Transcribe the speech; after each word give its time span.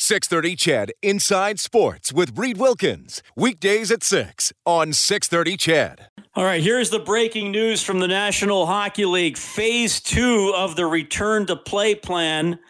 630 0.00 0.54
CHED 0.54 0.92
Inside 1.02 1.58
Sports 1.58 2.12
with 2.12 2.38
Reed 2.38 2.56
Wilkins. 2.56 3.20
Weekdays 3.34 3.90
at 3.90 4.04
6 4.04 4.52
on 4.64 4.92
630 4.92 5.56
CHED. 5.56 6.06
All 6.36 6.44
right, 6.44 6.62
here's 6.62 6.90
the 6.90 7.00
breaking 7.00 7.50
news 7.50 7.82
from 7.82 7.98
the 7.98 8.06
National 8.06 8.64
Hockey 8.64 9.04
League. 9.04 9.36
Phase 9.36 10.00
two 10.00 10.52
of 10.54 10.76
the 10.76 10.86
return 10.86 11.46
to 11.46 11.56
play 11.56 11.96
plan 11.96 12.60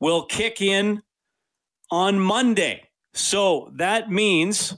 will 0.00 0.24
kick 0.24 0.62
in 0.62 1.02
on 1.90 2.18
Monday. 2.18 2.88
So 3.12 3.70
that 3.76 4.10
means 4.10 4.74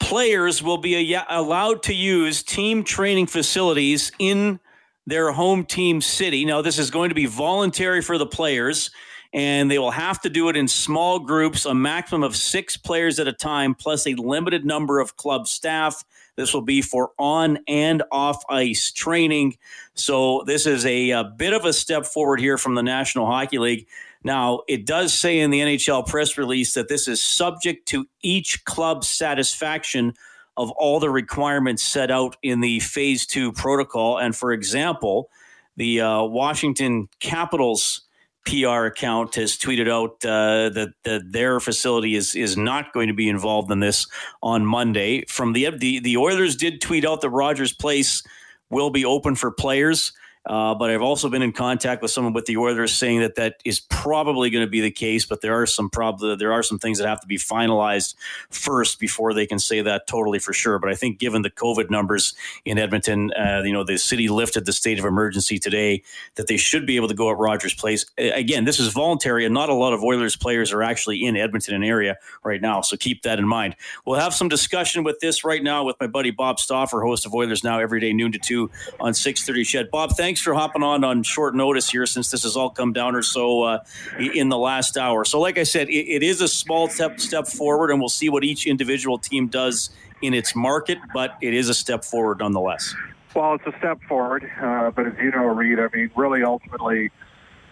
players 0.00 0.62
will 0.62 0.78
be 0.78 1.14
allowed 1.28 1.82
to 1.84 1.94
use 1.94 2.42
team 2.42 2.84
training 2.84 3.26
facilities 3.26 4.12
in 4.18 4.60
their 5.06 5.30
home 5.30 5.66
team 5.66 6.00
city. 6.00 6.46
Now, 6.46 6.62
this 6.62 6.78
is 6.78 6.90
going 6.90 7.10
to 7.10 7.14
be 7.14 7.26
voluntary 7.26 8.00
for 8.00 8.16
the 8.16 8.26
players 8.26 8.90
and 9.32 9.70
they 9.70 9.78
will 9.78 9.92
have 9.92 10.20
to 10.22 10.30
do 10.30 10.48
it 10.48 10.56
in 10.56 10.66
small 10.66 11.20
groups, 11.20 11.64
a 11.64 11.74
maximum 11.74 12.22
of 12.22 12.34
six 12.34 12.76
players 12.76 13.20
at 13.20 13.28
a 13.28 13.32
time, 13.32 13.74
plus 13.74 14.06
a 14.06 14.14
limited 14.14 14.64
number 14.64 14.98
of 14.98 15.16
club 15.16 15.46
staff. 15.46 16.04
This 16.36 16.52
will 16.52 16.62
be 16.62 16.82
for 16.82 17.12
on 17.18 17.58
and 17.68 18.02
off 18.10 18.42
ice 18.48 18.90
training. 18.90 19.56
So, 19.94 20.42
this 20.46 20.66
is 20.66 20.84
a, 20.86 21.10
a 21.10 21.24
bit 21.24 21.52
of 21.52 21.64
a 21.64 21.72
step 21.72 22.06
forward 22.06 22.40
here 22.40 22.58
from 22.58 22.74
the 22.74 22.82
National 22.82 23.26
Hockey 23.26 23.58
League. 23.58 23.86
Now, 24.22 24.62
it 24.68 24.84
does 24.84 25.14
say 25.14 25.38
in 25.38 25.50
the 25.50 25.60
NHL 25.60 26.06
press 26.06 26.36
release 26.36 26.74
that 26.74 26.88
this 26.88 27.08
is 27.08 27.22
subject 27.22 27.86
to 27.88 28.06
each 28.22 28.64
club's 28.64 29.08
satisfaction 29.08 30.14
of 30.56 30.70
all 30.72 31.00
the 31.00 31.08
requirements 31.08 31.82
set 31.82 32.10
out 32.10 32.36
in 32.42 32.60
the 32.60 32.80
phase 32.80 33.24
two 33.26 33.52
protocol. 33.52 34.18
And 34.18 34.36
for 34.36 34.52
example, 34.52 35.30
the 35.76 36.02
uh, 36.02 36.22
Washington 36.24 37.08
Capitals 37.20 38.02
PR 38.46 38.86
account 38.86 39.34
has 39.34 39.56
tweeted 39.56 39.88
out 39.88 40.24
uh, 40.24 40.70
that, 40.70 40.92
that 41.04 41.32
their 41.32 41.60
facility 41.60 42.16
is 42.16 42.34
is 42.34 42.56
not 42.56 42.92
going 42.92 43.08
to 43.08 43.14
be 43.14 43.28
involved 43.28 43.70
in 43.70 43.80
this 43.80 44.06
on 44.42 44.64
Monday. 44.64 45.24
From 45.26 45.52
the 45.52 45.70
the 45.70 46.00
the 46.00 46.16
Oilers 46.16 46.56
did 46.56 46.80
tweet 46.80 47.04
out 47.04 47.20
that 47.20 47.30
Rogers 47.30 47.72
Place 47.72 48.22
will 48.70 48.90
be 48.90 49.04
open 49.04 49.34
for 49.34 49.50
players. 49.50 50.12
Uh, 50.46 50.74
but 50.74 50.90
I've 50.90 51.02
also 51.02 51.28
been 51.28 51.42
in 51.42 51.52
contact 51.52 52.02
with 52.02 52.10
someone 52.10 52.32
with 52.32 52.46
the 52.46 52.56
Oilers 52.56 52.92
saying 52.92 53.20
that 53.20 53.34
that 53.36 53.60
is 53.64 53.80
probably 53.80 54.50
going 54.50 54.64
to 54.64 54.70
be 54.70 54.80
the 54.80 54.90
case. 54.90 55.24
But 55.24 55.40
there 55.42 55.54
are 55.54 55.66
some 55.66 55.90
prob- 55.90 56.20
there 56.20 56.52
are 56.52 56.62
some 56.62 56.78
things 56.78 56.98
that 56.98 57.06
have 57.06 57.20
to 57.20 57.26
be 57.26 57.36
finalized 57.36 58.14
first 58.50 58.98
before 58.98 59.32
they 59.34 59.46
can 59.46 59.58
say 59.58 59.80
that 59.82 60.06
totally 60.06 60.38
for 60.38 60.52
sure. 60.52 60.78
But 60.78 60.90
I 60.90 60.94
think 60.94 61.18
given 61.18 61.42
the 61.42 61.50
COVID 61.50 61.90
numbers 61.90 62.34
in 62.64 62.78
Edmonton, 62.78 63.32
uh, 63.32 63.62
you 63.64 63.72
know, 63.72 63.84
the 63.84 63.98
city 63.98 64.28
lifted 64.28 64.66
the 64.66 64.72
state 64.72 64.98
of 64.98 65.04
emergency 65.04 65.58
today, 65.58 66.02
that 66.34 66.46
they 66.46 66.56
should 66.56 66.86
be 66.86 66.96
able 66.96 67.08
to 67.08 67.14
go 67.14 67.30
at 67.30 67.38
Rogers 67.38 67.74
Place. 67.74 68.06
Again, 68.18 68.64
this 68.64 68.80
is 68.80 68.92
voluntary, 68.92 69.44
and 69.44 69.54
not 69.54 69.68
a 69.68 69.74
lot 69.74 69.92
of 69.92 70.02
Oilers 70.02 70.36
players 70.36 70.72
are 70.72 70.82
actually 70.82 71.24
in 71.24 71.36
Edmonton 71.36 71.74
and 71.74 71.84
area 71.84 72.16
right 72.42 72.60
now. 72.60 72.80
So 72.80 72.96
keep 72.96 73.22
that 73.22 73.38
in 73.38 73.46
mind. 73.46 73.76
We'll 74.04 74.18
have 74.18 74.34
some 74.34 74.48
discussion 74.48 75.04
with 75.04 75.20
this 75.20 75.44
right 75.44 75.62
now 75.62 75.84
with 75.84 75.96
my 76.00 76.06
buddy 76.06 76.30
Bob 76.30 76.58
Stauffer, 76.58 77.02
host 77.02 77.26
of 77.26 77.34
Oilers 77.34 77.62
Now 77.62 77.78
every 77.78 78.00
day 78.00 78.12
noon 78.12 78.32
to 78.32 78.38
two 78.38 78.70
on 78.98 79.14
six 79.14 79.44
thirty. 79.44 79.64
CHED. 79.64 79.90
Bob, 79.90 80.12
thanks 80.16 80.29
thanks 80.30 80.42
for 80.42 80.54
hopping 80.54 80.84
on 80.84 81.02
on 81.02 81.24
short 81.24 81.56
notice 81.56 81.90
here 81.90 82.06
since 82.06 82.30
this 82.30 82.44
has 82.44 82.54
all 82.56 82.70
come 82.70 82.92
down 82.92 83.16
or 83.16 83.22
so 83.22 83.64
uh, 83.64 83.82
in 84.16 84.48
the 84.48 84.56
last 84.56 84.96
hour. 84.96 85.24
So, 85.24 85.40
like 85.40 85.58
I 85.58 85.64
said, 85.64 85.88
it, 85.88 86.06
it 86.08 86.22
is 86.22 86.40
a 86.40 86.46
small 86.46 86.88
step 86.88 87.18
step 87.18 87.48
forward, 87.48 87.90
and 87.90 87.98
we'll 87.98 88.08
see 88.08 88.28
what 88.28 88.44
each 88.44 88.64
individual 88.64 89.18
team 89.18 89.48
does 89.48 89.90
in 90.22 90.32
its 90.32 90.54
market, 90.54 90.98
but 91.12 91.36
it 91.42 91.52
is 91.52 91.68
a 91.68 91.74
step 91.74 92.04
forward 92.04 92.38
nonetheless. 92.38 92.94
Well, 93.34 93.54
it's 93.54 93.66
a 93.66 93.76
step 93.78 94.00
forward, 94.04 94.48
uh, 94.62 94.92
but 94.92 95.08
as 95.08 95.14
you 95.20 95.32
know, 95.32 95.46
Reed, 95.46 95.80
I 95.80 95.88
mean, 95.92 96.12
really, 96.14 96.44
ultimately, 96.44 97.10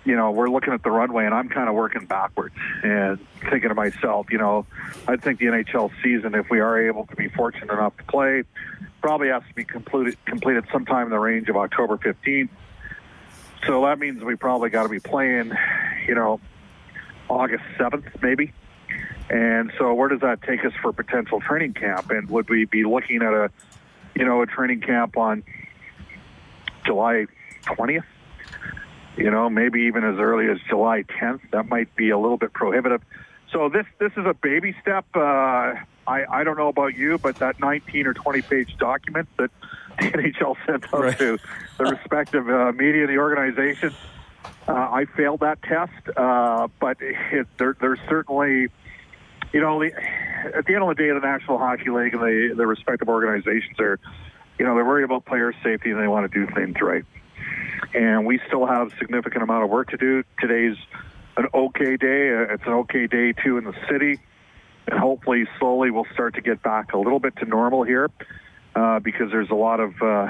you 0.04 0.16
know, 0.16 0.32
we're 0.32 0.50
looking 0.50 0.72
at 0.72 0.82
the 0.82 0.91
runway, 0.91 1.26
and 1.26 1.34
I'm 1.34 1.48
kind 1.48 1.68
of 1.68 1.76
working 1.76 2.06
backwards 2.06 2.56
and 2.82 3.24
thinking 3.48 3.68
to 3.68 3.76
myself, 3.76 4.32
you 4.32 4.38
know, 4.38 4.66
I 5.06 5.14
think 5.14 5.38
the 5.38 5.47
NHL 5.47 5.92
season, 6.02 6.34
if 6.34 6.50
we 6.50 6.58
are 6.58 6.88
able 6.88 7.06
to 7.06 7.14
be 7.14 7.28
fortunate 7.28 7.72
enough 7.72 7.97
to 7.98 8.04
play, 8.04 8.42
probably 9.00 9.28
has 9.28 9.42
to 9.48 9.54
be 9.54 9.64
completed 9.64 10.16
completed 10.25 10.64
sometime 10.72 11.04
in 11.04 11.10
the 11.10 11.19
range 11.19 11.48
of 11.48 11.56
October 11.56 11.97
15th. 11.97 12.50
So 13.66 13.82
that 13.82 13.98
means 13.98 14.22
we 14.22 14.36
probably 14.36 14.70
got 14.70 14.84
to 14.84 14.88
be 14.88 15.00
playing, 15.00 15.53
you 16.06 16.14
know, 16.14 16.41
August 17.28 17.64
7th 17.78 18.22
maybe. 18.22 18.53
And 19.31 19.72
so 19.78 19.92
where 19.94 20.09
does 20.09 20.20
that 20.20 20.42
take 20.42 20.64
us 20.64 20.72
for 20.81 20.92
potential 20.92 21.41
training 21.41 21.75
camp? 21.75 22.10
And 22.10 22.28
would 22.31 22.48
we 22.48 22.64
be 22.64 22.84
looking 22.84 23.22
at 23.22 23.32
a, 23.32 23.50
you 24.14 24.25
know, 24.25 24.42
a 24.42 24.47
training 24.47 24.81
camp 24.81 25.16
on 25.16 25.42
July 26.86 27.26
20th? 27.65 28.04
You 29.16 29.30
know, 29.30 29.50
maybe 29.50 29.82
even 29.82 30.04
as 30.04 30.19
early 30.19 30.48
as 30.48 30.59
July 30.69 31.03
10th. 31.03 31.41
That 31.50 31.69
might 31.69 31.94
be 31.97 32.10
a 32.10 32.19
little 32.19 32.38
bit 32.38 32.53
prohibitive. 32.53 33.03
So 33.53 33.69
this 33.69 33.86
this 33.98 34.12
is 34.16 34.25
a 34.26 34.34
baby 34.34 34.75
step. 34.80 35.04
Uh, 35.15 35.75
I, 36.08 36.41
I 36.41 36.44
don't 36.44 36.56
know 36.56 36.69
about 36.69 36.96
you, 36.96 37.19
but 37.19 37.36
that 37.36 37.60
19 37.60 38.06
or 38.06 38.14
20 38.14 38.42
page 38.42 38.76
document 38.78 39.28
that 39.36 39.50
the 39.98 40.04
NHL 40.04 40.56
sent 40.66 40.84
out 40.94 41.00
right. 41.00 41.19
to 41.19 41.38
the 41.76 41.84
respective 41.84 42.48
uh, 42.48 42.72
media, 42.72 43.06
the 43.06 43.19
organization, 43.19 43.92
uh, 44.66 44.72
I 44.72 45.04
failed 45.16 45.41
that 45.41 45.62
test. 45.62 45.92
Uh, 46.16 46.68
but 46.80 46.97
it, 47.00 47.47
there, 47.58 47.76
there's 47.78 47.98
certainly, 48.08 48.68
you 49.52 49.60
know, 49.60 49.78
the, 49.80 49.92
at 50.56 50.64
the 50.64 50.74
end 50.74 50.82
of 50.82 50.88
the 50.88 50.94
day, 50.94 51.10
the 51.12 51.20
National 51.20 51.58
Hockey 51.58 51.91
League 51.91 52.14
and 52.14 52.22
the, 52.22 52.54
the 52.56 52.66
respective 52.66 53.08
organizations 53.08 53.78
are, 53.78 54.00
you 54.58 54.64
know, 54.64 54.74
they're 54.74 54.86
worried 54.86 55.04
about 55.04 55.26
player 55.26 55.52
safety 55.62 55.91
and 55.91 56.00
they 56.00 56.08
want 56.08 56.30
to 56.30 56.47
do 56.47 56.50
things 56.54 56.76
right. 56.80 57.04
And 57.94 58.24
we 58.24 58.41
still 58.47 58.66
have 58.66 58.92
a 58.92 58.97
significant 58.97 59.42
amount 59.42 59.64
of 59.64 59.70
work 59.70 59.91
to 59.91 59.98
do. 59.98 60.24
Today's 60.41 60.76
an 61.36 61.48
okay 61.52 61.98
day. 61.98 62.28
It's 62.50 62.64
an 62.66 62.72
okay 62.72 63.06
day 63.06 63.32
too 63.32 63.58
in 63.58 63.64
the 63.64 63.74
city 63.91 64.20
and 64.91 64.99
hopefully 64.99 65.44
slowly 65.59 65.91
we'll 65.91 66.06
start 66.12 66.34
to 66.34 66.41
get 66.41 66.62
back 66.62 66.93
a 66.94 66.99
little 66.99 67.19
bit 67.19 67.37
to 67.37 67.44
normal 67.44 67.82
here 67.82 68.10
uh, 68.75 68.99
because 69.00 69.31
there's 69.31 69.50
a 69.50 69.54
lot 69.54 69.81
of 69.81 69.93
uh, 70.00 70.28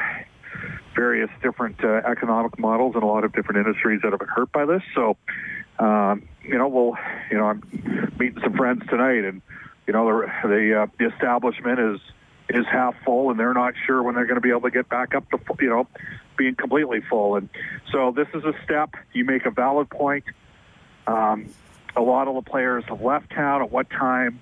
various 0.97 1.31
different 1.43 1.83
uh, 1.85 2.01
economic 2.05 2.59
models 2.59 2.95
and 2.95 3.05
a 3.05 3.07
lot 3.07 3.25
of 3.25 3.33
different 3.33 3.65
industries 3.65 4.01
that 4.03 4.11
have 4.11 4.19
been 4.19 4.29
hurt 4.29 4.51
by 4.51 4.67
this. 4.67 4.83
So, 4.95 5.17
um, 5.79 6.29
you 6.43 6.59
know, 6.59 6.67
we'll, 6.67 6.95
you 7.31 7.37
know, 7.37 7.45
I'm 7.45 7.63
meeting 8.19 8.43
some 8.43 8.55
friends 8.55 8.83
tonight, 8.89 9.25
and 9.25 9.43
you 9.87 9.93
know, 9.93 10.07
the 10.07 10.49
the, 10.49 10.83
uh, 10.83 10.87
the 10.99 11.07
establishment 11.15 11.79
is 11.79 12.01
is 12.49 12.67
half 12.67 12.97
full, 13.05 13.31
and 13.31 13.39
they're 13.39 13.55
not 13.55 13.75
sure 13.87 14.03
when 14.03 14.17
they're 14.17 14.27
going 14.27 14.37
to 14.37 14.41
be 14.41 14.51
able 14.51 14.63
to 14.63 14.71
get 14.71 14.89
back 14.89 15.15
up 15.15 15.31
to, 15.31 15.39
you 15.61 15.69
know, 15.69 15.87
being 16.37 16.57
completely 16.57 17.01
full. 17.09 17.37
And 17.37 17.49
so 17.93 18.11
this 18.11 18.27
is 18.35 18.43
a 18.45 18.55
step. 18.65 18.95
You 19.13 19.25
make 19.25 19.47
a 19.47 19.51
valid 19.51 19.89
point. 19.91 20.25
Um, 21.07 21.47
a 21.95 22.03
lot 22.03 22.27
of 22.27 22.35
the 22.35 22.43
players 22.43 22.85
have 22.89 23.03
left 23.03 23.31
town. 23.31 23.63
At 23.63 23.71
what 23.71 23.89
time? 23.91 24.41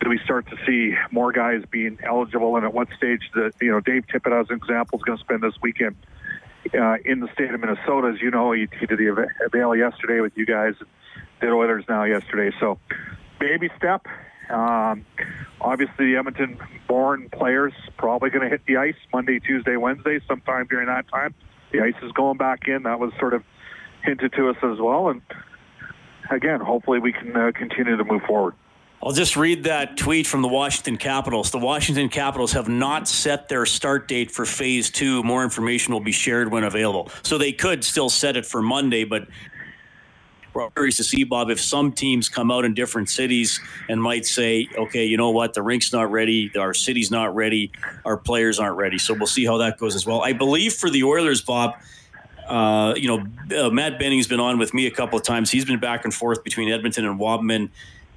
Do 0.00 0.10
we 0.10 0.18
start 0.24 0.46
to 0.50 0.56
see 0.66 0.96
more 1.10 1.32
guys 1.32 1.62
being 1.70 1.98
eligible, 2.02 2.56
and 2.56 2.64
at 2.64 2.74
what 2.74 2.88
stage 2.96 3.30
that 3.34 3.52
you 3.60 3.70
know 3.70 3.80
Dave 3.80 4.04
Tippett, 4.06 4.38
as 4.38 4.50
an 4.50 4.56
example, 4.56 4.98
is 4.98 5.02
going 5.04 5.18
to 5.18 5.24
spend 5.24 5.42
this 5.42 5.54
weekend 5.62 5.96
uh, 6.74 6.96
in 7.04 7.20
the 7.20 7.28
state 7.32 7.52
of 7.52 7.60
Minnesota. 7.60 8.12
As 8.14 8.20
you 8.20 8.30
know, 8.30 8.52
he, 8.52 8.68
he 8.78 8.86
did 8.86 8.98
the 8.98 9.28
avail 9.46 9.76
yesterday 9.76 10.20
with 10.20 10.36
you 10.36 10.46
guys, 10.46 10.74
did 11.40 11.50
Oilers 11.50 11.84
now 11.88 12.04
yesterday. 12.04 12.54
So, 12.60 12.78
baby 13.38 13.70
step. 13.76 14.06
Um, 14.50 15.06
obviously, 15.60 16.12
the 16.12 16.16
Edmonton-born 16.16 17.30
players 17.30 17.72
probably 17.96 18.30
going 18.30 18.42
to 18.42 18.50
hit 18.50 18.66
the 18.66 18.76
ice 18.76 18.96
Monday, 19.12 19.40
Tuesday, 19.40 19.76
Wednesday, 19.76 20.20
sometime 20.28 20.66
during 20.68 20.86
that 20.86 21.08
time. 21.08 21.34
The 21.72 21.80
ice 21.80 21.94
is 22.02 22.12
going 22.12 22.36
back 22.36 22.68
in. 22.68 22.82
That 22.82 23.00
was 23.00 23.12
sort 23.18 23.32
of 23.32 23.42
hinted 24.02 24.34
to 24.34 24.50
us 24.50 24.56
as 24.62 24.78
well, 24.78 25.08
and 25.08 25.22
again, 26.30 26.60
hopefully, 26.60 26.98
we 26.98 27.12
can 27.12 27.34
uh, 27.36 27.52
continue 27.54 27.96
to 27.96 28.04
move 28.04 28.22
forward. 28.22 28.54
I'll 29.04 29.12
just 29.12 29.36
read 29.36 29.64
that 29.64 29.98
tweet 29.98 30.26
from 30.26 30.40
the 30.40 30.48
Washington 30.48 30.96
Capitals. 30.96 31.50
The 31.50 31.58
Washington 31.58 32.08
Capitals 32.08 32.52
have 32.52 32.68
not 32.68 33.06
set 33.06 33.50
their 33.50 33.66
start 33.66 34.08
date 34.08 34.30
for 34.30 34.46
phase 34.46 34.88
two. 34.88 35.22
More 35.22 35.44
information 35.44 35.92
will 35.92 36.00
be 36.00 36.10
shared 36.10 36.50
when 36.50 36.64
available. 36.64 37.10
So 37.22 37.36
they 37.36 37.52
could 37.52 37.84
still 37.84 38.08
set 38.08 38.34
it 38.38 38.46
for 38.46 38.62
Monday, 38.62 39.04
but 39.04 39.28
we're 40.54 40.70
curious 40.70 40.96
to 40.96 41.04
see, 41.04 41.22
Bob, 41.24 41.50
if 41.50 41.60
some 41.60 41.92
teams 41.92 42.30
come 42.30 42.50
out 42.50 42.64
in 42.64 42.72
different 42.72 43.10
cities 43.10 43.60
and 43.90 44.00
might 44.00 44.24
say, 44.24 44.68
okay, 44.74 45.04
you 45.04 45.18
know 45.18 45.30
what, 45.30 45.52
the 45.52 45.60
rink's 45.60 45.92
not 45.92 46.10
ready, 46.10 46.50
our 46.56 46.72
city's 46.72 47.10
not 47.10 47.34
ready, 47.34 47.72
our 48.06 48.16
players 48.16 48.58
aren't 48.58 48.76
ready. 48.78 48.96
So 48.96 49.12
we'll 49.12 49.26
see 49.26 49.44
how 49.44 49.58
that 49.58 49.76
goes 49.76 49.94
as 49.94 50.06
well. 50.06 50.22
I 50.22 50.32
believe 50.32 50.72
for 50.72 50.88
the 50.88 51.04
Oilers, 51.04 51.42
Bob, 51.42 51.74
uh, 52.48 52.94
you 52.96 53.08
know, 53.08 53.66
uh, 53.66 53.68
Matt 53.68 53.98
Benning's 53.98 54.28
been 54.28 54.40
on 54.40 54.58
with 54.58 54.72
me 54.72 54.86
a 54.86 54.90
couple 54.90 55.18
of 55.18 55.24
times. 55.24 55.50
He's 55.50 55.66
been 55.66 55.80
back 55.80 56.04
and 56.04 56.14
forth 56.14 56.42
between 56.42 56.72
Edmonton 56.72 57.04
and 57.04 57.20
Wabamun. 57.20 57.68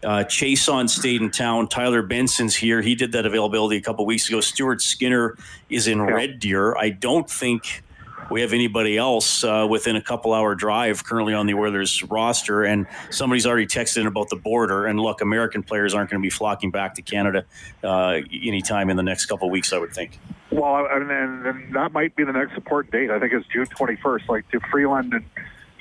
Uh, 0.04 0.24
on 0.70 0.88
stayed 0.88 1.22
in 1.22 1.32
town. 1.32 1.68
Tyler 1.68 2.04
Benson's 2.04 2.56
here. 2.56 2.82
He 2.82 2.96
did 2.96 3.12
that 3.14 3.26
availability 3.26 3.78
a 3.78 3.82
couple 3.82 4.06
weeks 4.06 4.28
ago. 4.30 4.42
Stuart 4.42 4.82
Skinner 4.82 5.36
is 5.70 5.88
in. 5.88 6.02
Red 6.02 6.40
Deer. 6.40 6.76
I 6.78 6.90
don't 6.90 7.30
think 7.30 7.84
we 8.30 8.42
have 8.42 8.54
anybody 8.54 8.98
else 8.98 9.44
uh, 9.44 9.66
within 9.70 9.96
a 9.96 10.02
couple 10.02 10.34
hour 10.34 10.56
drive 10.56 11.04
currently 11.04 11.34
on 11.34 11.48
the 11.48 11.54
Oilers 11.54 12.04
roster. 12.04 12.64
And 12.64 12.86
somebody's 13.10 13.46
already 13.46 13.66
texted 13.66 14.02
in 14.02 14.08
about 14.08 14.30
the 14.30 14.36
border. 14.36 14.86
And 14.86 15.00
look, 15.00 15.22
American 15.22 15.64
players 15.64 15.94
aren't 15.94 16.10
going 16.10 16.22
to 16.22 16.26
be 16.26 16.30
flocking 16.30 16.72
back 16.72 16.96
to 16.96 17.02
Canada 17.02 17.46
uh, 17.84 18.20
anytime 18.32 18.90
in 18.90 18.98
the 18.98 19.04
next 19.04 19.26
couple 19.26 19.50
weeks, 19.50 19.74
I 19.74 19.78
would 19.78 19.94
think. 19.94 20.20
Well, 20.52 20.88
and, 20.90 21.10
and 21.12 21.76
that 21.76 21.92
might 21.92 22.16
be 22.16 22.24
the 22.24 22.34
next 22.34 22.56
important 22.56 22.92
date. 22.92 23.10
I 23.10 23.20
think 23.20 23.34
it's 23.34 23.48
June 23.48 23.66
21st. 23.66 24.28
Like, 24.28 24.50
to 24.52 24.60
Freeland 24.72 25.14
and 25.14 25.26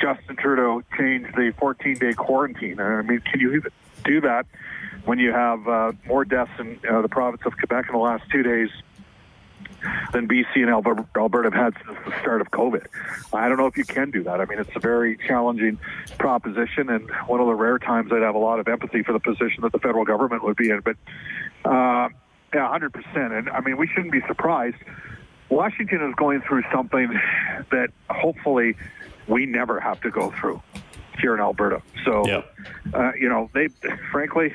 Justin 0.01 0.37
Trudeau 0.37 0.83
change 0.97 1.27
the 1.35 1.53
14 1.59 1.95
day 1.95 2.13
quarantine? 2.13 2.81
I 2.81 3.03
mean, 3.03 3.21
can 3.21 3.41
you 3.41 3.55
even 3.55 3.71
do 4.07 4.21
that 4.23 4.47
when 5.05 5.19
you 5.19 5.33
have 5.33 5.67
uh, 5.69 5.93
more 6.07 6.25
deaths 6.25 6.51
in 6.59 6.79
uh, 6.89 7.03
the 7.03 7.09
province 7.09 7.43
of 7.45 7.57
Quebec 7.57 7.87
in 7.89 7.93
the 7.93 8.03
last 8.03 8.25
two 8.31 8.43
days 8.43 8.71
than 10.13 10.27
BC 10.27 10.47
and 10.57 10.71
Alberta, 10.71 11.07
Alberta 11.17 11.51
have 11.51 11.75
had 11.75 11.85
since 11.87 11.99
the 12.05 12.21
start 12.21 12.41
of 12.41 12.51
COVID. 12.51 12.87
I 13.33 13.49
don't 13.49 13.59
know 13.59 13.67
if 13.67 13.77
you 13.77 13.85
can 13.85 14.11
do 14.11 14.23
that. 14.25 14.41
I 14.41 14.45
mean, 14.47 14.59
it's 14.59 14.75
a 14.75 14.81
very 14.81 15.17
challenging 15.17 15.79
proposition, 16.19 16.89
and 16.89 17.09
one 17.27 17.41
of 17.41 17.47
the 17.47 17.55
rare 17.55 17.79
times 17.79 18.11
I'd 18.13 18.23
have 18.23 18.35
a 18.35 18.39
lot 18.39 18.59
of 18.59 18.69
empathy 18.69 19.03
for 19.03 19.13
the 19.13 19.21
position 19.21 19.63
that 19.63 19.73
the 19.73 19.79
federal 19.79 20.05
government 20.05 20.45
would 20.45 20.57
be 20.57 20.71
in. 20.71 20.81
But 20.81 20.97
uh, 21.65 22.09
yeah, 22.55 22.79
100%. 22.79 23.39
And 23.39 23.51
I 23.51 23.61
mean, 23.61 23.77
we 23.77 23.87
shouldn't 23.87 24.13
be 24.13 24.23
surprised. 24.27 24.77
Washington 25.49 26.03
is 26.09 26.15
going 26.17 26.41
through 26.43 26.65
something 26.73 27.09
that 27.71 27.91
hopefully 28.11 28.77
we 29.29 29.47
never 29.47 29.79
have 29.79 30.01
to 30.01 30.11
go 30.11 30.33
through 30.33 30.61
here 31.21 31.35
in 31.35 31.41
Alberta. 31.41 31.83
So, 32.05 32.27
yep. 32.27 32.55
uh, 32.93 33.13
you 33.19 33.29
know, 33.29 33.51
they 33.53 33.69
frankly 34.11 34.55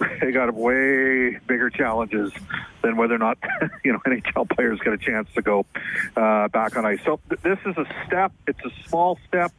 they 0.20 0.32
got 0.32 0.52
way 0.54 1.38
bigger 1.46 1.70
challenges 1.70 2.32
than 2.82 2.96
whether 2.96 3.14
or 3.14 3.18
not 3.18 3.38
you 3.84 3.92
know 3.92 3.98
NHL 4.06 4.48
players 4.50 4.78
get 4.80 4.92
a 4.92 4.98
chance 4.98 5.28
to 5.34 5.42
go 5.42 5.66
uh, 6.16 6.48
back 6.48 6.76
on 6.76 6.86
ice. 6.86 7.00
So 7.04 7.20
th- 7.28 7.40
this 7.42 7.58
is 7.66 7.76
a 7.76 7.86
step. 8.06 8.32
It's 8.46 8.64
a 8.64 8.70
small 8.88 9.18
step. 9.28 9.52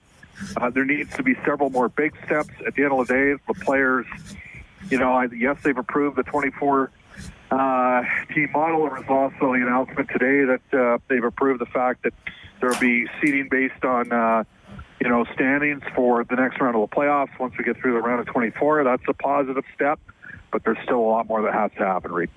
Uh, 0.57 0.69
there 0.69 0.85
needs 0.85 1.15
to 1.15 1.23
be 1.23 1.35
several 1.45 1.69
more 1.69 1.89
big 1.89 2.15
steps. 2.25 2.49
At 2.65 2.75
the 2.75 2.83
end 2.83 2.93
of 2.93 3.07
the 3.07 3.13
day, 3.13 3.43
the 3.47 3.53
players, 3.53 4.05
you 4.89 4.97
know, 4.97 5.13
I, 5.13 5.25
yes, 5.25 5.57
they've 5.63 5.77
approved 5.77 6.17
the 6.17 6.23
24 6.23 6.91
uh, 7.51 8.03
team 8.33 8.49
model. 8.51 8.81
There 8.81 8.95
was 8.95 9.05
also 9.07 9.53
the 9.53 9.61
announcement 9.61 10.09
today 10.09 10.45
that 10.45 10.77
uh, 10.77 10.97
they've 11.07 11.23
approved 11.23 11.61
the 11.61 11.67
fact 11.67 12.03
that 12.03 12.13
there 12.59 12.69
will 12.69 12.79
be 12.79 13.07
seating 13.21 13.47
based 13.49 13.85
on 13.85 14.11
uh, 14.11 14.43
you 15.01 15.09
know, 15.09 15.25
standings 15.33 15.83
for 15.95 16.23
the 16.23 16.35
next 16.35 16.59
round 16.59 16.75
of 16.75 16.89
the 16.89 16.95
playoffs 16.95 17.37
once 17.39 17.53
we 17.57 17.63
get 17.63 17.77
through 17.77 17.93
the 17.93 18.01
round 18.01 18.19
of 18.19 18.25
24. 18.27 18.83
That's 18.83 19.03
a 19.07 19.13
positive 19.13 19.63
step, 19.75 19.99
but 20.51 20.63
there's 20.63 20.77
still 20.83 20.99
a 20.99 21.09
lot 21.09 21.27
more 21.27 21.41
that 21.41 21.53
has 21.53 21.71
to 21.77 21.85
happen, 21.85 22.11
Reed. 22.11 22.29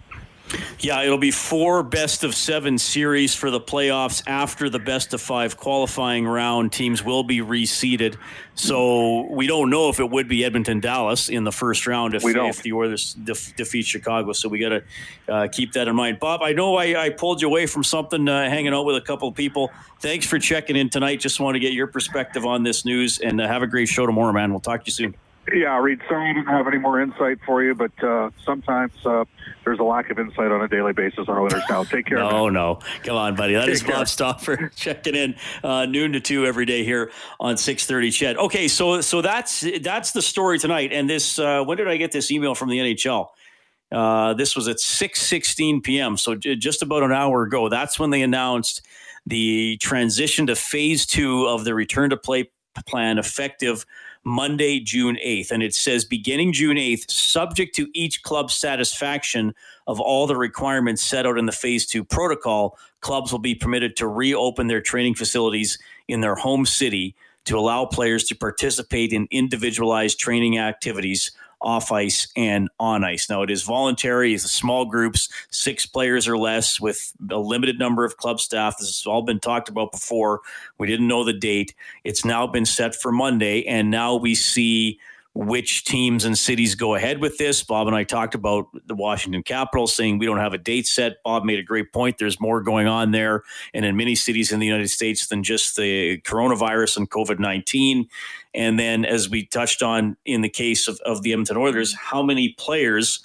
Yeah, 0.78 1.02
it'll 1.02 1.19
be 1.19 1.31
four 1.31 1.82
best 1.82 2.22
of 2.22 2.34
seven 2.34 2.78
series 2.78 3.34
for 3.34 3.50
the 3.50 3.60
playoffs 3.60 4.22
after 4.26 4.69
the 4.70 4.78
best 4.78 5.14
of 5.14 5.20
five 5.20 5.56
qualifying 5.56 6.26
round. 6.26 6.72
Teams 6.72 7.02
will 7.02 7.25
be 7.25 7.38
reseeded. 7.38 8.16
So 8.54 9.26
we 9.31 9.46
don't 9.46 9.70
know 9.70 9.88
if 9.88 10.00
it 10.00 10.08
would 10.08 10.28
be 10.28 10.44
Edmonton 10.44 10.81
Dallas 10.81 11.28
in 11.28 11.44
the 11.44 11.52
first 11.52 11.87
round 11.87 12.14
if, 12.14 12.25
if 12.25 12.62
the 12.62 12.72
Oilers 12.72 13.14
def- 13.14 13.54
defeat 13.56 13.87
Chicago. 13.87 14.32
So 14.32 14.48
we 14.48 14.58
got 14.58 14.69
to 14.69 14.82
uh, 15.28 15.48
keep 15.48 15.72
that 15.72 15.88
in 15.88 15.96
mind. 15.96 16.20
Bob, 16.20 16.43
I 16.43 16.52
know 16.52 16.76
I, 16.76 17.06
I 17.06 17.10
pulled 17.10 17.42
you 17.42 17.49
away 17.49 17.66
from 17.66 17.84
something, 17.84 18.28
uh, 18.28 18.49
hanging 18.49 18.72
out 18.72 18.84
with 18.84 18.96
a 18.96 19.00
couple 19.00 19.28
of 19.28 19.34
people. 19.34 19.70
Thanks 20.00 20.26
for 20.26 20.38
checking 20.38 20.76
in 20.76 20.88
tonight. 20.90 21.20
Just 21.20 21.40
want 21.40 21.56
to 21.56 21.60
get 21.60 21.72
your 21.72 21.87
perspective 21.87 22.46
on 22.46 22.62
this 22.62 22.84
news 22.84 23.19
and 23.19 23.40
uh, 23.40 23.49
have 23.49 23.62
a 23.62 23.66
great 23.66 23.88
show 23.88 24.06
tomorrow, 24.06 24.32
man. 24.32 24.50
We'll 24.50 24.60
talk 24.60 24.84
to 24.84 24.88
you 24.88 24.92
soon. 24.92 25.14
Yeah, 25.52 25.78
Reed, 25.78 26.00
sorry 26.08 26.31
I 26.31 26.32
didn't 26.32 26.49
have 26.49 26.66
any 26.66 26.78
more 26.78 27.00
insight 27.00 27.38
for 27.46 27.62
you, 27.62 27.75
but 27.75 27.92
uh, 28.02 28.31
sometimes 28.44 28.92
uh, 29.04 29.25
there's 29.66 29.80
a 29.80 29.84
lack 29.84 30.10
of 30.10 30.18
insight 30.20 30.52
on 30.52 30.62
a 30.62 30.68
daily 30.68 30.92
basis 30.92 31.28
on 31.28 31.36
Oilers 31.36 31.62
now. 31.68 31.82
Take 31.82 32.06
care. 32.06 32.18
no, 32.18 32.48
no. 32.48 32.78
Come 33.02 33.16
on, 33.16 33.34
buddy. 33.34 33.54
That 33.54 33.66
Take 33.66 33.74
is. 33.74 33.82
Bob 33.82 34.06
Stauffer 34.06 34.70
checking 34.76 35.16
in 35.16 35.34
uh, 35.64 35.86
noon 35.86 36.12
to 36.12 36.20
2 36.20 36.46
every 36.46 36.64
day 36.64 36.84
here 36.84 37.10
on 37.40 37.56
630 37.56 38.12
CHED. 38.12 38.36
Okay, 38.36 38.68
so 38.68 39.00
so 39.00 39.20
that's 39.20 39.66
that's 39.80 40.12
the 40.12 40.22
story 40.22 40.60
tonight. 40.60 40.92
And 40.92 41.10
this, 41.10 41.40
uh, 41.40 41.64
when 41.64 41.76
did 41.78 41.88
I 41.88 41.96
get 41.96 42.12
this 42.12 42.30
email 42.30 42.54
from 42.54 42.68
the 42.68 42.78
NHL? 42.78 43.26
Uh, 43.90 44.34
this 44.34 44.54
was 44.54 44.68
at 44.68 44.76
6.16 44.76 45.82
p.m., 45.82 46.16
so 46.16 46.36
just 46.36 46.82
about 46.82 47.02
an 47.02 47.12
hour 47.12 47.42
ago. 47.42 47.68
That's 47.68 47.98
when 47.98 48.10
they 48.10 48.22
announced 48.22 48.82
the 49.26 49.76
transition 49.78 50.46
to 50.46 50.54
phase 50.54 51.06
two 51.06 51.46
of 51.46 51.64
the 51.64 51.74
return 51.74 52.10
to 52.10 52.16
play 52.16 52.50
plan 52.86 53.18
effective– 53.18 53.84
Monday, 54.26 54.81
June 54.81 55.17
8th. 55.25 55.52
And 55.52 55.62
it 55.62 55.73
says 55.73 56.05
beginning 56.05 56.52
June 56.52 56.76
8th, 56.76 57.08
subject 57.08 57.76
to 57.76 57.88
each 57.94 58.25
club's 58.25 58.55
satisfaction 58.55 59.55
of 59.87 60.00
all 60.00 60.26
the 60.26 60.37
requirements 60.37 61.00
set 61.00 61.26
out 61.26 61.38
in 61.38 61.46
the 61.46 61.52
phase 61.52 61.87
two 61.87 62.02
protocol, 62.02 62.76
clubs 63.00 63.31
will 63.31 63.38
be 63.38 63.55
permitted 63.55 63.94
to 63.96 64.08
reopen 64.08 64.67
their 64.67 64.81
training 64.81 65.14
facilities 65.14 65.78
in 66.08 66.20
their 66.23 66.34
home 66.34 66.67
city 66.67 67.14
to 67.44 67.56
allow 67.56 67.87
players 67.87 68.25
to 68.25 68.34
participate 68.34 69.12
in 69.12 69.28
individualized 69.31 70.19
training 70.19 70.58
activities 70.58 71.31
off 71.66 71.90
ice 71.90 72.28
and 72.36 72.70
on 72.78 73.02
ice. 73.02 73.28
Now, 73.28 73.42
it 73.42 73.50
is 73.50 73.64
voluntary, 73.64 74.34
it's 74.34 74.44
small 74.44 74.84
groups, 74.84 75.28
six 75.50 75.84
players 75.84 76.28
or 76.28 76.38
less, 76.38 76.80
with 76.80 77.12
a 77.28 77.38
limited 77.38 77.76
number 77.76 78.04
of 78.04 78.18
club 78.18 78.38
staff. 78.38 78.78
This 78.78 79.00
has 79.00 79.04
all 79.04 79.22
been 79.22 79.40
talked 79.40 79.68
about 79.68 79.90
before. 79.90 80.42
We 80.78 80.86
didn't 80.86 81.08
know 81.08 81.24
the 81.24 81.32
date. 81.32 81.74
It's 82.04 82.24
now 82.24 82.46
been 82.46 82.66
set 82.66 82.94
for 82.94 83.10
Monday, 83.10 83.64
and 83.64 83.90
now 83.90 84.14
we 84.14 84.36
see 84.36 85.00
which 85.36 85.84
teams 85.84 86.24
and 86.24 86.36
cities 86.36 86.74
go 86.74 86.94
ahead 86.94 87.20
with 87.20 87.36
this. 87.36 87.62
Bob 87.62 87.86
and 87.86 87.94
I 87.94 88.04
talked 88.04 88.34
about 88.34 88.68
the 88.86 88.94
Washington 88.94 89.42
Capitals 89.42 89.94
saying 89.94 90.18
we 90.18 90.24
don't 90.24 90.38
have 90.38 90.54
a 90.54 90.58
date 90.58 90.86
set. 90.86 91.22
Bob 91.22 91.44
made 91.44 91.58
a 91.58 91.62
great 91.62 91.92
point. 91.92 92.16
There's 92.18 92.40
more 92.40 92.62
going 92.62 92.86
on 92.86 93.10
there 93.10 93.42
and 93.74 93.84
in 93.84 93.96
many 93.96 94.14
cities 94.14 94.50
in 94.50 94.60
the 94.60 94.66
United 94.66 94.88
States 94.88 95.26
than 95.26 95.42
just 95.42 95.76
the 95.76 96.18
coronavirus 96.22 96.96
and 96.96 97.10
COVID 97.10 97.38
19. 97.38 98.08
And 98.54 98.78
then, 98.78 99.04
as 99.04 99.28
we 99.28 99.44
touched 99.44 99.82
on 99.82 100.16
in 100.24 100.40
the 100.40 100.48
case 100.48 100.88
of, 100.88 100.98
of 101.04 101.22
the 101.22 101.32
Edmonton 101.32 101.58
Oilers, 101.58 101.94
how 101.94 102.22
many 102.22 102.54
players 102.56 103.22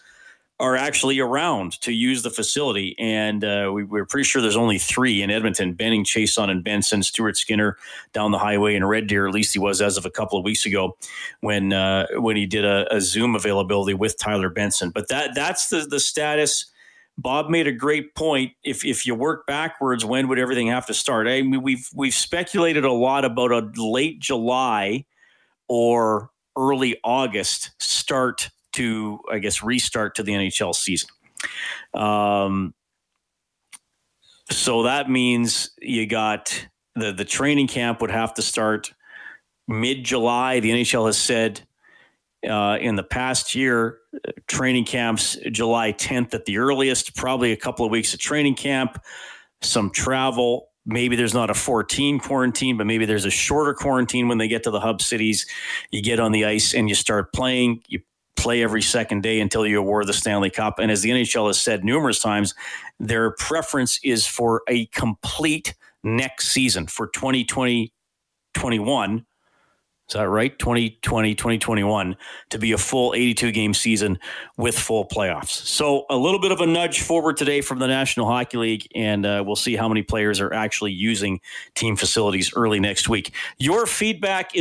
are 0.61 0.75
actually 0.75 1.19
around 1.19 1.81
to 1.81 1.91
use 1.91 2.21
the 2.21 2.29
facility. 2.29 2.95
And 2.99 3.43
uh, 3.43 3.71
we, 3.73 3.99
are 3.99 4.05
pretty 4.05 4.25
sure 4.25 4.43
there's 4.43 4.55
only 4.55 4.77
three 4.77 5.23
in 5.23 5.31
Edmonton 5.31 5.73
Benning, 5.73 6.05
Chiasson, 6.05 6.51
and 6.51 6.63
Benson. 6.63 7.01
Stuart 7.01 7.35
Skinner 7.35 7.77
down 8.13 8.29
the 8.29 8.37
highway 8.37 8.75
in 8.75 8.85
Red 8.85 9.07
Deer, 9.07 9.27
at 9.27 9.33
least 9.33 9.53
he 9.53 9.59
was 9.59 9.81
as 9.81 9.97
of 9.97 10.05
a 10.05 10.11
couple 10.11 10.37
of 10.37 10.45
weeks 10.45 10.63
ago 10.67 10.95
when 11.39 11.73
uh, 11.73 12.05
when 12.17 12.35
he 12.35 12.45
did 12.45 12.63
a, 12.63 12.85
a, 12.95 13.01
Zoom 13.01 13.35
availability 13.35 13.95
with 13.95 14.19
Tyler 14.19 14.49
Benson. 14.49 14.91
But 14.91 15.07
that 15.07 15.31
that's 15.33 15.69
the, 15.69 15.79
the 15.79 15.99
status. 15.99 16.65
Bob 17.17 17.49
made 17.49 17.65
a 17.65 17.71
great 17.71 18.13
point. 18.13 18.53
If 18.63 18.85
if 18.85 19.07
you 19.07 19.15
work 19.15 19.47
backwards, 19.47 20.05
when 20.05 20.27
would 20.27 20.37
everything 20.37 20.67
have 20.67 20.85
to 20.85 20.93
start? 20.93 21.27
I 21.27 21.41
mean, 21.41 21.63
we've 21.63 21.89
we've 21.95 22.13
speculated 22.13 22.85
a 22.85 22.93
lot 22.93 23.25
about 23.25 23.51
a 23.51 23.71
late 23.75 24.19
July 24.19 25.05
or 25.67 26.29
early 26.55 26.99
August 27.03 27.71
start 27.81 28.51
to, 28.73 29.19
I 29.31 29.39
guess, 29.39 29.63
restart 29.63 30.15
to 30.15 30.23
the 30.23 30.33
NHL 30.33 30.75
season. 30.75 31.09
Um, 31.93 32.73
so 34.49 34.83
that 34.83 35.09
means 35.09 35.71
you 35.79 36.05
got 36.07 36.67
the 36.95 37.11
the 37.11 37.25
training 37.25 37.67
camp 37.67 38.01
would 38.01 38.11
have 38.11 38.33
to 38.35 38.41
start 38.41 38.93
mid 39.67 40.03
July. 40.03 40.59
The 40.59 40.71
NHL 40.71 41.05
has 41.05 41.17
said 41.17 41.61
uh, 42.47 42.77
in 42.81 42.95
the 42.95 43.03
past 43.03 43.55
year, 43.55 43.99
training 44.47 44.85
camps 44.85 45.37
July 45.51 45.93
10th 45.93 46.33
at 46.33 46.45
the 46.45 46.57
earliest. 46.57 47.15
Probably 47.15 47.51
a 47.51 47.57
couple 47.57 47.85
of 47.85 47.91
weeks 47.91 48.13
of 48.13 48.19
training 48.19 48.55
camp, 48.55 49.01
some 49.61 49.89
travel. 49.89 50.67
Maybe 50.85 51.15
there's 51.15 51.35
not 51.35 51.51
a 51.51 51.53
14 51.53 52.19
quarantine, 52.19 52.75
but 52.75 52.87
maybe 52.87 53.05
there's 53.05 53.25
a 53.25 53.29
shorter 53.29 53.73
quarantine 53.73 54.27
when 54.27 54.39
they 54.39 54.47
get 54.47 54.63
to 54.63 54.71
the 54.71 54.79
hub 54.79 55.01
cities. 55.01 55.45
You 55.91 56.01
get 56.01 56.19
on 56.19 56.31
the 56.31 56.45
ice 56.45 56.73
and 56.73 56.89
you 56.89 56.95
start 56.95 57.31
playing. 57.33 57.83
You 57.87 57.99
play 58.35 58.63
every 58.63 58.81
second 58.81 59.23
day 59.23 59.39
until 59.39 59.65
you 59.65 59.79
award 59.79 60.07
the 60.07 60.13
Stanley 60.13 60.49
Cup. 60.49 60.79
And 60.79 60.91
as 60.91 61.01
the 61.01 61.09
NHL 61.09 61.47
has 61.47 61.59
said 61.59 61.83
numerous 61.83 62.19
times, 62.19 62.55
their 62.99 63.31
preference 63.31 63.99
is 64.03 64.25
for 64.25 64.63
a 64.67 64.85
complete 64.87 65.75
next 66.03 66.47
season 66.47 66.87
for 66.87 67.07
2020 67.07 67.93
21. 68.53 69.25
Is 70.09 70.15
that 70.15 70.27
right? 70.27 70.57
2020, 70.59 71.35
2021 71.35 72.17
to 72.49 72.59
be 72.59 72.73
a 72.73 72.77
full 72.77 73.13
82 73.13 73.53
game 73.53 73.73
season 73.73 74.19
with 74.57 74.77
full 74.77 75.07
playoffs. 75.07 75.51
So 75.51 76.05
a 76.09 76.17
little 76.17 76.39
bit 76.39 76.51
of 76.51 76.59
a 76.59 76.67
nudge 76.67 76.99
forward 76.99 77.37
today 77.37 77.61
from 77.61 77.79
the 77.79 77.87
National 77.87 78.25
Hockey 78.25 78.57
League, 78.57 78.87
and 78.93 79.25
uh, 79.25 79.41
we'll 79.45 79.55
see 79.55 79.77
how 79.77 79.87
many 79.87 80.01
players 80.01 80.41
are 80.41 80.53
actually 80.53 80.91
using 80.91 81.39
team 81.75 81.95
facilities 81.95 82.51
early 82.57 82.81
next 82.81 83.07
week. 83.07 83.33
Your 83.57 83.85
feedback 83.85 84.53
is 84.53 84.60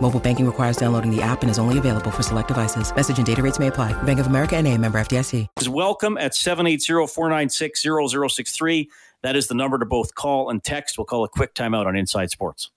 Mobile 0.00 0.20
banking 0.20 0.46
requires 0.46 0.76
downloading 0.76 1.10
the 1.10 1.20
app 1.22 1.42
and 1.42 1.50
is 1.50 1.58
only 1.58 1.78
available 1.78 2.12
for 2.12 2.22
select 2.22 2.46
devices. 2.48 2.94
Message 2.94 3.16
and 3.16 3.26
data 3.26 3.42
rates 3.42 3.58
may 3.58 3.66
apply. 3.66 4.00
Bank 4.04 4.20
of 4.20 4.28
America 4.28 4.56
and 4.56 4.68
a 4.68 4.78
member 4.78 5.00
FDIC. 5.00 5.48
Welcome 5.68 6.16
at 6.18 6.32
780-496-0063. 6.32 8.88
That 9.22 9.36
is 9.36 9.48
the 9.48 9.54
number 9.54 9.78
to 9.78 9.86
both 9.86 10.14
call 10.14 10.50
and 10.50 10.62
text. 10.62 10.98
We'll 10.98 11.06
call 11.06 11.24
a 11.24 11.28
quick 11.28 11.54
timeout 11.54 11.86
on 11.86 11.96
Inside 11.96 12.30
Sports. 12.30 12.70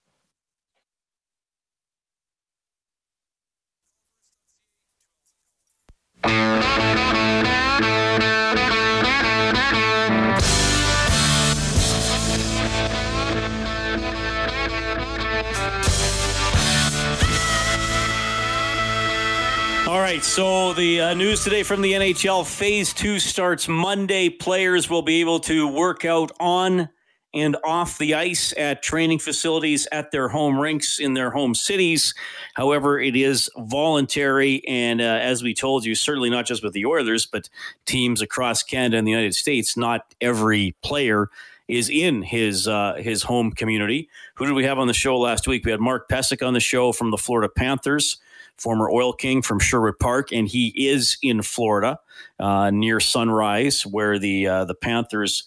All 20.00 20.06
right, 20.06 20.24
so 20.24 20.72
the 20.72 20.98
uh, 21.02 21.14
news 21.14 21.44
today 21.44 21.62
from 21.62 21.82
the 21.82 21.92
NHL 21.92 22.46
Phase 22.46 22.94
2 22.94 23.18
starts 23.18 23.68
Monday. 23.68 24.30
Players 24.30 24.88
will 24.88 25.02
be 25.02 25.20
able 25.20 25.40
to 25.40 25.68
work 25.68 26.06
out 26.06 26.32
on 26.40 26.88
and 27.34 27.54
off 27.64 27.98
the 27.98 28.14
ice 28.14 28.54
at 28.56 28.82
training 28.82 29.18
facilities 29.18 29.86
at 29.92 30.10
their 30.10 30.28
home 30.28 30.58
rinks 30.58 30.98
in 30.98 31.12
their 31.12 31.30
home 31.32 31.54
cities. 31.54 32.14
However, 32.54 32.98
it 32.98 33.14
is 33.14 33.50
voluntary. 33.58 34.66
And 34.66 35.02
uh, 35.02 35.04
as 35.04 35.42
we 35.42 35.52
told 35.52 35.84
you, 35.84 35.94
certainly 35.94 36.30
not 36.30 36.46
just 36.46 36.64
with 36.64 36.72
the 36.72 36.86
Oilers, 36.86 37.26
but 37.26 37.50
teams 37.84 38.22
across 38.22 38.62
Canada 38.62 38.96
and 38.96 39.06
the 39.06 39.12
United 39.12 39.34
States, 39.34 39.76
not 39.76 40.14
every 40.18 40.74
player 40.82 41.28
is 41.68 41.90
in 41.90 42.22
his 42.22 42.66
uh, 42.66 42.94
his 42.94 43.24
home 43.24 43.52
community. 43.52 44.08
Who 44.36 44.46
did 44.46 44.54
we 44.54 44.64
have 44.64 44.78
on 44.78 44.86
the 44.86 44.94
show 44.94 45.18
last 45.18 45.46
week? 45.46 45.66
We 45.66 45.72
had 45.72 45.78
Mark 45.78 46.08
Pysyk 46.08 46.44
on 46.44 46.54
the 46.54 46.58
show 46.58 46.90
from 46.90 47.10
the 47.10 47.18
Florida 47.18 47.52
Panthers 47.54 48.16
former 48.60 48.90
Oil 48.90 49.12
King 49.12 49.42
from 49.42 49.58
Sherwood 49.58 49.98
Park, 49.98 50.32
and 50.32 50.46
he 50.46 50.68
is 50.88 51.16
in 51.22 51.42
Florida 51.42 51.98
uh, 52.38 52.70
near 52.70 53.00
Sunrise, 53.00 53.86
where 53.86 54.18
the 54.18 54.46
uh, 54.46 54.64
the 54.66 54.74
Panthers 54.74 55.44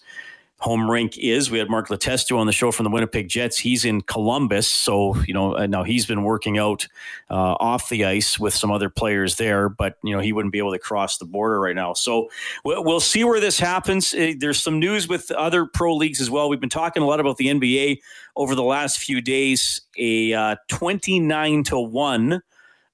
home 0.58 0.90
rink 0.90 1.18
is. 1.18 1.50
We 1.50 1.58
had 1.58 1.68
Mark 1.68 1.88
Letestu 1.88 2.38
on 2.38 2.46
the 2.46 2.52
show 2.52 2.72
from 2.72 2.84
the 2.84 2.90
Winnipeg 2.90 3.28
Jets. 3.28 3.58
He's 3.58 3.84
in 3.84 4.00
Columbus, 4.00 4.66
so 4.66 5.14
you 5.26 5.34
know 5.34 5.56
uh, 5.56 5.66
now 5.66 5.84
he's 5.84 6.06
been 6.06 6.24
working 6.24 6.58
out 6.58 6.88
uh, 7.30 7.54
off 7.60 7.88
the 7.88 8.04
ice 8.04 8.38
with 8.38 8.54
some 8.54 8.72
other 8.72 8.88
players 8.88 9.36
there, 9.36 9.68
but 9.68 9.98
you 10.02 10.14
know 10.14 10.20
he 10.20 10.32
wouldn't 10.32 10.52
be 10.52 10.58
able 10.58 10.72
to 10.72 10.78
cross 10.78 11.18
the 11.18 11.24
border 11.24 11.60
right 11.60 11.76
now. 11.76 11.92
So 11.92 12.30
we'll 12.64 13.00
see 13.00 13.22
where 13.22 13.40
this 13.40 13.60
happens. 13.60 14.12
Uh, 14.12 14.32
there's 14.38 14.60
some 14.60 14.80
news 14.80 15.06
with 15.06 15.30
other 15.30 15.66
pro 15.66 15.94
leagues 15.94 16.20
as 16.20 16.30
well. 16.30 16.48
We've 16.48 16.60
been 16.60 16.68
talking 16.68 17.02
a 17.02 17.06
lot 17.06 17.20
about 17.20 17.36
the 17.36 17.46
NBA 17.46 18.00
over 18.34 18.54
the 18.54 18.64
last 18.64 18.98
few 18.98 19.20
days. 19.20 19.82
A 19.98 20.32
uh, 20.32 20.56
29 20.68 21.64
to 21.64 21.78
one 21.78 22.42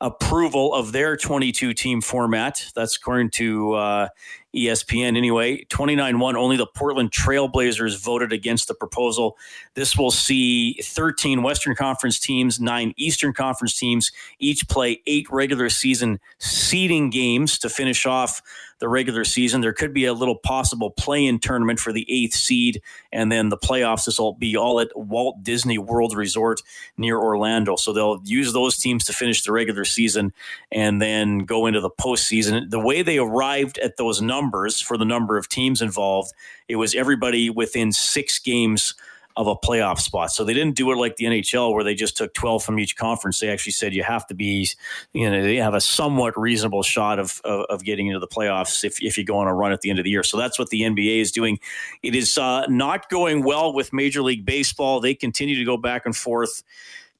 approval 0.00 0.75
of 0.75 0.92
their 0.92 1.16
22 1.16 1.75
team 1.75 2.00
format. 2.00 2.64
That's 2.75 2.97
according 2.97 3.30
to 3.33 3.75
uh, 3.75 4.09
ESPN 4.54 5.16
anyway. 5.16 5.64
29 5.69 6.19
1, 6.19 6.37
only 6.37 6.57
the 6.57 6.66
Portland 6.66 7.11
Trailblazers 7.11 8.02
voted 8.02 8.33
against 8.33 8.69
the 8.69 8.75
proposal. 8.75 9.37
This 9.75 9.97
will 9.97 10.11
see 10.11 10.80
13 10.83 11.42
Western 11.42 11.75
Conference 11.75 12.19
teams, 12.19 12.61
nine 12.61 12.95
Eastern 12.97 13.33
Conference 13.33 13.78
teams, 13.78 14.11
each 14.38 14.69
play 14.69 15.02
eight 15.07 15.26
regular 15.30 15.69
season 15.69 16.19
seeding 16.38 17.11
games 17.11 17.59
to 17.59 17.69
finish 17.69 18.07
off 18.07 18.42
the 18.81 18.89
regular 18.89 19.25
season. 19.25 19.61
There 19.61 19.73
could 19.73 19.95
be 19.95 20.07
a 20.07 20.13
little 20.13 20.35
possible 20.35 20.91
play 20.91 21.25
in 21.25 21.39
tournament 21.39 21.79
for 21.79 21.93
the 21.93 22.07
eighth 22.09 22.35
seed, 22.35 22.83
and 23.13 23.31
then 23.31 23.49
the 23.49 23.57
playoffs. 23.57 24.07
This 24.07 24.19
will 24.19 24.35
be 24.35 24.57
all 24.57 24.81
at 24.81 24.97
Walt 24.97 25.43
Disney 25.43 25.79
World 25.79 26.17
Resort 26.17 26.61
near 26.97 27.19
Orlando. 27.19 27.77
So 27.77 27.93
they'll 27.93 28.21
use 28.25 28.53
those 28.53 28.77
teams 28.77 29.05
to 29.05 29.13
finish 29.13 29.43
the 29.43 29.53
regular 29.53 29.85
season 29.85 30.33
and 30.73 31.01
then 31.01 31.41
go 31.41 31.67
into 31.67 31.81
the 31.81 31.91
postseason. 31.91 32.71
The 32.71 32.81
way 32.81 33.03
they 33.03 33.19
arrived 33.19 33.79
at 33.79 33.97
those 33.97 34.21
numbers 34.21 34.81
for 34.81 34.97
the 34.97 35.05
number 35.05 35.37
of 35.37 35.49
teams 35.49 35.83
involved, 35.83 36.33
it 36.69 36.77
was 36.77 36.95
everybody 36.95 37.51
within 37.51 37.93
six 37.93 38.39
games 38.39 38.95
of 39.37 39.47
a 39.47 39.55
playoff 39.55 39.99
spot. 39.99 40.33
So 40.33 40.45
they 40.45 40.55
didn't 40.55 40.77
do 40.77 40.91
it 40.91 40.97
like 40.97 41.17
the 41.17 41.27
NHL 41.27 41.73
where 41.73 41.85
they 41.85 41.95
just 41.95 42.17
took 42.17 42.35
12 42.35 42.65
from 42.65 42.79
each 42.79 42.97
conference. 42.97 43.41
They 43.41 43.49
actually 43.49 43.73
said 43.73 43.95
you 43.95 44.03
have 44.03 44.27
to 44.27 44.35
be, 44.35 44.69
you 45.13 45.31
know, 45.31 45.43
they 45.43 45.57
have 45.57 45.75
a 45.75 45.81
somewhat 45.81 46.39
reasonable 46.39 46.83
shot 46.83 47.19
of, 47.19 47.41
of, 47.45 47.65
of, 47.71 47.85
getting 47.85 48.09
into 48.09 48.19
the 48.19 48.27
playoffs 48.27 48.85
if, 48.85 49.03
if 49.03 49.17
you 49.17 49.25
go 49.25 49.39
on 49.39 49.47
a 49.47 49.55
run 49.55 49.73
at 49.73 49.81
the 49.81 49.91
end 49.91 49.99
of 49.99 50.05
the 50.05 50.11
year. 50.11 50.23
So 50.23 50.37
that's 50.37 50.59
what 50.59 50.69
the 50.71 50.83
NBA 50.83 51.21
is 51.21 51.33
doing. 51.33 51.59
It 52.03 52.15
is 52.15 52.37
uh, 52.37 52.67
not 52.67 53.09
going 53.09 53.45
well 53.45 53.73
with 53.73 53.93
Major 53.93 54.23
League 54.23 54.45
Baseball. 54.45 55.01
They 55.01 55.15
continue 55.15 55.57
to 55.57 55.65
go 55.65 55.77
back 55.77 56.07
and 56.07 56.15
forth. 56.15 56.63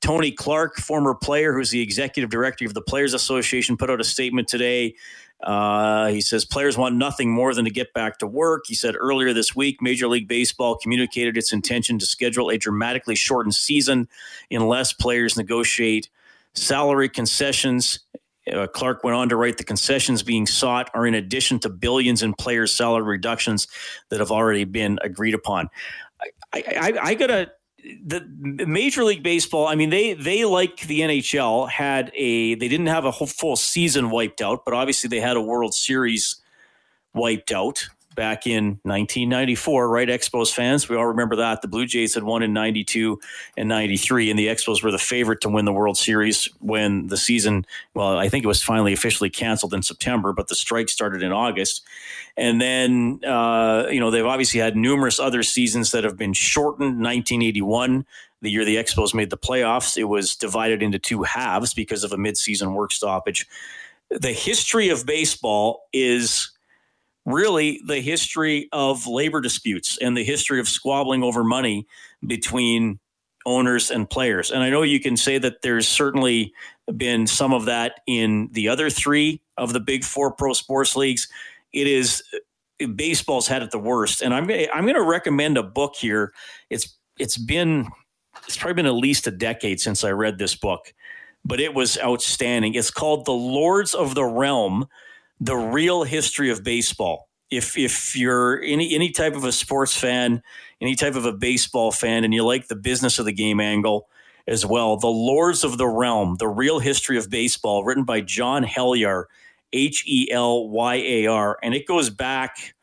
Tony 0.00 0.33
Clark, 0.33 0.76
former 0.76 1.14
player 1.14 1.52
who's 1.52 1.71
the 1.71 1.83
executive 1.83 2.31
director 2.31 2.64
of 2.64 2.75
the 2.75 2.81
Players 2.81 3.14
Association, 3.14 3.76
put 3.76 3.90
out 3.90 4.00
a 4.00 4.05
statement 4.05 4.49
today 4.49 4.95
uh, 5.42 6.09
he 6.09 6.20
says 6.20 6.44
players 6.44 6.76
want 6.76 6.97
nothing 6.97 7.30
more 7.30 7.54
than 7.54 7.64
to 7.64 7.70
get 7.70 7.94
back 7.94 8.18
to 8.18 8.26
work. 8.26 8.64
He 8.66 8.75
said 8.75 8.94
earlier 8.99 9.32
this 9.32 9.56
week, 9.56 9.80
Major 9.80 10.06
League 10.06 10.28
Baseball 10.28 10.76
communicated 10.76 11.37
its 11.37 11.52
intention 11.52 11.99
to 11.99 12.06
schedule 12.06 12.50
a 12.50 12.59
dramatically 12.59 13.14
shortened 13.14 13.54
season 13.54 14.09
unless 14.50 14.92
players 14.92 15.37
negotiate 15.37 16.09
salary 16.54 17.09
concessions. 17.09 18.00
Uh, 18.52 18.66
Clark 18.66 19.02
went 19.04 19.16
on 19.16 19.28
to 19.28 19.37
write 19.37 19.59
the 19.59 19.64
concessions 19.64 20.23
being 20.23 20.47
sought 20.47 20.90
are 20.92 21.06
in 21.06 21.14
addition 21.14 21.59
to 21.61 21.68
billions 21.68 22.23
in 22.23 22.35
players' 22.35 22.75
salary 22.75 23.04
reductions 23.04 23.68
that 24.09 24.18
have 24.18 24.30
already 24.30 24.64
been 24.64 24.99
agreed 25.02 25.35
upon. 25.35 25.70
I, 26.52 26.62
I, 26.66 26.99
I 27.02 27.14
gotta 27.14 27.52
the 28.04 28.26
Major 28.66 29.04
League 29.04 29.22
Baseball, 29.22 29.66
I 29.66 29.75
mean, 29.75 29.90
they 29.90 30.14
they 30.14 30.44
like 30.44 30.80
the 30.80 31.00
NHL 31.00 31.68
had 31.68 32.10
a 32.14 32.54
they 32.54 32.68
didn't 32.68 32.87
have 32.87 33.04
a 33.04 33.10
whole 33.10 33.26
full 33.26 33.56
season 33.56 34.10
wiped 34.10 34.40
out, 34.40 34.64
but 34.64 34.75
obviously 34.75 35.08
they 35.08 35.20
had 35.20 35.37
a 35.37 35.40
World 35.40 35.75
Series 35.75 36.37
wiped 37.14 37.52
out 37.52 37.88
back 38.14 38.47
in 38.47 38.81
1994, 38.83 39.88
right? 39.88 40.09
Expos 40.09 40.52
fans, 40.52 40.88
we 40.88 40.97
all 40.97 41.07
remember 41.07 41.37
that. 41.37 41.62
The 41.62 41.69
Blue 41.69 41.87
Jays 41.87 42.14
had 42.14 42.25
won 42.25 42.43
in 42.43 42.52
92 42.52 43.21
and 43.57 43.69
93, 43.69 44.31
and 44.31 44.38
the 44.38 44.49
Expos 44.49 44.83
were 44.83 44.90
the 44.90 44.99
favorite 44.99 45.40
to 45.43 45.49
win 45.49 45.64
the 45.64 45.73
World 45.73 45.97
Series 45.97 46.49
when 46.61 47.07
the 47.07 47.17
season, 47.17 47.64
well, 47.95 48.19
I 48.19 48.29
think 48.29 48.45
it 48.45 48.49
was 48.49 48.62
finally 48.62 48.93
officially 48.93 49.31
canceled 49.31 49.75
in 49.75 49.83
September, 49.83 50.33
but 50.33 50.49
the 50.49 50.55
strike 50.55 50.88
started 50.88 51.23
in 51.23 51.33
August. 51.33 51.83
And 52.37 52.61
then, 52.61 53.21
uh, 53.25 53.87
you 53.90 54.00
know, 54.00 54.11
they've 54.11 54.26
obviously 54.26 54.61
had 54.61 54.76
numerous 54.76 55.21
other 55.21 55.43
seasons 55.43 55.90
that 55.93 56.05
have 56.05 56.17
been 56.17 56.33
shortened. 56.33 56.97
1981, 57.02 58.07
the 58.43 58.50
year 58.50 58.64
the 58.64 58.76
Expos 58.76 59.14
made 59.14 59.31
the 59.31 59.38
playoffs, 59.38 59.97
it 59.97 60.05
was 60.05 60.35
divided 60.35 60.83
into 60.83 60.99
two 60.99 61.23
halves 61.23 61.75
because 61.75 62.05
of 62.05 62.12
a 62.12 62.17
midseason 62.17 62.75
work 62.75 62.93
stoppage. 62.93 63.47
The 64.11 64.33
history 64.33 64.88
of 64.88 65.07
baseball 65.07 65.87
is 65.93 66.50
really 67.26 67.80
the 67.86 68.00
history 68.00 68.68
of 68.72 69.06
labor 69.06 69.40
disputes 69.40 69.98
and 70.00 70.16
the 70.16 70.24
history 70.24 70.60
of 70.60 70.68
squabbling 70.68 71.22
over 71.22 71.44
money 71.44 71.86
between 72.26 72.98
owners 73.46 73.90
and 73.90 74.08
players. 74.08 74.50
And 74.50 74.62
I 74.62 74.70
know 74.70 74.82
you 74.82 75.00
can 75.00 75.16
say 75.16 75.38
that 75.38 75.62
there's 75.62 75.88
certainly 75.88 76.52
been 76.96 77.26
some 77.26 77.52
of 77.52 77.66
that 77.66 78.00
in 78.06 78.48
the 78.52 78.68
other 78.68 78.90
three 78.90 79.40
of 79.56 79.72
the 79.72 79.80
big 79.80 80.04
four 80.04 80.32
pro 80.32 80.52
sports 80.52 80.96
leagues. 80.96 81.28
It 81.72 81.86
is 81.86 82.22
baseball's 82.94 83.46
had 83.46 83.62
it 83.62 83.70
the 83.70 83.78
worst. 83.78 84.22
And 84.22 84.34
I'm 84.34 84.46
gonna, 84.46 84.66
I'm 84.74 84.84
going 84.84 84.94
to 84.94 85.02
recommend 85.02 85.58
a 85.58 85.62
book 85.62 85.94
here. 85.96 86.32
It's 86.68 86.96
it's 87.18 87.36
been 87.36 87.88
it's 88.46 88.56
probably 88.56 88.74
been 88.74 88.86
at 88.86 88.94
least 88.94 89.26
a 89.26 89.30
decade 89.30 89.80
since 89.80 90.04
I 90.04 90.10
read 90.10 90.38
this 90.38 90.54
book, 90.54 90.92
but 91.44 91.60
it 91.60 91.74
was 91.74 91.98
outstanding. 91.98 92.74
It's 92.74 92.90
called 92.90 93.26
The 93.26 93.32
Lords 93.32 93.94
of 93.94 94.14
the 94.14 94.24
Realm 94.24 94.88
the 95.40 95.56
real 95.56 96.04
history 96.04 96.50
of 96.50 96.62
baseball. 96.62 97.28
If 97.50 97.76
if 97.76 98.14
you're 98.14 98.62
any 98.62 98.94
any 98.94 99.11
type 99.11 99.35
of 99.35 99.44
a 99.44 99.52
sports 99.52 99.97
fan, 99.97 100.42
any 100.80 100.94
type 100.94 101.16
of 101.16 101.25
a 101.25 101.32
baseball 101.32 101.90
fan, 101.90 102.23
and 102.23 102.32
you 102.32 102.44
like 102.44 102.68
the 102.68 102.76
business 102.76 103.18
of 103.18 103.25
the 103.25 103.32
game 103.32 103.59
angle 103.59 104.09
as 104.47 104.64
well, 104.64 104.97
the 104.97 105.09
Lords 105.09 105.64
of 105.64 105.76
the 105.76 105.88
Realm, 105.88 106.37
the 106.38 106.49
real 106.49 106.78
history 106.78 107.18
of 107.18 107.28
baseball, 107.28 107.85
written 107.85 108.04
by 108.04 108.20
John 108.20 108.64
Helyar, 108.64 109.25
H 109.73 110.04
E 110.06 110.30
L 110.30 110.68
Y 110.68 110.94
A 110.97 111.26
R, 111.26 111.59
and 111.62 111.75
it 111.75 111.87
goes 111.87 112.09
back 112.09 112.75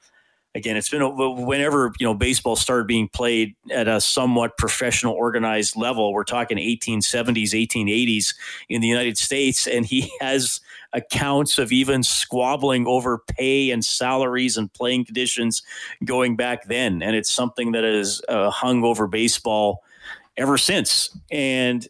again, 0.57 0.75
it's 0.75 0.89
been 0.89 1.15
whenever 1.45 1.93
you 1.99 2.05
know 2.05 2.13
baseball 2.13 2.55
started 2.55 2.87
being 2.87 3.07
played 3.07 3.55
at 3.71 3.87
a 3.87 4.01
somewhat 4.01 4.57
professional, 4.57 5.13
organized 5.13 5.77
level. 5.77 6.11
We're 6.11 6.23
talking 6.23 6.57
1870s, 6.57 7.51
1880s 7.53 8.33
in 8.67 8.81
the 8.81 8.87
United 8.87 9.17
States, 9.17 9.67
and 9.67 9.85
he 9.85 10.11
has 10.19 10.59
accounts 10.97 11.57
of 11.57 11.71
even 11.71 12.03
squabbling 12.03 12.87
over 12.87 13.19
pay 13.19 13.71
and 13.71 13.85
salaries 13.85 14.57
and 14.57 14.71
playing 14.73 15.05
conditions 15.05 15.61
going 16.03 16.35
back 16.35 16.67
then, 16.67 17.01
and 17.01 17.15
it's 17.15 17.31
something 17.31 17.71
that 17.71 17.83
has 17.83 18.21
uh, 18.27 18.49
hung 18.49 18.83
over 18.83 19.07
baseball 19.07 19.83
ever 20.35 20.57
since. 20.57 21.15
And 21.31 21.87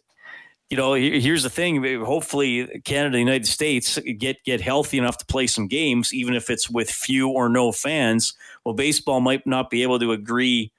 you 0.70 0.76
know, 0.76 0.92
here's 0.92 1.42
the 1.42 1.50
thing. 1.50 1.82
Hopefully, 2.04 2.82
Canada, 2.84 3.14
the 3.14 3.20
United 3.20 3.46
States 3.46 3.98
get 4.18 4.44
get 4.44 4.60
healthy 4.60 4.98
enough 4.98 5.16
to 5.18 5.26
play 5.26 5.46
some 5.46 5.66
games, 5.66 6.12
even 6.12 6.34
if 6.34 6.50
it's 6.50 6.68
with 6.68 6.90
few 6.90 7.30
or 7.30 7.48
no 7.48 7.72
fans. 7.72 8.34
Well, 8.64 8.74
baseball 8.74 9.20
might 9.20 9.46
not 9.46 9.70
be 9.70 9.82
able 9.82 9.98
to 9.98 10.12
agree 10.12 10.70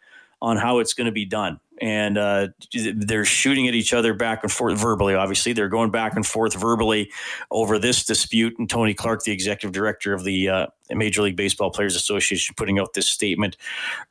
on 0.42 0.58
how 0.58 0.80
it's 0.80 0.94
going 0.94 1.06
to 1.06 1.12
be 1.12 1.26
done 1.26 1.60
and 1.82 2.18
uh, 2.18 2.48
they're 2.74 3.26
shooting 3.26 3.68
at 3.68 3.74
each 3.74 3.94
other 3.94 4.14
back 4.14 4.44
and 4.44 4.52
forth 4.52 4.78
verbally. 4.78 5.16
Obviously, 5.16 5.54
they're 5.54 5.70
going 5.70 5.92
back 5.92 6.16
and 6.16 6.26
forth 6.26 6.54
verbally 6.54 7.12
over 7.52 7.80
this 7.80 8.06
dispute. 8.06 8.58
And 8.60 8.70
Tony 8.70 8.94
Clark, 8.94 9.24
the 9.24 9.32
executive 9.32 9.72
director 9.72 10.14
of 10.14 10.24
the 10.24 10.50
uh, 10.50 10.68
Major 10.90 11.22
League 11.22 11.36
Baseball 11.36 11.72
Players 11.72 11.96
Association, 11.96 12.56
putting 12.58 12.80
out 12.80 12.94
this 12.94 13.08
statement 13.08 13.58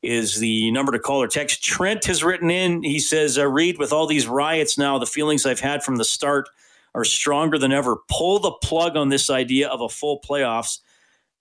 is 0.02 0.40
the 0.40 0.70
number 0.70 0.92
to 0.92 0.98
call 0.98 1.22
or 1.22 1.28
text. 1.28 1.62
Trent 1.62 2.06
has 2.06 2.24
written 2.24 2.50
in. 2.50 2.82
He 2.82 2.98
says 2.98 3.36
uh, 3.38 3.46
Reed 3.46 3.76
with 3.78 3.92
all 3.92 4.06
these 4.06 4.26
riots 4.26 4.78
now 4.78 4.98
the 4.98 5.04
feelings 5.06 5.46
i've 5.46 5.60
had 5.60 5.82
from 5.82 5.96
the 5.96 6.04
start 6.04 6.48
are 6.94 7.04
stronger 7.04 7.58
than 7.58 7.72
ever. 7.72 7.98
Pull 8.10 8.40
the 8.40 8.50
plug 8.50 8.96
on 8.96 9.10
this 9.10 9.30
idea 9.30 9.68
of 9.68 9.80
a 9.80 9.88
full 9.88 10.20
playoffs 10.20 10.80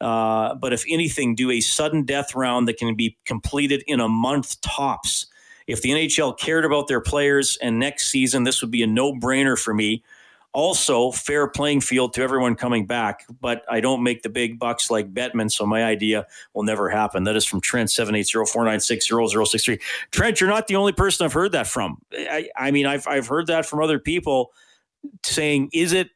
uh, 0.01 0.55
but 0.55 0.71
if 0.71 0.85
anything 0.87 1.35
do 1.35 1.51
a 1.51 1.59
sudden 1.59 2.03
death 2.03 2.33
round 2.33 2.67
that 2.67 2.77
can 2.77 2.95
be 2.95 3.17
completed 3.25 3.83
in 3.85 3.99
a 3.99 4.07
month 4.07 4.59
tops 4.61 5.27
if 5.69 5.81
the 5.83 5.91
NHL 5.91 6.37
cared 6.37 6.65
about 6.65 6.87
their 6.87 6.99
players 6.99 7.55
and 7.61 7.77
next 7.77 8.09
season, 8.09 8.43
this 8.43 8.59
would 8.61 8.71
be 8.71 8.81
a 8.81 8.87
no 8.87 9.13
brainer 9.13 9.57
for 9.57 9.71
me. 9.71 10.03
Also, 10.51 11.11
fair 11.11 11.47
playing 11.47 11.79
field 11.79 12.11
to 12.13 12.23
everyone 12.23 12.55
coming 12.55 12.87
back, 12.87 13.23
but 13.39 13.61
I 13.69 13.79
don't 13.79 14.01
make 14.01 14.23
the 14.23 14.29
big 14.29 14.57
bucks 14.57 14.89
like 14.89 15.13
Bettman, 15.13 15.51
so 15.51 15.67
my 15.67 15.83
idea 15.83 16.25
will 16.55 16.63
never 16.63 16.89
happen. 16.89 17.25
That 17.25 17.35
is 17.35 17.45
from 17.45 17.61
Trent, 17.61 17.89
780-496-0063. 17.91 19.79
Trent, 20.09 20.41
you're 20.41 20.49
not 20.49 20.65
the 20.65 20.75
only 20.75 20.91
person 20.91 21.23
I've 21.23 21.33
heard 21.33 21.51
that 21.51 21.67
from. 21.67 22.01
I, 22.11 22.49
I 22.57 22.71
mean, 22.71 22.87
I've, 22.87 23.07
I've 23.07 23.27
heard 23.27 23.45
that 23.45 23.67
from 23.67 23.83
other 23.83 23.99
people 23.99 24.51
saying, 25.23 25.69
is 25.71 25.93
it 25.93 26.09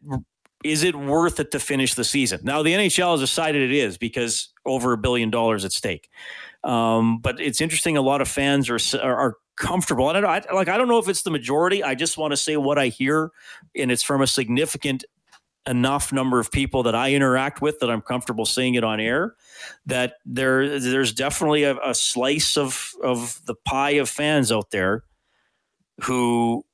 is 0.64 0.84
it 0.84 0.96
worth 0.96 1.40
it 1.40 1.52
to 1.52 1.60
finish 1.60 1.94
the 1.94 2.06
season? 2.06 2.40
Now, 2.44 2.64
the 2.64 2.72
NHL 2.74 3.12
has 3.12 3.20
decided 3.20 3.70
it 3.70 3.76
is 3.76 3.98
because 3.98 4.50
over 4.66 4.94
a 4.94 4.98
billion 4.98 5.30
dollars 5.30 5.66
at 5.66 5.74
stake. 5.74 6.10
Um, 6.64 7.20
but 7.20 7.40
it's 7.42 7.62
interesting. 7.62 7.98
A 7.98 8.02
lot 8.02 8.22
of 8.22 8.28
fans 8.28 8.70
are 8.70 8.80
are, 9.02 9.36
comfortable. 9.56 10.10
And 10.10 10.26
I, 10.26 10.44
I, 10.50 10.54
like 10.54 10.68
I 10.68 10.78
don't 10.78 10.88
know 10.88 11.00
if 11.00 11.08
it's 11.08 11.24
the 11.24 11.32
majority. 11.32 11.84
I 11.84 11.96
just 11.96 12.18
want 12.18 12.32
to 12.32 12.38
say 12.38 12.58
what 12.58 12.78
I 12.78 12.88
hear, 12.88 13.32
and 13.76 13.92
it's 13.92 14.04
from 14.04 14.22
a 14.22 14.28
significant 14.28 15.06
enough 15.66 16.12
number 16.12 16.40
of 16.40 16.52
people 16.52 16.84
that 16.84 16.96
I 16.96 17.14
interact 17.14 17.62
with 17.62 17.80
that 17.80 17.90
I'm 17.90 18.02
comfortable 18.02 18.46
saying 18.46 18.76
it 18.76 18.84
on 18.84 19.00
air. 19.00 19.36
That 19.86 20.16
there 20.26 20.80
there's 20.80 21.14
definitely 21.14 21.64
a, 21.64 21.78
a 21.78 21.96
slice 21.96 22.58
of 22.58 22.94
of 23.04 23.42
the 23.46 23.56
pie 23.56 23.92
of 23.92 24.10
fans 24.10 24.52
out 24.52 24.72
there 24.72 25.04
who 26.04 26.66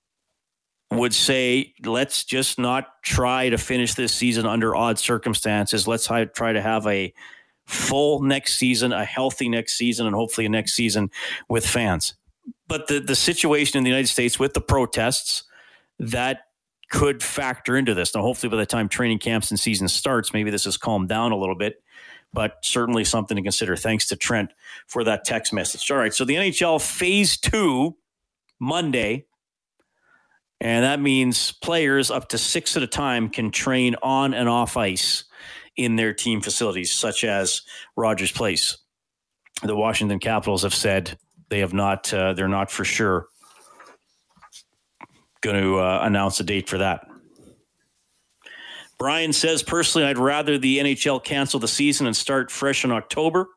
would 0.91 1.13
say, 1.13 1.73
let's 1.85 2.23
just 2.23 2.57
not 2.57 3.03
try 3.03 3.49
to 3.49 3.57
finish 3.59 3.93
this 3.93 4.13
season 4.13 4.47
under 4.47 4.75
odd 4.75 4.97
circumstances. 4.97 5.87
Let's 5.87 6.07
try 6.07 6.53
to 6.53 6.61
have 6.61 6.87
a 6.87 7.13
full 7.67 8.23
next 8.23 8.55
season, 8.55 8.91
a 8.91 9.05
healthy 9.05 9.49
next 9.49 9.77
season, 9.77 10.07
and 10.07 10.15
hopefully 10.15 10.47
a 10.47 10.49
next 10.49 10.73
season 10.73 11.11
with 11.47 11.63
fans 11.63 12.15
but 12.69 12.87
the 12.87 12.99
the 12.99 13.15
situation 13.15 13.77
in 13.77 13.83
the 13.83 13.89
United 13.89 14.07
States 14.07 14.39
with 14.39 14.53
the 14.53 14.61
protests 14.61 15.43
that 15.99 16.43
could 16.89 17.21
factor 17.21 17.75
into 17.75 17.93
this. 17.93 18.15
Now, 18.15 18.21
hopefully, 18.21 18.49
by 18.49 18.57
the 18.57 18.65
time 18.65 18.87
training 18.87 19.19
camps 19.19 19.51
and 19.51 19.59
season 19.59 19.87
starts, 19.87 20.33
maybe 20.33 20.49
this 20.49 20.65
has 20.65 20.77
calmed 20.77 21.09
down 21.09 21.31
a 21.33 21.37
little 21.37 21.55
bit. 21.55 21.83
But 22.31 22.57
certainly 22.61 23.03
something 23.03 23.35
to 23.35 23.41
consider. 23.41 23.75
Thanks 23.75 24.05
to 24.07 24.15
Trent 24.15 24.51
for 24.85 25.03
that 25.03 25.25
text 25.25 25.51
message. 25.51 25.89
All 25.89 25.97
right, 25.97 26.13
so 26.13 26.25
the 26.25 26.35
NHL 26.35 26.79
Phase 26.79 27.37
Two 27.37 27.97
Monday, 28.59 29.25
and 30.61 30.85
that 30.85 31.01
means 31.01 31.51
players 31.51 32.11
up 32.11 32.29
to 32.29 32.37
six 32.37 32.77
at 32.77 32.83
a 32.83 32.87
time 32.87 33.29
can 33.29 33.49
train 33.49 33.95
on 34.03 34.35
and 34.35 34.47
off 34.47 34.77
ice 34.77 35.23
in 35.75 35.95
their 35.95 36.13
team 36.13 36.39
facilities, 36.39 36.91
such 36.91 37.23
as 37.23 37.63
Rogers 37.95 38.31
Place. 38.31 38.77
The 39.63 39.75
Washington 39.75 40.19
Capitals 40.19 40.61
have 40.61 40.75
said 40.75 41.17
they 41.49 41.59
have 41.59 41.73
not. 41.73 42.13
Uh, 42.13 42.33
they're 42.33 42.47
not 42.47 42.71
for 42.71 42.85
sure 42.85 43.27
going 45.41 45.61
to 45.61 45.79
uh, 45.79 46.01
announce 46.03 46.39
a 46.39 46.43
date 46.43 46.67
for 46.67 46.79
that. 46.79 47.07
Brian 48.97 49.31
says, 49.31 49.63
personally, 49.63 50.05
I'd 50.05 50.17
rather 50.17 50.57
the 50.57 50.79
NHL 50.79 51.23
cancel 51.23 51.59
the 51.59 51.67
season 51.69 52.05
and 52.05 52.15
start 52.15 52.51
fresh 52.51 52.83
in 52.83 52.91
October. 52.91 53.47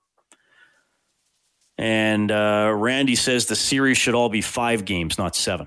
And 1.76 2.31
uh, 2.31 2.72
Randy 2.76 3.16
says 3.16 3.46
the 3.46 3.57
series 3.57 3.98
should 3.98 4.14
all 4.14 4.28
be 4.28 4.40
five 4.40 4.85
games, 4.85 5.18
not 5.18 5.35
seven. 5.35 5.66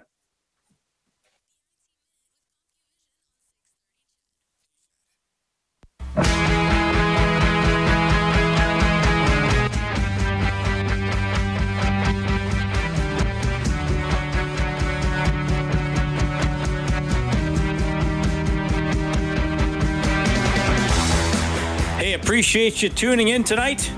Appreciate 22.16 22.82
you 22.82 22.88
tuning 22.88 23.28
in 23.28 23.44
tonight. 23.44 23.92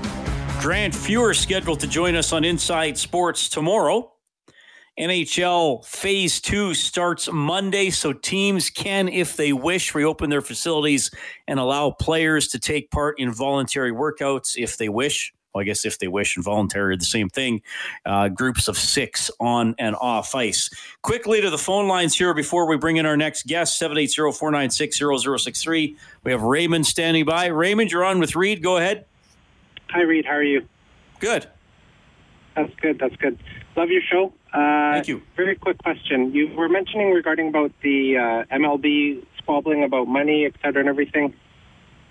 Grant 0.60 0.92
Fuhr 0.92 1.36
scheduled 1.36 1.78
to 1.80 1.86
join 1.86 2.16
us 2.16 2.32
on 2.32 2.44
Inside 2.44 2.98
Sports 2.98 3.48
tomorrow. 3.48 4.12
NHL 4.98 5.84
Phase 5.86 6.40
2 6.40 6.74
starts 6.74 7.30
Monday, 7.30 7.90
so 7.90 8.12
teams 8.12 8.70
can, 8.70 9.08
if 9.08 9.36
they 9.36 9.52
wish, 9.52 9.94
reopen 9.94 10.30
their 10.30 10.40
facilities 10.40 11.12
and 11.46 11.60
allow 11.60 11.92
players 11.92 12.48
to 12.48 12.58
take 12.58 12.90
part 12.90 13.20
in 13.20 13.32
voluntary 13.32 13.92
workouts 13.92 14.54
if 14.56 14.76
they 14.76 14.88
wish 14.88 15.32
well, 15.54 15.62
I 15.62 15.64
guess 15.64 15.84
if 15.84 15.98
they 15.98 16.08
wish, 16.08 16.36
involuntary, 16.36 16.96
the 16.96 17.04
same 17.04 17.28
thing. 17.28 17.62
Uh, 18.04 18.28
groups 18.28 18.68
of 18.68 18.76
six 18.76 19.30
on 19.40 19.74
and 19.78 19.96
off 19.96 20.34
ice. 20.34 20.70
Quickly 21.02 21.40
to 21.40 21.50
the 21.50 21.58
phone 21.58 21.88
lines 21.88 22.16
here 22.16 22.34
before 22.34 22.66
we 22.66 22.76
bring 22.76 22.96
in 22.96 23.06
our 23.06 23.16
next 23.16 23.46
guest 23.46 23.78
780 23.78 24.32
496 24.38 24.98
0063. 24.98 25.96
We 26.24 26.32
have 26.32 26.42
Raymond 26.42 26.86
standing 26.86 27.24
by. 27.24 27.46
Raymond, 27.46 27.90
you're 27.90 28.04
on 28.04 28.18
with 28.18 28.36
Reed. 28.36 28.62
Go 28.62 28.76
ahead. 28.76 29.06
Hi, 29.90 30.02
Reed. 30.02 30.26
How 30.26 30.32
are 30.32 30.42
you? 30.42 30.66
Good. 31.18 31.46
That's 32.54 32.74
good. 32.80 32.98
That's 32.98 33.16
good. 33.16 33.38
Love 33.76 33.88
your 33.90 34.02
show. 34.02 34.32
Uh, 34.52 34.92
Thank 34.94 35.08
you. 35.08 35.22
Very 35.36 35.54
quick 35.54 35.78
question. 35.78 36.32
You 36.34 36.48
were 36.54 36.68
mentioning 36.68 37.12
regarding 37.12 37.48
about 37.48 37.72
the 37.82 38.16
uh, 38.16 38.54
MLB 38.54 39.24
squabbling 39.38 39.84
about 39.84 40.08
money, 40.08 40.44
et 40.44 40.54
cetera, 40.62 40.80
and 40.80 40.88
everything. 40.88 41.34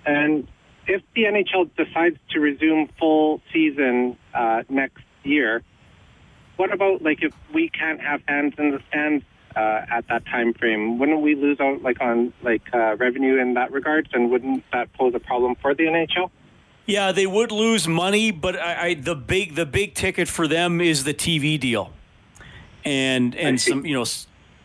And 0.05 0.47
if 0.87 1.01
the 1.15 1.23
NHL 1.23 1.69
decides 1.75 2.17
to 2.31 2.39
resume 2.39 2.89
full 2.99 3.41
season 3.51 4.17
uh, 4.33 4.63
next 4.69 5.03
year, 5.23 5.63
what 6.55 6.73
about 6.73 7.01
like 7.01 7.21
if 7.21 7.33
we 7.53 7.69
can't 7.69 8.01
have 8.01 8.21
fans 8.23 8.53
in 8.57 8.71
the 8.71 8.81
stands 8.87 9.23
uh, 9.55 9.85
at 9.89 10.07
that 10.07 10.25
time 10.25 10.53
frame? 10.53 10.97
Wouldn't 10.97 11.21
we 11.21 11.35
lose 11.35 11.59
out 11.59 11.81
like 11.83 12.01
on 12.01 12.33
like 12.41 12.63
uh, 12.73 12.95
revenue 12.97 13.39
in 13.39 13.53
that 13.55 13.71
regards, 13.71 14.09
and 14.13 14.31
wouldn't 14.31 14.63
that 14.71 14.91
pose 14.93 15.13
a 15.13 15.19
problem 15.19 15.55
for 15.55 15.75
the 15.75 15.83
NHL? 15.83 16.31
Yeah, 16.85 17.11
they 17.11 17.27
would 17.27 17.51
lose 17.51 17.85
money, 17.85 18.31
but 18.31 18.55
I, 18.55 18.87
I, 18.87 18.93
the 18.93 19.15
big 19.15 19.55
the 19.55 19.65
big 19.65 19.93
ticket 19.93 20.27
for 20.27 20.47
them 20.47 20.79
is 20.79 21.03
the 21.03 21.13
TV 21.13 21.59
deal, 21.59 21.91
and 22.85 23.35
and 23.35 23.59
some 23.59 23.85
you 23.85 23.93
know 23.93 24.05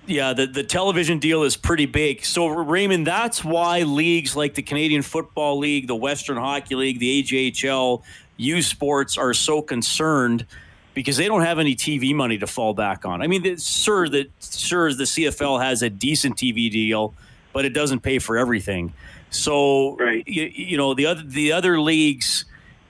yeah, 0.07 0.33
the, 0.33 0.47
the 0.47 0.65
television 0.65 1.19
deal 1.19 1.45
is 1.45 1.57
pretty 1.57 1.87
big. 1.87 2.25
So, 2.25 2.49
Raymond, 2.49 3.07
that's 3.07 3.45
why 3.45 3.83
leagues 3.83 4.35
like 4.35 4.55
the 4.55 4.63
Canadian 4.63 5.03
Football 5.03 5.59
League, 5.59 5.87
the 5.87 5.97
Western 5.97 6.37
Hockey 6.37 6.75
League, 6.75 6.99
the 6.99 7.23
AJHL, 7.23 8.03
U 8.39 8.63
Sports 8.63 9.17
are 9.17 9.33
so 9.35 9.63
concerned 9.63 10.47
because 10.95 11.17
they 11.17 11.27
don't 11.27 11.43
have 11.43 11.59
any 11.59 11.75
TV 11.75 12.15
money 12.15 12.39
to 12.39 12.47
fall 12.47 12.75
back 12.75 13.05
on. 13.05 13.23
I 13.23 13.27
mean, 13.27 13.57
sure, 13.59 14.09
that 14.09 14.31
sure 14.41 14.93
the 14.93 15.05
CFL 15.05 15.63
has 15.63 15.83
a 15.83 15.91
decent 15.91 16.37
TV 16.37 16.71
deal, 16.71 17.15
but 17.53 17.65
it 17.65 17.71
doesn't 17.73 18.01
pay 18.01 18.19
for 18.19 18.37
everything. 18.37 18.93
So, 19.31 19.97
right. 19.97 20.27
you, 20.27 20.45
you 20.45 20.77
know, 20.77 20.95
the 20.95 21.07
other 21.07 21.23
the 21.23 21.53
other 21.53 21.81
leagues, 21.81 22.45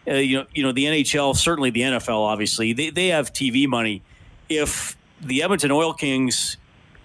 uh, 0.08 0.14
you 0.14 0.38
know, 0.38 0.46
you 0.54 0.62
know, 0.62 0.72
the 0.72 0.86
NHL, 0.86 1.36
certainly 1.36 1.70
the 1.70 1.82
NFL, 1.82 2.18
obviously, 2.18 2.72
they 2.72 2.90
they 2.90 3.08
have 3.08 3.32
TV 3.32 3.68
money. 3.68 4.02
If 4.48 4.96
the 5.20 5.42
Edmonton 5.42 5.70
Oil 5.70 5.92
Kings 5.92 6.56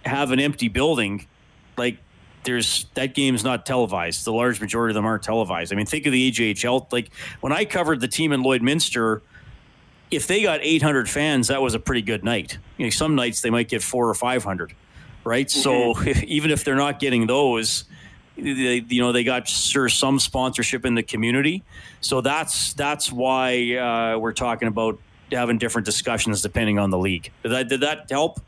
have 0.08 0.32
an 0.32 0.39
empty 0.39 0.67
building, 0.67 1.28
like 1.78 1.98
there's 2.43 2.86
that 2.93 3.13
game's 3.13 3.43
not 3.43 3.65
televised. 3.65 4.26
The 4.26 4.34
large 4.34 4.62
majority 4.62 4.91
of 4.91 4.96
them 4.96 5.06
aren't 5.06 5.24
televised. 5.24 5.74
I 5.74 5.76
mean, 5.76 5.86
think 5.86 6.06
of 6.06 6.12
the 6.12 6.32
AJHL. 6.32 6.91
Like 6.91 7.10
when 7.41 7.54
I 7.54 7.65
covered 7.65 8.00
the 8.00 8.08
team 8.08 8.32
in 8.32 8.41
Lloydminster, 8.41 9.22
if 10.10 10.28
they 10.28 10.41
got 10.41 10.62
800 10.63 11.10
fans, 11.10 11.50
that 11.50 11.62
was 11.62 11.74
a 11.74 11.80
pretty 11.80 12.02
good 12.02 12.24
night. 12.24 12.58
You 12.78 12.86
know, 12.86 12.89
some 12.89 13.15
nights 13.15 13.41
they 13.41 13.50
might 13.50 13.67
get 13.67 13.84
four 13.84 14.10
or 14.10 14.13
500, 14.13 14.74
right? 15.24 15.48
Mm-hmm. 15.48 15.60
So 15.60 16.02
if, 16.10 16.24
even 16.24 16.52
if 16.52 16.63
they're 16.63 16.76
not 16.76 17.00
getting 17.00 17.28
those, 17.28 17.84
they, 18.38 18.86
you 18.88 19.02
know, 19.02 19.12
they 19.12 19.24
got 19.24 19.48
sure 19.48 19.89
some 19.89 20.20
sponsorship 20.20 20.86
in 20.86 20.96
the 20.96 21.04
community. 21.04 21.63
So 22.02 22.22
that's 22.22 22.74
that's 22.74 23.12
why 23.12 23.76
uh, 23.76 24.20
we're 24.20 24.34
talking 24.34 24.67
about 24.67 25.00
having 25.32 25.58
different 25.58 25.86
discussions 25.86 26.41
depending 26.41 26.80
on 26.80 26.91
the 26.91 26.98
league. 26.98 27.32
Did 27.43 27.52
that 27.52 27.67
did 27.67 27.82
that 27.82 28.10
help? 28.10 28.39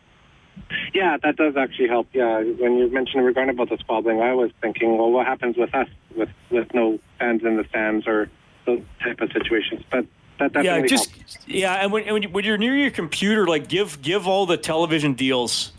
Yeah, 0.93 1.17
that 1.23 1.35
does 1.35 1.55
actually 1.57 1.87
help. 1.87 2.07
Yeah, 2.13 2.41
when 2.41 2.77
you 2.77 2.89
mentioned 2.91 3.25
regarding 3.25 3.55
about 3.55 3.69
the 3.69 3.77
squabbling, 3.77 4.21
I 4.21 4.33
was 4.33 4.51
thinking, 4.61 4.97
well, 4.97 5.11
what 5.11 5.25
happens 5.25 5.57
with 5.57 5.73
us 5.73 5.87
with 6.15 6.29
with 6.49 6.73
no 6.73 6.99
fans 7.17 7.43
in 7.43 7.57
the 7.57 7.65
stands 7.69 8.07
or 8.07 8.29
those 8.65 8.81
type 9.03 9.19
of 9.21 9.31
situations? 9.31 9.83
But 9.89 10.05
that 10.39 10.53
definitely 10.53 10.81
yeah, 10.81 10.87
just 10.87 11.11
helps. 11.11 11.37
yeah, 11.47 11.73
and 11.75 11.91
when, 11.91 12.05
when, 12.13 12.23
you, 12.23 12.29
when 12.29 12.45
you're 12.45 12.57
near 12.57 12.75
your 12.75 12.91
computer, 12.91 13.47
like 13.47 13.67
give 13.67 14.01
give 14.01 14.27
all 14.27 14.45
the 14.45 14.57
television 14.57 15.13
deals 15.13 15.73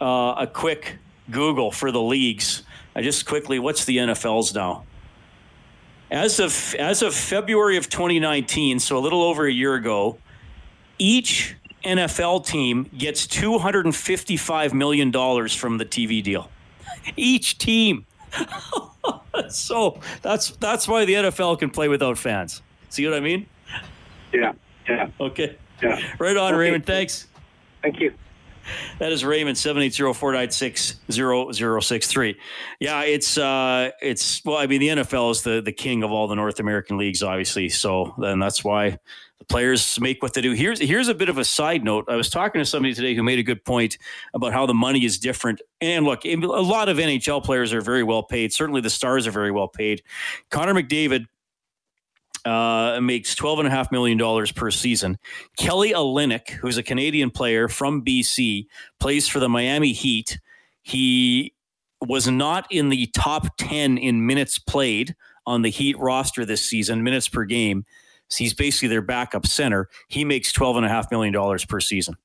uh, 0.00 0.34
a 0.38 0.46
quick 0.46 0.98
Google 1.30 1.70
for 1.70 1.92
the 1.92 2.00
leagues. 2.00 2.62
I 2.94 3.02
just 3.02 3.26
quickly, 3.26 3.58
what's 3.58 3.84
the 3.84 3.98
NFL's 3.98 4.54
now? 4.54 4.84
As 6.10 6.40
of 6.40 6.74
as 6.78 7.02
of 7.02 7.14
February 7.14 7.76
of 7.76 7.88
2019, 7.88 8.80
so 8.80 8.98
a 8.98 9.00
little 9.00 9.22
over 9.22 9.46
a 9.46 9.52
year 9.52 9.74
ago, 9.74 10.18
each 10.98 11.56
NFL 11.84 12.46
team 12.46 12.90
gets 12.96 13.26
$255 13.26 14.72
million 14.72 15.12
from 15.12 15.78
the 15.78 15.84
TV 15.84 16.22
deal. 16.22 16.50
Each 17.16 17.58
team. 17.58 18.06
so 19.48 20.00
that's 20.22 20.50
that's 20.52 20.88
why 20.88 21.04
the 21.04 21.14
NFL 21.14 21.58
can 21.58 21.70
play 21.70 21.88
without 21.88 22.18
fans. 22.18 22.62
See 22.88 23.04
what 23.06 23.14
I 23.14 23.20
mean? 23.20 23.46
Yeah. 24.32 24.52
Yeah. 24.88 25.08
Okay. 25.20 25.56
Yeah. 25.82 26.00
Right 26.18 26.36
on, 26.36 26.52
okay. 26.52 26.58
Raymond. 26.58 26.86
Thanks. 26.86 27.26
Thank 27.82 28.00
you. 28.00 28.14
That 28.98 29.10
is 29.10 29.24
Raymond 29.24 29.58
seven 29.58 29.82
eight 29.82 29.94
zero 29.94 30.14
four 30.14 30.32
nine 30.32 30.50
six 30.50 31.00
zero 31.10 31.50
zero 31.52 31.80
six 31.80 32.06
three. 32.06 32.38
Yeah, 32.78 33.02
it's 33.02 33.36
uh, 33.36 33.90
it's 34.00 34.44
well, 34.44 34.56
I 34.56 34.66
mean, 34.66 34.80
the 34.80 34.88
NFL 34.88 35.32
is 35.32 35.42
the 35.42 35.60
the 35.60 35.72
king 35.72 36.02
of 36.02 36.12
all 36.12 36.28
the 36.28 36.36
North 36.36 36.60
American 36.60 36.96
leagues, 36.96 37.22
obviously. 37.22 37.68
So 37.68 38.14
then 38.18 38.38
that's 38.38 38.62
why 38.62 38.98
the 39.42 39.52
players 39.52 39.98
make 40.00 40.22
what 40.22 40.34
they 40.34 40.40
do. 40.40 40.52
Here's 40.52 40.78
here's 40.78 41.08
a 41.08 41.14
bit 41.14 41.28
of 41.28 41.38
a 41.38 41.44
side 41.44 41.84
note. 41.84 42.04
I 42.08 42.16
was 42.16 42.30
talking 42.30 42.60
to 42.60 42.64
somebody 42.64 42.94
today 42.94 43.14
who 43.14 43.22
made 43.22 43.38
a 43.38 43.42
good 43.42 43.64
point 43.64 43.98
about 44.34 44.52
how 44.52 44.66
the 44.66 44.74
money 44.74 45.04
is 45.04 45.18
different. 45.18 45.60
And 45.80 46.04
look, 46.04 46.24
a 46.24 46.36
lot 46.36 46.88
of 46.88 46.98
NHL 46.98 47.42
players 47.42 47.72
are 47.72 47.80
very 47.80 48.02
well 48.02 48.22
paid. 48.22 48.52
Certainly, 48.52 48.82
the 48.82 48.90
stars 48.90 49.26
are 49.26 49.32
very 49.32 49.50
well 49.50 49.68
paid. 49.68 50.02
Connor 50.50 50.74
McDavid 50.74 51.26
uh, 52.44 53.00
makes 53.00 53.34
$12.5 53.34 53.92
million 53.92 54.46
per 54.54 54.70
season. 54.70 55.18
Kelly 55.56 55.92
Olynyk, 55.92 56.50
who's 56.50 56.76
a 56.76 56.82
Canadian 56.82 57.30
player 57.30 57.68
from 57.68 58.04
BC, 58.04 58.66
plays 59.00 59.28
for 59.28 59.40
the 59.40 59.48
Miami 59.48 59.92
Heat. 59.92 60.38
He 60.82 61.54
was 62.00 62.28
not 62.28 62.66
in 62.70 62.88
the 62.88 63.06
top 63.06 63.56
10 63.58 63.98
in 63.98 64.26
minutes 64.26 64.58
played 64.58 65.14
on 65.46 65.62
the 65.62 65.70
Heat 65.70 65.98
roster 65.98 66.44
this 66.44 66.64
season, 66.64 67.02
minutes 67.02 67.28
per 67.28 67.44
game. 67.44 67.84
He's 68.36 68.54
basically 68.54 68.88
their 68.88 69.02
backup 69.02 69.46
center. 69.46 69.88
He 70.08 70.24
makes 70.24 70.52
$12.5 70.52 71.10
million 71.10 71.58
per 71.68 71.80
season. 71.80 72.16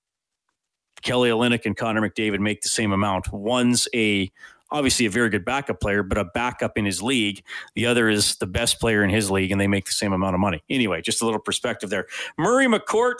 Kelly 1.01 1.29
Olynyk 1.29 1.65
and 1.65 1.77
Connor 1.77 2.01
McDavid 2.01 2.39
make 2.39 2.61
the 2.61 2.69
same 2.69 2.91
amount. 2.91 3.31
One's 3.31 3.87
a 3.93 4.31
obviously 4.71 5.05
a 5.05 5.09
very 5.09 5.29
good 5.29 5.45
backup 5.45 5.79
player, 5.79 6.03
but 6.03 6.17
a 6.17 6.25
backup 6.25 6.77
in 6.77 6.85
his 6.85 7.01
league. 7.01 7.43
The 7.75 7.85
other 7.85 8.09
is 8.09 8.35
the 8.37 8.47
best 8.47 8.79
player 8.79 9.03
in 9.03 9.09
his 9.09 9.31
league, 9.31 9.51
and 9.51 9.61
they 9.61 9.67
make 9.67 9.85
the 9.85 9.91
same 9.91 10.11
amount 10.11 10.33
of 10.33 10.39
money. 10.41 10.63
Anyway, 10.69 11.01
just 11.01 11.21
a 11.21 11.25
little 11.25 11.39
perspective 11.39 11.89
there. 11.89 12.07
Murray 12.37 12.65
McCourt 12.65 13.15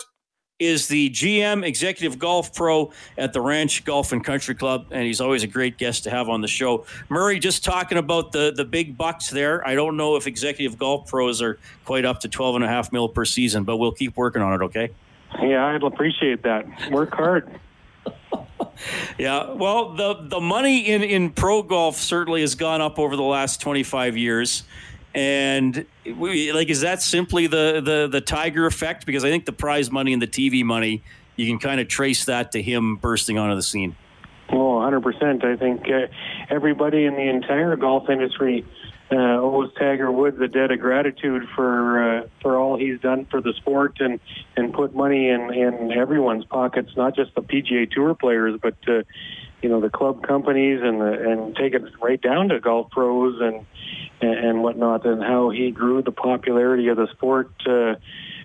is 0.58 0.88
the 0.88 1.08
GM, 1.10 1.64
executive 1.64 2.18
golf 2.18 2.52
pro 2.52 2.90
at 3.16 3.32
the 3.32 3.40
Ranch 3.40 3.84
Golf 3.84 4.12
and 4.12 4.24
Country 4.24 4.54
Club, 4.54 4.86
and 4.90 5.04
he's 5.04 5.20
always 5.20 5.44
a 5.44 5.46
great 5.46 5.78
guest 5.78 6.04
to 6.04 6.10
have 6.10 6.28
on 6.28 6.40
the 6.40 6.48
show. 6.48 6.84
Murray, 7.08 7.38
just 7.38 7.64
talking 7.64 7.98
about 7.98 8.32
the 8.32 8.52
the 8.54 8.64
big 8.64 8.96
bucks 8.96 9.30
there. 9.30 9.66
I 9.66 9.74
don't 9.74 9.96
know 9.96 10.16
if 10.16 10.26
executive 10.26 10.78
golf 10.78 11.08
pros 11.08 11.40
are 11.40 11.58
quite 11.84 12.04
up 12.04 12.20
to 12.20 12.28
twelve 12.28 12.56
and 12.56 12.64
a 12.64 12.68
half 12.68 12.92
mil 12.92 13.08
per 13.08 13.24
season, 13.24 13.64
but 13.64 13.76
we'll 13.76 13.92
keep 13.92 14.16
working 14.16 14.42
on 14.42 14.60
it. 14.60 14.64
Okay. 14.64 14.90
Yeah, 15.40 15.66
I'd 15.66 15.82
appreciate 15.82 16.42
that. 16.42 16.66
Work 16.90 17.14
hard. 17.14 17.60
yeah, 19.18 19.52
well, 19.52 19.94
the 19.94 20.14
the 20.22 20.40
money 20.40 20.88
in 20.88 21.02
in 21.02 21.30
pro 21.30 21.62
golf 21.62 21.96
certainly 21.96 22.40
has 22.40 22.56
gone 22.56 22.80
up 22.80 22.98
over 22.98 23.14
the 23.14 23.22
last 23.22 23.60
25 23.60 24.16
years. 24.16 24.64
And 25.18 25.84
we, 26.16 26.52
like, 26.52 26.68
is 26.68 26.82
that 26.82 27.02
simply 27.02 27.48
the, 27.48 27.80
the 27.84 28.06
the 28.08 28.20
Tiger 28.20 28.66
effect? 28.66 29.04
Because 29.04 29.24
I 29.24 29.30
think 29.30 29.46
the 29.46 29.52
prize 29.52 29.90
money 29.90 30.12
and 30.12 30.22
the 30.22 30.28
TV 30.28 30.62
money, 30.62 31.02
you 31.34 31.48
can 31.48 31.58
kind 31.58 31.80
of 31.80 31.88
trace 31.88 32.26
that 32.26 32.52
to 32.52 32.62
him 32.62 32.94
bursting 32.94 33.36
onto 33.36 33.56
the 33.56 33.62
scene. 33.62 33.96
Well, 34.52 34.76
100%. 34.78 35.44
I 35.44 35.56
think 35.56 35.88
uh, 35.88 36.06
everybody 36.48 37.04
in 37.04 37.14
the 37.14 37.28
entire 37.28 37.74
golf 37.74 38.08
industry 38.08 38.64
uh, 39.10 39.40
owes 39.40 39.74
Tiger 39.74 40.12
Woods 40.12 40.40
a 40.40 40.46
debt 40.46 40.70
of 40.70 40.78
gratitude 40.78 41.48
for 41.56 42.20
uh, 42.20 42.28
for 42.40 42.56
all 42.56 42.78
he's 42.78 43.00
done 43.00 43.24
for 43.24 43.40
the 43.40 43.54
sport 43.54 43.96
and 43.98 44.20
and 44.56 44.72
put 44.72 44.94
money 44.94 45.30
in 45.30 45.52
in 45.52 45.90
everyone's 45.90 46.44
pockets, 46.44 46.90
not 46.96 47.16
just 47.16 47.34
the 47.34 47.42
PGA 47.42 47.90
Tour 47.90 48.14
players, 48.14 48.60
but 48.62 48.76
uh, 48.86 49.02
you 49.62 49.68
know 49.68 49.80
the 49.80 49.90
club 49.90 50.22
companies 50.22 50.80
and 50.82 51.00
the, 51.00 51.12
and 51.12 51.56
take 51.56 51.74
it 51.74 51.82
right 52.00 52.20
down 52.20 52.48
to 52.48 52.60
golf 52.60 52.90
pros 52.90 53.40
and 53.40 53.66
and 54.20 54.62
whatnot, 54.62 55.06
and 55.06 55.22
how 55.22 55.50
he 55.50 55.70
grew 55.70 56.02
the 56.02 56.12
popularity 56.12 56.88
of 56.88 56.96
the 56.96 57.06
sport 57.12 57.50
uh, 57.66 57.94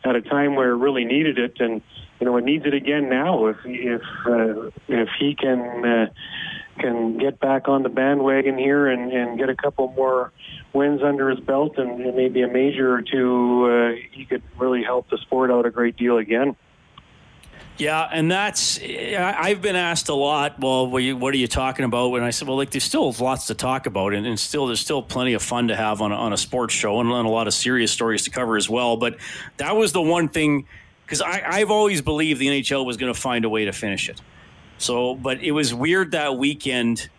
at 0.08 0.16
a 0.16 0.22
time 0.22 0.56
where 0.56 0.72
it 0.72 0.78
really 0.78 1.06
needed 1.06 1.40
it, 1.40 1.60
and 1.60 1.82
you 2.20 2.26
know 2.26 2.38
it 2.38 2.44
needs 2.44 2.66
it 2.66 2.74
again 2.74 3.10
now. 3.10 3.48
If 3.48 3.58
if 3.66 4.02
uh, 4.26 4.70
if 4.88 5.10
he 5.20 5.36
can. 5.36 5.86
Uh, 5.86 6.14
can 6.80 7.20
get 7.20 7.40
back 7.40 7.68
on 7.68 7.84
the 7.84 7.90
bandwagon 7.90 8.58
here 8.58 8.88
and, 8.88 9.12
and 9.12 9.38
get 9.38 9.50
a 9.50 9.56
couple 9.56 9.90
more 9.90 10.32
wins 10.74 11.02
under 11.04 11.30
his 11.30 11.40
belt 11.40 11.78
and, 11.78 12.02
and 12.02 12.16
maybe 12.16 12.42
a 12.42 12.48
major 12.48 12.94
or 12.94 13.02
two, 13.02 13.66
uh, 13.70 14.02
he 14.12 14.26
could 14.26 14.42
really 14.58 14.84
help 14.84 15.10
the 15.10 15.18
sport 15.20 15.52
out 15.52 15.66
a 15.68 15.70
great 15.70 15.96
deal 15.98 16.18
again. 16.18 16.56
Yeah, 17.78 18.08
and 18.12 18.32
that's 18.32 18.80
I've 18.80 19.62
been 19.62 19.76
asked 19.76 20.10
a 20.10 20.14
lot. 20.14 20.60
Well, 20.60 20.88
what 20.88 20.98
are 20.98 21.00
you, 21.02 21.18
what 21.18 21.34
are 21.34 21.38
you 21.38 21.48
talking 21.48 21.86
about? 21.86 22.14
And 22.14 22.24
I 22.24 22.30
said, 22.30 22.48
well, 22.48 22.58
like 22.58 22.70
there's 22.70 22.84
still 22.84 23.12
lots 23.14 23.48
to 23.48 23.56
talk 23.56 23.88
about, 23.88 24.14
and, 24.14 24.28
and 24.28 24.40
still 24.40 24.68
there's 24.68 24.80
still 24.80 25.02
plenty 25.02 25.34
of 25.34 25.42
fun 25.42 25.70
to 25.70 25.76
have 25.76 26.00
on 26.02 26.12
a, 26.12 26.16
on 26.16 26.34
a 26.34 26.38
sports 26.38 26.74
show, 26.74 27.00
and, 27.00 27.10
and 27.12 27.28
a 27.28 27.30
lot 27.32 27.48
of 27.48 27.54
serious 27.54 27.92
stories 27.92 28.24
to 28.24 28.30
cover 28.30 28.58
as 28.58 28.70
well. 28.70 28.98
But 28.98 29.18
that 29.58 29.76
was 29.76 29.92
the 29.92 30.02
one 30.02 30.30
thing 30.30 30.68
because 31.06 31.22
I've 31.22 31.72
always 31.72 32.02
believed 32.02 32.40
the 32.40 32.48
NHL 32.48 32.86
was 32.86 32.98
going 32.98 33.14
to 33.14 33.20
find 33.20 33.44
a 33.44 33.50
way 33.50 33.66
to 33.66 33.74
finish 33.74 34.08
it. 34.08 34.22
So, 34.78 35.16
but 35.16 35.42
it 35.42 35.52
was 35.52 35.74
weird 35.74 36.12
that 36.12 36.38
weekend 36.38 37.10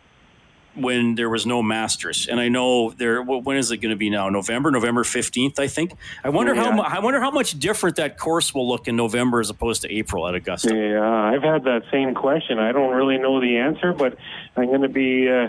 when 0.76 1.14
there 1.14 1.28
was 1.28 1.46
no 1.46 1.62
Masters, 1.62 2.26
and 2.28 2.40
I 2.40 2.48
know 2.48 2.90
there. 2.90 3.22
When 3.22 3.56
is 3.56 3.70
it 3.70 3.78
going 3.78 3.90
to 3.90 3.96
be 3.96 4.10
now? 4.10 4.28
November, 4.28 4.70
November 4.70 5.04
fifteenth, 5.04 5.58
I 5.58 5.66
think. 5.66 5.94
I 6.22 6.28
wonder 6.28 6.54
yeah. 6.54 6.72
how. 6.72 6.82
I 6.82 6.98
wonder 7.00 7.20
how 7.20 7.30
much 7.30 7.58
different 7.58 7.96
that 7.96 8.18
course 8.18 8.54
will 8.54 8.68
look 8.68 8.88
in 8.88 8.96
November 8.96 9.40
as 9.40 9.50
opposed 9.50 9.82
to 9.82 9.92
April 9.92 10.26
at 10.26 10.34
Augusta. 10.34 10.74
Yeah, 10.74 11.02
I've 11.02 11.42
had 11.42 11.64
that 11.64 11.82
same 11.90 12.14
question. 12.14 12.58
I 12.58 12.72
don't 12.72 12.94
really 12.94 13.18
know 13.18 13.40
the 13.40 13.58
answer, 13.58 13.92
but 13.92 14.16
I'm 14.56 14.66
going 14.66 14.82
to 14.82 14.88
be. 14.88 15.28
Uh, 15.28 15.48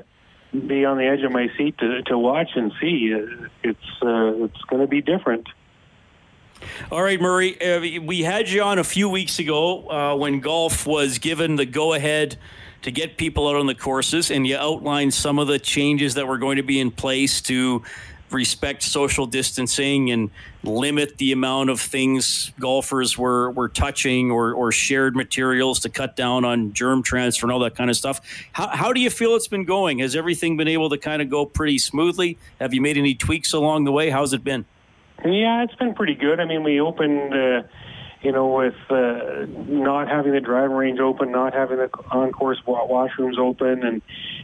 be 0.55 0.85
on 0.85 0.97
the 0.97 1.05
edge 1.05 1.21
of 1.21 1.33
my 1.33 1.49
seat 1.57 1.77
to, 1.79 2.01
to 2.03 2.17
watch 2.17 2.51
and 2.55 2.71
see. 2.79 3.13
It's 3.61 3.79
uh, 4.01 4.45
it's 4.45 4.61
going 4.69 4.81
to 4.81 4.87
be 4.87 5.01
different. 5.01 5.49
All 6.89 7.03
right, 7.03 7.19
Murray. 7.19 7.59
Uh, 7.59 8.01
we 8.01 8.21
had 8.21 8.49
you 8.49 8.61
on 8.61 8.79
a 8.79 8.83
few 8.85 9.09
weeks 9.09 9.37
ago 9.39 9.89
uh, 9.89 10.15
when 10.15 10.39
golf 10.39 10.87
was 10.87 11.17
given 11.17 11.57
the 11.57 11.65
go 11.65 11.93
ahead 11.93 12.37
to 12.85 12.91
get 12.91 13.17
people 13.17 13.47
out 13.47 13.55
on 13.55 13.65
the 13.65 13.73
courses, 13.73 14.29
and 14.29 14.45
you 14.45 14.55
outlined 14.55 15.11
some 15.11 15.39
of 15.39 15.47
the 15.47 15.57
changes 15.57 16.13
that 16.13 16.27
were 16.27 16.37
going 16.37 16.57
to 16.57 16.63
be 16.63 16.79
in 16.79 16.91
place 16.91 17.41
to 17.41 17.81
respect 18.29 18.83
social 18.83 19.25
distancing 19.25 20.11
and 20.11 20.29
limit 20.63 21.17
the 21.17 21.31
amount 21.31 21.71
of 21.71 21.81
things 21.81 22.51
golfers 22.59 23.17
were, 23.17 23.49
were 23.49 23.69
touching 23.69 24.29
or, 24.29 24.53
or 24.53 24.71
shared 24.71 25.15
materials 25.15 25.79
to 25.79 25.89
cut 25.89 26.15
down 26.15 26.45
on 26.45 26.73
germ 26.73 27.01
transfer 27.01 27.47
and 27.47 27.51
all 27.51 27.59
that 27.59 27.73
kind 27.73 27.89
of 27.89 27.95
stuff. 27.95 28.21
How, 28.51 28.67
how 28.67 28.93
do 28.93 29.01
you 29.01 29.09
feel 29.09 29.33
it's 29.33 29.47
been 29.47 29.65
going? 29.65 29.97
Has 29.97 30.15
everything 30.15 30.55
been 30.55 30.67
able 30.67 30.91
to 30.91 30.97
kind 30.99 31.23
of 31.23 31.29
go 31.29 31.43
pretty 31.43 31.79
smoothly? 31.79 32.37
Have 32.59 32.71
you 32.71 32.81
made 32.81 32.97
any 32.97 33.15
tweaks 33.15 33.51
along 33.51 33.85
the 33.85 33.91
way? 33.91 34.11
How's 34.11 34.31
it 34.31 34.43
been? 34.43 34.65
Yeah, 35.23 35.63
it's 35.63 35.75
been 35.75 35.95
pretty 35.95 36.13
good. 36.13 36.39
I 36.39 36.45
mean, 36.45 36.63
we 36.63 36.79
opened, 36.79 37.33
uh, 37.33 37.63
you 38.25 38.31
know, 38.31 38.47
with 38.47 38.73
uh, 38.89 39.45
not 39.67 40.07
having 40.07 40.31
the 40.31 40.41
driving 40.41 40.75
range 40.75 40.99
open, 40.99 41.31
not 41.31 41.53
having 41.53 41.77
the 41.77 41.91
on-course 42.09 42.59
washrooms 42.65 43.37
open, 43.37 43.83
and 43.83 44.01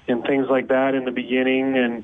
and 0.08 0.24
things 0.24 0.46
like 0.52 0.68
that 0.68 0.94
in 0.94 1.04
the 1.04 1.12
beginning. 1.12 1.76
And 1.76 2.04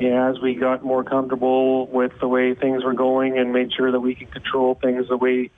yeah, 0.00 0.30
as 0.30 0.40
we 0.40 0.56
got 0.56 0.84
more 0.84 1.04
comfortable 1.04 1.86
with 1.86 2.10
the 2.20 2.26
way 2.26 2.56
things 2.56 2.82
were 2.82 2.92
going, 2.92 3.38
and 3.38 3.52
made 3.52 3.72
sure 3.72 3.92
that 3.92 4.00
we 4.00 4.16
could 4.16 4.32
control 4.32 4.74
things 4.74 5.08
the 5.08 5.16
way 5.16 5.52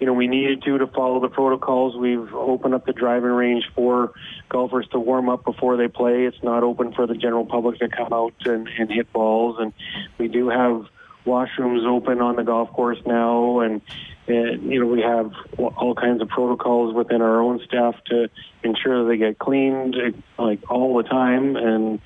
you 0.00 0.06
know, 0.08 0.14
we 0.14 0.26
needed 0.26 0.64
to 0.64 0.78
to 0.78 0.88
follow 0.88 1.20
the 1.20 1.28
protocols. 1.28 1.96
We've 1.96 2.34
opened 2.34 2.74
up 2.74 2.84
the 2.84 2.92
driving 2.92 3.30
range 3.30 3.64
for 3.76 4.12
golfers 4.48 4.88
to 4.88 4.98
warm 4.98 5.28
up 5.28 5.44
before 5.44 5.76
they 5.76 5.86
play. 5.86 6.24
It's 6.24 6.42
not 6.42 6.64
open 6.64 6.92
for 6.92 7.06
the 7.06 7.14
general 7.14 7.46
public 7.46 7.78
to 7.78 7.88
come 7.88 8.12
out 8.12 8.34
and, 8.44 8.66
and 8.66 8.90
hit 8.90 9.12
balls. 9.12 9.58
And 9.60 9.72
we 10.18 10.26
do 10.26 10.48
have 10.48 10.86
washrooms 11.24 11.86
open 11.86 12.20
on 12.20 12.34
the 12.34 12.42
golf 12.42 12.72
course 12.72 12.98
now, 13.06 13.60
and, 13.60 13.80
and 14.26 14.72
you 14.72 14.80
know 14.80 14.86
we 14.86 15.02
have 15.02 15.32
all 15.58 15.94
kinds 15.94 16.22
of 16.22 16.28
protocols 16.28 16.94
within 16.94 17.20
our 17.20 17.40
own 17.40 17.60
staff 17.66 17.94
to 18.06 18.28
ensure 18.62 19.02
that 19.02 19.08
they 19.10 19.16
get 19.18 19.38
cleaned 19.38 19.96
like 20.38 20.60
all 20.70 20.96
the 20.96 21.02
time, 21.02 21.56
and 21.56 22.00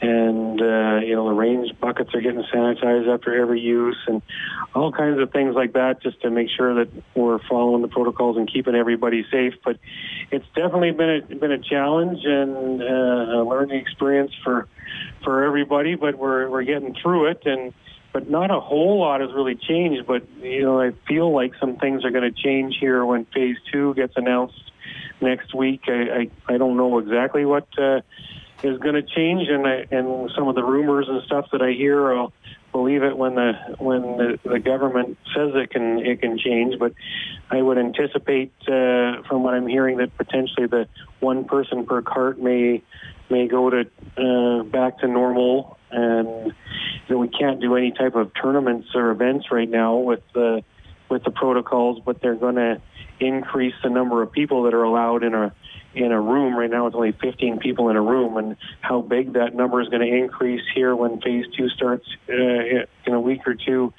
and 0.00 0.60
uh, 0.60 1.00
you 1.04 1.14
know 1.14 1.28
the 1.28 1.34
range 1.34 1.70
buckets 1.80 2.14
are 2.14 2.20
getting 2.20 2.42
sanitized 2.52 3.12
after 3.12 3.40
every 3.40 3.60
use, 3.60 3.98
and 4.08 4.20
all 4.74 4.90
kinds 4.90 5.20
of 5.20 5.30
things 5.32 5.54
like 5.54 5.74
that, 5.74 6.02
just 6.02 6.20
to 6.22 6.30
make 6.30 6.48
sure 6.56 6.74
that 6.74 6.90
we're 7.14 7.38
following 7.48 7.82
the 7.82 7.88
protocols 7.88 8.36
and 8.36 8.52
keeping 8.52 8.74
everybody 8.74 9.24
safe. 9.30 9.54
But 9.64 9.78
it's 10.32 10.46
definitely 10.56 10.90
been 10.90 11.10
a 11.30 11.34
been 11.36 11.52
a 11.52 11.58
challenge 11.58 12.18
and 12.24 12.82
uh, 12.82 13.42
a 13.42 13.44
learning 13.48 13.78
experience 13.78 14.32
for 14.42 14.66
for 15.22 15.44
everybody, 15.44 15.94
but 15.94 16.16
we're 16.18 16.50
we're 16.50 16.64
getting 16.64 16.96
through 17.00 17.26
it 17.26 17.42
and 17.44 17.72
but 18.12 18.28
not 18.28 18.50
a 18.50 18.60
whole 18.60 18.98
lot 18.98 19.20
has 19.20 19.30
really 19.32 19.54
changed. 19.54 20.06
But 20.06 20.28
you 20.40 20.62
know, 20.62 20.80
I 20.80 20.92
feel 21.06 21.32
like 21.32 21.52
some 21.60 21.76
things 21.76 22.04
are 22.04 22.10
going 22.10 22.32
to 22.32 22.42
change 22.42 22.76
here 22.80 23.04
when 23.04 23.24
Phase 23.26 23.56
Two 23.72 23.94
gets 23.94 24.14
announced 24.16 24.70
next 25.20 25.54
week. 25.54 25.82
I 25.86 26.28
I, 26.48 26.54
I 26.54 26.58
don't 26.58 26.76
know 26.76 26.98
exactly 26.98 27.44
what 27.44 27.66
uh, 27.78 28.00
is 28.62 28.78
going 28.78 28.94
to 28.94 29.02
change, 29.02 29.48
and 29.48 29.66
I, 29.66 29.86
and 29.90 30.30
some 30.34 30.48
of 30.48 30.54
the 30.54 30.64
rumors 30.64 31.06
and 31.08 31.22
stuff 31.22 31.46
that 31.52 31.62
I 31.62 31.72
hear, 31.72 32.14
I'll 32.14 32.32
believe 32.72 33.02
it 33.02 33.16
when 33.16 33.34
the 33.34 33.52
when 33.78 34.02
the, 34.02 34.38
the 34.44 34.58
government 34.58 35.18
says 35.34 35.50
it 35.54 35.70
can 35.70 35.98
it 36.04 36.20
can 36.20 36.38
change. 36.38 36.78
But 36.78 36.92
I 37.50 37.60
would 37.62 37.78
anticipate, 37.78 38.52
uh, 38.62 39.22
from 39.28 39.42
what 39.42 39.54
I'm 39.54 39.66
hearing, 39.66 39.98
that 39.98 40.16
potentially 40.16 40.66
the 40.66 40.88
one 41.20 41.44
person 41.44 41.86
per 41.86 42.02
cart 42.02 42.40
may 42.40 42.82
may 43.28 43.46
go 43.46 43.70
to 43.70 43.86
uh, 44.16 44.62
back 44.64 44.98
to 44.98 45.08
normal 45.08 45.78
and 45.90 46.46
you 46.46 47.14
know, 47.14 47.18
we 47.18 47.28
can't 47.28 47.60
do 47.60 47.76
any 47.76 47.92
type 47.92 48.14
of 48.14 48.32
tournaments 48.40 48.88
or 48.94 49.10
events 49.10 49.46
right 49.50 49.68
now 49.68 49.96
with 49.96 50.20
the 50.34 50.62
with 51.08 51.24
the 51.24 51.30
protocols, 51.30 52.00
but 52.04 52.20
they're 52.20 52.36
going 52.36 52.54
to 52.54 52.80
increase 53.18 53.74
the 53.82 53.90
number 53.90 54.22
of 54.22 54.30
people 54.30 54.62
that 54.64 54.74
are 54.74 54.84
allowed 54.84 55.24
in 55.24 55.34
a 55.34 55.54
in 55.94 56.12
a 56.12 56.20
room. 56.20 56.56
Right 56.56 56.70
now, 56.70 56.86
it's 56.86 56.94
only 56.94 57.12
15 57.12 57.58
people 57.58 57.88
in 57.88 57.96
a 57.96 58.02
room, 58.02 58.36
and 58.36 58.56
how 58.80 59.02
big 59.02 59.32
that 59.32 59.54
number 59.54 59.80
is 59.80 59.88
going 59.88 60.08
to 60.08 60.16
increase 60.16 60.62
here 60.74 60.94
when 60.94 61.20
Phase 61.20 61.46
Two 61.56 61.68
starts 61.68 62.06
uh, 62.28 62.32
in 62.32 63.12
a 63.12 63.20
week 63.20 63.40
or 63.46 63.54
two, 63.54 63.92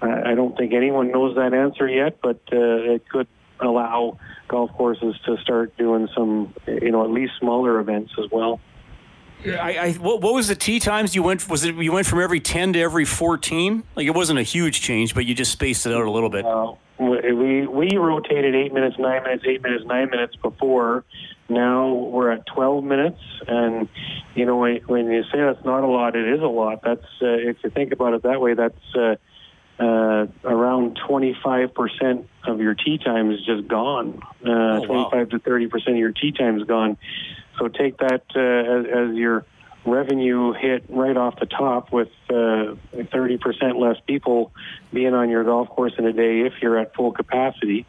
I 0.00 0.34
don't 0.34 0.56
think 0.56 0.74
anyone 0.74 1.10
knows 1.10 1.36
that 1.36 1.54
answer 1.54 1.88
yet, 1.88 2.18
but 2.22 2.40
uh, 2.52 2.94
it 2.94 3.08
could 3.08 3.28
allow 3.60 4.18
golf 4.48 4.70
courses 4.72 5.14
to 5.24 5.36
start 5.38 5.76
doing 5.76 6.08
some, 6.14 6.54
you 6.66 6.90
know, 6.90 7.04
at 7.04 7.10
least 7.10 7.32
smaller 7.40 7.80
events 7.80 8.12
as 8.22 8.30
well. 8.30 8.60
I, 9.54 9.70
I 9.70 9.92
what, 9.94 10.20
what, 10.20 10.34
was 10.34 10.48
the 10.48 10.54
tee 10.54 10.80
times 10.80 11.14
you 11.14 11.22
went? 11.22 11.48
Was 11.48 11.64
it 11.64 11.74
you 11.74 11.92
went 11.92 12.06
from 12.06 12.20
every 12.20 12.40
ten 12.40 12.72
to 12.74 12.80
every 12.80 13.04
fourteen? 13.04 13.84
Like 13.94 14.06
it 14.06 14.14
wasn't 14.14 14.38
a 14.38 14.42
huge 14.42 14.80
change, 14.80 15.14
but 15.14 15.24
you 15.26 15.34
just 15.34 15.52
spaced 15.52 15.86
it 15.86 15.92
out 15.92 16.04
a 16.04 16.10
little 16.10 16.30
bit. 16.30 16.44
Uh, 16.44 16.72
we 16.98 17.66
we 17.66 17.96
rotated 17.96 18.54
eight 18.54 18.72
minutes, 18.72 18.96
nine 18.98 19.22
minutes, 19.22 19.44
eight 19.46 19.62
minutes, 19.62 19.84
nine 19.84 20.10
minutes 20.10 20.36
before. 20.36 21.04
Now 21.48 21.92
we're 21.92 22.30
at 22.32 22.46
twelve 22.46 22.84
minutes, 22.84 23.20
and 23.46 23.88
you 24.34 24.46
know 24.46 24.56
when, 24.56 25.10
you 25.10 25.22
say 25.24 25.40
that's 25.40 25.64
not 25.64 25.84
a 25.84 25.86
lot, 25.86 26.16
it 26.16 26.26
is 26.26 26.40
a 26.40 26.46
lot. 26.46 26.80
That's 26.82 27.04
uh, 27.22 27.26
if 27.26 27.58
you 27.62 27.70
think 27.70 27.92
about 27.92 28.14
it 28.14 28.22
that 28.22 28.40
way, 28.40 28.54
that's 28.54 28.94
uh, 28.96 29.16
uh, 29.78 30.26
around 30.44 30.98
twenty 31.06 31.36
five 31.44 31.74
percent 31.74 32.28
of 32.44 32.60
your 32.60 32.74
tee 32.74 32.98
time 32.98 33.30
is 33.30 33.44
just 33.44 33.68
gone. 33.68 34.20
Uh, 34.44 34.48
oh, 34.48 34.80
wow. 34.80 34.86
Twenty 34.86 35.10
five 35.10 35.28
to 35.30 35.38
thirty 35.38 35.68
percent 35.68 35.96
of 35.96 36.00
your 36.00 36.12
tee 36.12 36.32
time 36.32 36.58
is 36.58 36.66
gone. 36.66 36.96
So 37.58 37.68
take 37.68 37.98
that 37.98 38.22
uh, 38.34 38.40
as, 38.40 39.10
as 39.10 39.16
your 39.16 39.44
revenue 39.86 40.52
hit 40.52 40.84
right 40.88 41.16
off 41.16 41.38
the 41.38 41.46
top 41.46 41.92
with 41.92 42.08
uh, 42.28 42.74
30% 42.92 43.80
less 43.80 43.96
people 44.06 44.52
being 44.92 45.14
on 45.14 45.30
your 45.30 45.44
golf 45.44 45.68
course 45.68 45.92
in 45.96 46.06
a 46.06 46.12
day 46.12 46.40
if 46.40 46.54
you're 46.60 46.78
at 46.78 46.94
full 46.94 47.12
capacity. 47.12 47.86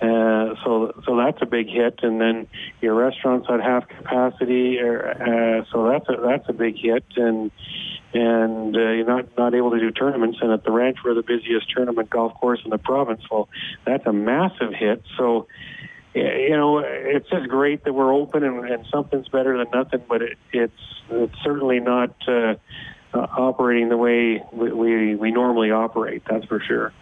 Uh, 0.00 0.54
so 0.64 0.92
so 1.04 1.16
that's 1.16 1.42
a 1.42 1.46
big 1.46 1.68
hit, 1.68 1.98
and 2.02 2.20
then 2.20 2.46
your 2.80 2.94
restaurants 2.94 3.48
at 3.50 3.60
half 3.60 3.88
capacity, 3.88 4.78
or, 4.78 5.10
uh, 5.10 5.64
so 5.72 5.88
that's 5.88 6.08
a 6.08 6.22
that's 6.24 6.48
a 6.48 6.52
big 6.52 6.76
hit, 6.78 7.02
and 7.16 7.50
and 8.14 8.76
uh, 8.76 8.78
you're 8.78 9.04
not 9.04 9.26
not 9.36 9.54
able 9.54 9.72
to 9.72 9.80
do 9.80 9.90
tournaments. 9.90 10.38
And 10.40 10.52
at 10.52 10.62
the 10.62 10.70
ranch, 10.70 10.98
we're 11.04 11.14
the 11.14 11.24
busiest 11.24 11.68
tournament 11.74 12.10
golf 12.10 12.32
course 12.34 12.60
in 12.64 12.70
the 12.70 12.78
province. 12.78 13.22
Well, 13.28 13.48
that's 13.84 14.06
a 14.06 14.12
massive 14.12 14.72
hit. 14.72 15.02
So 15.16 15.48
you 16.22 16.56
know, 16.56 16.78
it's 16.78 17.28
just 17.30 17.48
great 17.48 17.84
that 17.84 17.92
we're 17.92 18.12
open 18.12 18.44
and, 18.44 18.64
and 18.68 18.86
something's 18.90 19.28
better 19.28 19.56
than 19.58 19.68
nothing, 19.72 20.02
but 20.08 20.22
it, 20.22 20.38
it's 20.52 20.72
it's 21.10 21.34
certainly 21.42 21.80
not 21.80 22.14
uh, 22.28 22.54
uh, 23.14 23.26
operating 23.36 23.88
the 23.88 23.96
way 23.96 24.42
we, 24.52 25.14
we, 25.14 25.30
normally 25.30 25.70
operate. 25.70 26.22
That's 26.28 26.44
for 26.44 26.60
sure. 26.60 26.92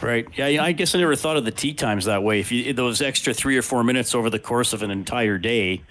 Right. 0.00 0.26
Yeah. 0.34 0.64
I 0.64 0.72
guess 0.72 0.94
I 0.94 0.98
never 0.98 1.14
thought 1.14 1.36
of 1.36 1.44
the 1.44 1.50
tee 1.50 1.74
times 1.74 2.06
that 2.06 2.22
way. 2.22 2.40
If 2.40 2.50
you 2.50 2.72
those 2.72 3.02
extra 3.02 3.34
three 3.34 3.58
or 3.58 3.62
four 3.62 3.84
minutes 3.84 4.14
over 4.14 4.30
the 4.30 4.38
course 4.38 4.72
of 4.72 4.82
an 4.82 4.90
entire 4.90 5.36
day, 5.36 5.82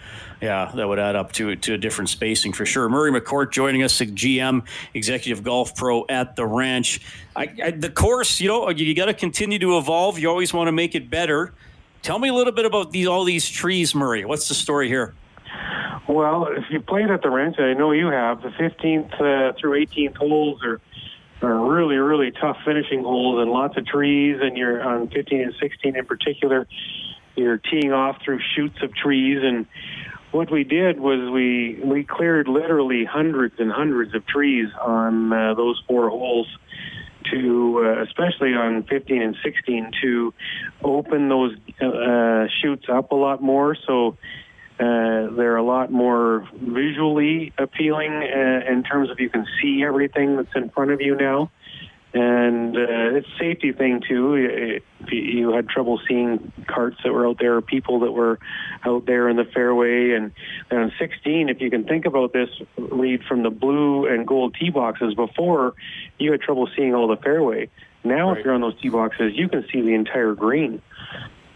yeah, 0.41 0.71
that 0.73 0.87
would 0.87 0.97
add 0.97 1.15
up 1.15 1.31
to 1.33 1.55
to 1.55 1.73
a 1.75 1.77
different 1.77 2.09
spacing 2.09 2.53
for 2.53 2.65
sure. 2.65 2.89
Murray 2.89 3.11
McCourt 3.11 3.51
joining 3.51 3.83
us, 3.83 3.99
GM, 3.99 4.65
executive 4.95 5.43
golf 5.43 5.75
pro 5.75 6.05
at 6.09 6.35
the 6.35 6.47
ranch. 6.47 7.01
I, 7.35 7.53
I, 7.63 7.71
the 7.71 7.91
course, 7.91 8.39
you 8.39 8.47
know, 8.47 8.67
you 8.69 8.95
got 8.95 9.05
to 9.05 9.13
continue 9.13 9.59
to 9.59 9.77
evolve. 9.77 10.17
You 10.17 10.29
always 10.29 10.53
want 10.53 10.69
to 10.69 10.71
make 10.71 10.95
it 10.95 11.11
better. 11.11 11.53
Tell 12.01 12.19
me 12.19 12.29
a 12.29 12.33
little 12.33 12.53
bit 12.53 12.65
about 12.65 12.91
these 12.91 13.07
all 13.07 13.23
these 13.23 13.47
trees, 13.47 13.93
Murray. 13.93 14.25
What's 14.25 14.47
the 14.47 14.55
story 14.55 14.87
here? 14.87 15.13
Well, 16.07 16.47
if 16.47 16.63
you 16.71 16.79
played 16.81 17.11
at 17.11 17.21
the 17.21 17.29
ranch, 17.29 17.59
I 17.59 17.73
know 17.73 17.91
you 17.91 18.07
have, 18.07 18.41
the 18.41 18.49
15th 18.49 19.13
uh, 19.13 19.53
through 19.59 19.85
18th 19.85 20.17
holes 20.17 20.63
are 20.63 20.81
are 21.41 21.71
really, 21.71 21.95
really 21.95 22.31
tough 22.31 22.57
finishing 22.65 23.03
holes 23.03 23.41
and 23.41 23.51
lots 23.51 23.77
of 23.77 23.85
trees. 23.85 24.37
And 24.41 24.57
you're 24.57 24.81
on 24.81 25.07
15 25.09 25.41
and 25.41 25.53
16 25.59 25.95
in 25.95 26.05
particular, 26.05 26.67
you're 27.35 27.57
teeing 27.57 27.93
off 27.93 28.21
through 28.23 28.39
chutes 28.55 28.81
of 28.81 28.93
trees. 28.93 29.39
And 29.41 29.65
what 30.31 30.51
we 30.51 30.63
did 30.63 30.99
was 30.99 31.29
we 31.31 31.79
we 31.83 32.03
cleared 32.03 32.47
literally 32.47 33.05
hundreds 33.05 33.55
and 33.59 33.71
hundreds 33.71 34.13
of 34.15 34.25
trees 34.25 34.69
on 34.81 35.31
uh, 35.31 35.53
those 35.53 35.81
four 35.87 36.09
holes 36.09 36.47
to, 37.31 37.83
uh, 37.85 38.03
especially 38.03 38.53
on 38.53 38.83
15 38.83 39.21
and 39.21 39.35
16, 39.43 39.91
to 40.01 40.33
open 40.83 41.29
those 41.29 41.55
uh, 41.81 42.47
chutes 42.61 42.85
up 42.89 43.11
a 43.11 43.15
lot 43.15 43.41
more. 43.41 43.75
So 43.87 44.17
uh, 44.79 45.29
they're 45.35 45.57
a 45.57 45.63
lot 45.63 45.91
more 45.91 46.47
visually 46.53 47.53
appealing 47.57 48.13
uh, 48.13 48.71
in 48.71 48.83
terms 48.83 49.09
of 49.09 49.19
you 49.19 49.29
can 49.29 49.45
see 49.61 49.83
everything 49.83 50.37
that's 50.37 50.55
in 50.55 50.69
front 50.69 50.91
of 50.91 51.01
you 51.01 51.15
now 51.15 51.51
and 52.13 52.75
uh, 52.75 53.17
it's 53.17 53.27
a 53.27 53.37
safety 53.37 53.71
thing 53.71 54.01
too. 54.07 54.35
If 54.99 55.11
you 55.11 55.51
had 55.51 55.69
trouble 55.69 55.99
seeing 56.07 56.51
carts 56.67 56.97
that 57.03 57.13
were 57.13 57.27
out 57.27 57.37
there, 57.39 57.57
or 57.57 57.61
people 57.61 57.99
that 58.01 58.11
were 58.11 58.39
out 58.83 59.05
there 59.05 59.29
in 59.29 59.35
the 59.35 59.45
fairway, 59.45 60.11
and 60.11 60.31
then 60.69 60.79
on 60.79 60.91
16, 60.97 61.49
if 61.49 61.61
you 61.61 61.69
can 61.69 61.83
think 61.83 62.05
about 62.05 62.33
this, 62.33 62.49
Reed 62.77 63.23
from 63.27 63.43
the 63.43 63.51
blue 63.51 64.07
and 64.07 64.27
gold 64.27 64.55
tee 64.59 64.71
boxes. 64.71 65.13
Before, 65.13 65.75
you 66.17 66.31
had 66.31 66.41
trouble 66.41 66.67
seeing 66.75 66.95
all 66.95 67.07
the 67.07 67.17
fairway. 67.17 67.69
Now, 68.03 68.29
right. 68.29 68.39
if 68.39 68.45
you're 68.45 68.53
on 68.53 68.61
those 68.61 68.79
tee 68.81 68.89
boxes, 68.89 69.33
you 69.35 69.47
can 69.47 69.65
see 69.71 69.81
the 69.81 69.93
entire 69.93 70.33
green 70.33 70.81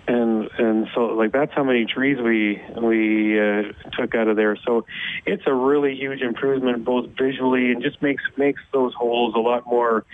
and 0.08 0.50
and 0.58 0.88
so 0.94 1.06
like 1.06 1.32
that's 1.32 1.54
how 1.54 1.64
many 1.64 1.86
trees 1.86 2.18
we 2.20 2.62
we 2.82 3.40
uh, 3.40 3.64
took 3.94 4.16
out 4.16 4.28
of 4.28 4.36
there. 4.36 4.58
So 4.66 4.86
it's 5.26 5.44
a 5.46 5.54
really 5.54 5.96
huge 5.96 6.22
improvement 6.22 6.84
both 6.84 7.10
visually 7.18 7.72
and 7.72 7.82
just 7.82 8.02
makes 8.02 8.24
makes 8.38 8.62
those 8.72 8.94
holes 8.94 9.36
a 9.36 9.40
lot 9.40 9.66
more 9.66 10.06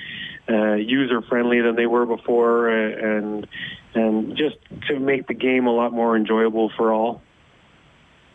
uh, 0.47 0.75
user 0.75 1.21
friendly 1.21 1.61
than 1.61 1.75
they 1.75 1.87
were 1.87 2.05
before, 2.05 2.69
uh, 2.69 3.17
and 3.17 3.47
and 3.95 4.37
just 4.37 4.57
to 4.87 4.99
make 4.99 5.27
the 5.27 5.33
game 5.33 5.65
a 5.67 5.73
lot 5.73 5.91
more 5.91 6.15
enjoyable 6.15 6.71
for 6.77 6.93
all. 6.93 7.21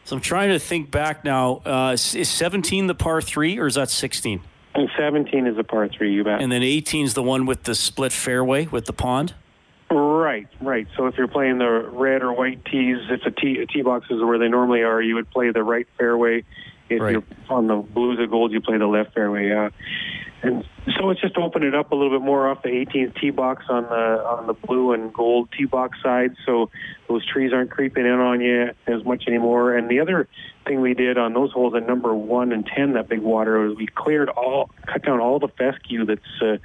So 0.04 0.16
I'm 0.16 0.22
trying 0.22 0.50
to 0.50 0.58
think 0.58 0.90
back 0.90 1.24
now. 1.24 1.62
Uh, 1.64 1.92
is 1.92 2.28
17 2.28 2.88
the 2.88 2.94
par 2.94 3.22
three 3.22 3.58
or 3.58 3.66
is 3.66 3.76
that 3.76 3.90
16? 3.90 4.42
And 4.74 4.90
17 4.98 5.46
is 5.46 5.56
the 5.56 5.64
par 5.64 5.88
three, 5.88 6.12
you 6.12 6.24
bet. 6.24 6.42
And 6.42 6.52
then 6.52 6.62
18 6.62 7.06
is 7.06 7.14
the 7.14 7.22
one 7.22 7.46
with 7.46 7.62
the 7.62 7.74
split 7.74 8.12
fairway 8.12 8.66
with 8.66 8.84
the 8.84 8.92
pond. 8.92 9.34
Right, 9.94 10.48
right. 10.61 10.88
So 10.96 11.07
if 11.07 11.16
you're 11.16 11.28
playing 11.28 11.59
the 11.59 11.70
red 11.70 12.22
or 12.22 12.33
white 12.33 12.64
tees, 12.64 12.98
if 13.11 13.22
the 13.22 13.30
tee, 13.30 13.64
tee 13.72 13.83
boxes 13.83 14.20
are 14.20 14.26
where 14.26 14.38
they 14.38 14.48
normally 14.48 14.83
are, 14.83 15.00
you 15.00 15.14
would 15.14 15.30
play 15.30 15.52
the 15.52 15.62
right 15.62 15.87
fairway. 15.96 16.44
If 16.88 17.00
right. 17.00 17.12
you're 17.12 17.22
on 17.48 17.68
the 17.68 17.76
blues 17.76 18.18
or 18.18 18.26
golds, 18.26 18.52
you 18.52 18.61
play 18.61 18.76
the 18.76 18.87
left 18.87 19.14
fairway. 19.14 19.48
Yeah. 19.48 19.70
And 20.42 20.64
so 20.98 21.09
it's 21.09 21.20
just 21.20 21.38
opened 21.38 21.64
it 21.64 21.74
up 21.74 21.92
a 21.92 21.94
little 21.94 22.11
bit 22.11 22.22
more 22.22 22.48
off 22.48 22.62
the 22.62 22.68
18th 22.68 23.18
tee 23.18 23.30
box 23.30 23.64
on 23.70 23.85
the 23.85 24.22
on 24.26 24.46
the 24.46 24.52
blue 24.52 24.92
and 24.92 25.11
gold 25.11 25.48
tee 25.57 25.64
box 25.64 25.96
side, 26.02 26.37
so 26.44 26.68
those 27.09 27.24
trees 27.24 27.52
aren't 27.54 27.70
creeping 27.70 28.04
in 28.04 28.20
on 28.20 28.42
you 28.42 28.70
as 28.87 29.02
much 29.04 29.24
anymore. 29.26 29.74
And 29.74 29.88
the 29.88 30.00
other 30.00 30.28
thing 30.66 30.83
we 30.83 30.92
did 30.92 31.16
on 31.16 31.33
those 31.33 31.50
holes 31.50 31.74
at 31.74 31.87
number 31.87 32.14
one 32.14 32.52
and 32.52 32.66
ten, 32.66 32.92
that 32.92 33.09
big 33.09 33.20
water, 33.20 33.59
was 33.61 33.78
we 33.78 33.87
cleared 33.87 34.28
all, 34.28 34.70
cut 34.87 35.02
down 35.02 35.18
all 35.20 35.38
the 35.38 35.48
fescue 35.48 36.04
that's 36.04 36.42
uh, 36.42 36.59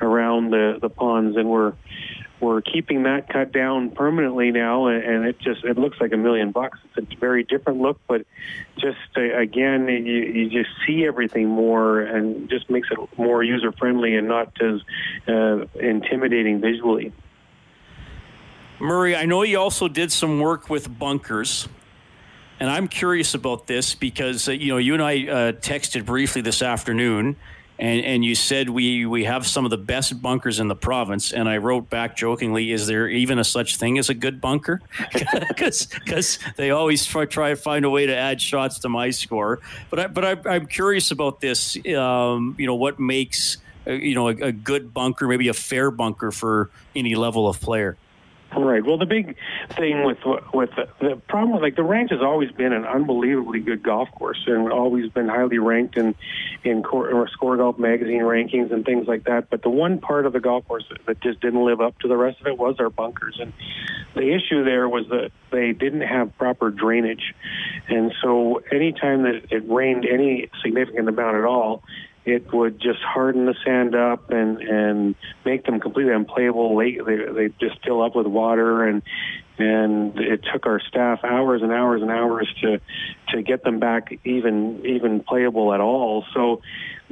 around 0.00 0.50
the 0.50 0.78
the 0.80 0.88
ponds, 0.88 1.36
and 1.36 1.48
we're 1.48 1.72
we're 2.40 2.60
keeping 2.60 3.04
that 3.04 3.28
cut 3.28 3.52
down 3.52 3.90
permanently 3.90 4.50
now, 4.50 4.86
and 4.86 5.24
it 5.24 5.38
just 5.38 5.64
it 5.64 5.78
looks 5.78 6.00
like 6.00 6.12
a 6.12 6.16
million 6.16 6.52
bucks. 6.52 6.78
It's 6.96 7.12
a 7.12 7.16
very 7.16 7.44
different 7.44 7.80
look, 7.80 7.98
but 8.06 8.26
just 8.78 8.98
uh, 9.16 9.20
again, 9.36 9.88
you, 9.88 9.98
you 9.98 10.50
just 10.50 10.70
see 10.86 11.06
everything 11.06 11.48
more, 11.48 12.00
and 12.00 12.48
just 12.50 12.68
makes 12.68 12.88
it 12.90 12.98
more 13.18 13.42
user 13.42 13.72
friendly 13.72 14.16
and 14.16 14.28
not 14.28 14.52
as 14.60 14.80
uh, 15.26 15.64
intimidating 15.74 16.60
visually. 16.60 17.12
Murray, 18.78 19.16
I 19.16 19.24
know 19.24 19.42
you 19.42 19.58
also 19.58 19.88
did 19.88 20.12
some 20.12 20.38
work 20.40 20.68
with 20.68 20.98
bunkers. 20.98 21.68
And 22.58 22.70
I'm 22.70 22.88
curious 22.88 23.34
about 23.34 23.66
this 23.66 23.94
because 23.94 24.48
uh, 24.48 24.52
you 24.52 24.68
know 24.68 24.78
you 24.78 24.94
and 24.94 25.02
I 25.02 25.26
uh, 25.26 25.52
texted 25.52 26.06
briefly 26.06 26.40
this 26.40 26.62
afternoon, 26.62 27.36
and, 27.78 28.04
and 28.04 28.24
you 28.24 28.34
said 28.34 28.70
we, 28.70 29.04
we 29.04 29.24
have 29.24 29.46
some 29.46 29.64
of 29.64 29.70
the 29.70 29.76
best 29.76 30.20
bunkers 30.22 30.60
in 30.60 30.68
the 30.68 30.76
province. 30.76 31.32
And 31.32 31.48
I 31.48 31.58
wrote 31.58 31.90
back 31.90 32.16
jokingly, 32.16 32.72
is 32.72 32.86
there 32.86 33.08
even 33.08 33.38
a 33.38 33.44
such 33.44 33.76
thing 33.76 33.98
as 33.98 34.08
a 34.08 34.14
good 34.14 34.40
bunker? 34.40 34.80
Because 35.56 35.86
because 35.86 36.38
they 36.56 36.70
always 36.70 37.04
try, 37.04 37.24
try 37.24 37.50
to 37.50 37.56
find 37.56 37.84
a 37.84 37.90
way 37.90 38.06
to 38.06 38.14
add 38.14 38.40
shots 38.40 38.78
to 38.80 38.88
my 38.88 39.10
score. 39.10 39.60
But 39.90 40.00
I, 40.00 40.06
but 40.06 40.46
I, 40.46 40.56
am 40.56 40.66
curious 40.66 41.10
about 41.10 41.40
this. 41.40 41.76
Um, 41.94 42.54
you 42.58 42.66
know, 42.66 42.74
what 42.74 42.98
makes 42.98 43.58
uh, 43.86 43.92
you 43.92 44.14
know 44.14 44.28
a, 44.28 44.36
a 44.36 44.52
good 44.52 44.92
bunker, 44.92 45.26
maybe 45.28 45.48
a 45.48 45.54
fair 45.54 45.90
bunker 45.90 46.30
for 46.30 46.70
any 46.94 47.14
level 47.14 47.48
of 47.48 47.60
player. 47.60 47.96
Right. 48.56 48.84
Well, 48.84 48.96
the 48.96 49.06
big 49.06 49.36
thing 49.76 50.04
with 50.04 50.18
with 50.54 50.70
the, 50.76 50.88
the 51.00 51.16
problem, 51.28 51.60
like 51.60 51.76
the 51.76 51.82
ranch, 51.82 52.10
has 52.10 52.22
always 52.22 52.50
been 52.52 52.72
an 52.72 52.86
unbelievably 52.86 53.60
good 53.60 53.82
golf 53.82 54.10
course, 54.12 54.42
and 54.46 54.72
always 54.72 55.10
been 55.10 55.28
highly 55.28 55.58
ranked 55.58 55.96
in 55.98 56.14
in 56.64 56.82
core, 56.82 57.28
Score 57.28 57.58
Golf 57.58 57.78
magazine 57.78 58.22
rankings 58.22 58.72
and 58.72 58.84
things 58.84 59.06
like 59.06 59.24
that. 59.24 59.50
But 59.50 59.62
the 59.62 59.68
one 59.68 59.98
part 59.98 60.24
of 60.24 60.32
the 60.32 60.40
golf 60.40 60.66
course 60.66 60.84
that 61.06 61.20
just 61.20 61.40
didn't 61.40 61.64
live 61.64 61.82
up 61.82 61.98
to 62.00 62.08
the 62.08 62.16
rest 62.16 62.40
of 62.40 62.46
it 62.46 62.56
was 62.56 62.76
our 62.78 62.88
bunkers, 62.88 63.36
and 63.38 63.52
the 64.14 64.34
issue 64.34 64.64
there 64.64 64.88
was 64.88 65.06
that 65.08 65.32
they 65.50 65.72
didn't 65.72 66.02
have 66.02 66.36
proper 66.38 66.70
drainage, 66.70 67.34
and 67.88 68.14
so 68.22 68.62
anytime 68.72 69.24
that 69.24 69.52
it 69.52 69.68
rained 69.68 70.06
any 70.06 70.48
significant 70.62 71.08
amount 71.08 71.36
at 71.36 71.44
all, 71.44 71.82
it 72.26 72.52
would 72.52 72.80
just 72.80 73.00
harden 73.00 73.46
the 73.46 73.54
sand 73.64 73.94
up 73.94 74.30
and 74.30 74.60
and 74.60 75.14
make 75.44 75.64
them 75.64 75.78
completely 75.80 76.12
unplayable. 76.12 76.76
Late, 76.76 76.98
they, 77.06 77.16
they 77.16 77.48
just 77.60 77.82
fill 77.84 78.02
up 78.02 78.16
with 78.16 78.26
water 78.26 78.82
and 78.82 79.02
and 79.58 80.18
it 80.18 80.44
took 80.52 80.66
our 80.66 80.80
staff 80.80 81.20
hours 81.24 81.62
and 81.62 81.72
hours 81.72 82.02
and 82.02 82.10
hours 82.10 82.52
to 82.60 82.80
to 83.28 83.42
get 83.42 83.62
them 83.62 83.78
back 83.78 84.18
even 84.24 84.84
even 84.84 85.20
playable 85.20 85.72
at 85.72 85.80
all. 85.80 86.24
So 86.34 86.62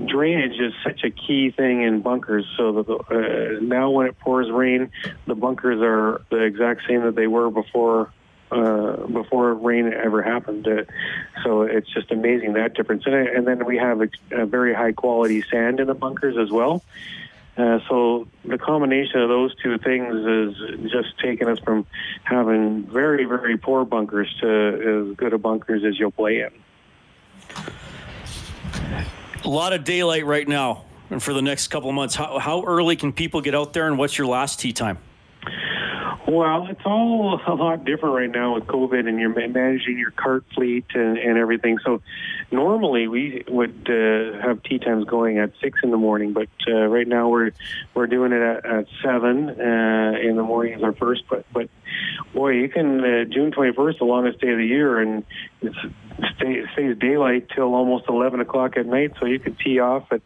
drainage 0.05 0.59
is 0.59 0.73
such 0.85 1.05
a 1.05 1.11
key 1.11 1.53
thing 1.53 1.83
in 1.83 2.03
bunkers. 2.03 2.45
So 2.57 2.83
the, 2.83 2.95
uh, 2.95 3.61
now 3.63 3.91
when 3.91 4.09
it 4.09 4.19
pours 4.19 4.51
rain, 4.51 4.91
the 5.29 5.37
bunkers 5.37 5.81
are 5.81 6.23
the 6.31 6.43
exact 6.43 6.83
same 6.89 7.03
that 7.05 7.15
they 7.15 7.29
were 7.29 7.51
before 7.51 8.13
uh, 8.55 9.07
before 9.09 9.53
rain 9.55 9.93
ever 9.93 10.23
happened. 10.23 10.69
Uh, 10.69 10.85
so 11.43 11.63
it's 11.63 11.93
just 11.93 12.13
amazing 12.13 12.53
that 12.53 12.75
difference. 12.75 13.05
And, 13.05 13.15
and 13.15 13.47
then 13.47 13.65
we 13.65 13.77
have 13.79 14.01
a, 14.01 14.09
a, 14.31 14.47
very 14.47 14.73
high 14.73 14.93
quality 14.93 15.43
sand 15.43 15.81
in 15.81 15.89
the 15.89 15.95
bunkers 15.95 16.37
as 16.37 16.51
well. 16.51 16.83
Uh, 17.57 17.81
so 17.89 18.29
the 18.45 18.59
combination 18.59 19.21
of 19.21 19.29
those 19.29 19.55
two 19.57 19.79
things 19.79 20.15
is 20.15 20.91
just 20.91 21.19
taking 21.21 21.49
us 21.49 21.59
from 21.61 21.87
having 22.23 22.85
very, 22.85 23.25
very 23.25 23.57
poor 23.57 23.85
bunkers 23.85 24.33
to 24.41 25.11
as 25.11 25.17
good 25.17 25.33
a 25.33 25.39
bunkers 25.39 25.85
as 25.85 25.99
you'll 25.99 26.11
play 26.11 26.41
in. 26.41 26.51
A 29.45 29.49
lot 29.49 29.73
of 29.73 29.85
daylight 29.85 30.27
right 30.27 30.49
now, 30.49 30.85
and 31.11 31.23
for 31.23 31.33
the 31.33 31.43
next 31.43 31.69
couple 31.69 31.89
of 31.89 31.95
months. 31.95 32.15
How, 32.15 32.39
how 32.39 32.65
early 32.65 32.97
can 32.97 33.13
people 33.13 33.41
get 33.41 33.55
out 33.55 33.73
there, 33.73 33.87
and 33.87 33.99
what's 33.99 34.17
your 34.17 34.27
last 34.27 34.59
tee 34.59 34.73
time? 34.73 34.99
Well, 36.27 36.69
it's 36.71 36.81
all 36.87 37.41
a 37.47 37.55
lot 37.55 37.85
different 37.85 38.15
right 38.15 38.31
now 38.31 38.55
with 38.55 38.65
COVID, 38.65 39.07
and 39.07 39.21
you're 39.21 39.29
managing 39.49 39.99
your 39.99 40.11
cart 40.11 40.45
fleet 40.55 40.87
and, 40.95 41.19
and 41.19 41.37
everything. 41.37 41.79
So, 41.85 42.01
normally 42.51 43.09
we 43.09 43.45
would 43.49 43.87
uh, 43.91 44.41
have 44.41 44.63
tee 44.63 44.79
times 44.79 45.05
going 45.05 45.39
at 45.39 45.53
six 45.61 45.81
in 45.83 45.91
the 45.91 45.97
morning, 45.97 46.33
but 46.33 46.49
uh, 46.67 46.87
right 46.87 47.07
now 47.07 47.29
we're 47.29 47.51
we're 47.95 48.07
doing 48.07 48.33
it 48.33 48.41
at, 48.41 48.65
at 48.65 48.87
seven 49.03 49.51
uh, 49.51 50.15
in 50.23 50.37
the 50.37 50.43
morning 50.43 50.75
as 50.75 50.83
our 50.83 50.95
first. 50.95 51.25
But 51.29 51.45
but 51.53 51.69
boy, 52.33 52.53
you 52.53 52.69
can 52.69 53.01
uh, 53.01 53.25
June 53.25 53.53
twenty 53.53 53.75
first, 53.75 53.99
the 53.99 54.05
longest 54.05 54.41
day 54.41 54.51
of 54.51 54.59
the 54.59 54.67
year, 54.67 54.99
and 54.99 55.25
it's 55.61 55.77
stay, 56.37 56.65
stays 56.73 56.97
daylight 56.99 57.49
till 57.55 57.75
almost 57.75 58.07
eleven 58.09 58.41
o'clock 58.41 58.77
at 58.77 58.87
night. 58.87 59.13
So 59.21 59.27
you 59.27 59.39
could 59.39 59.59
tee 59.59 59.79
off 59.81 60.11
at 60.11 60.23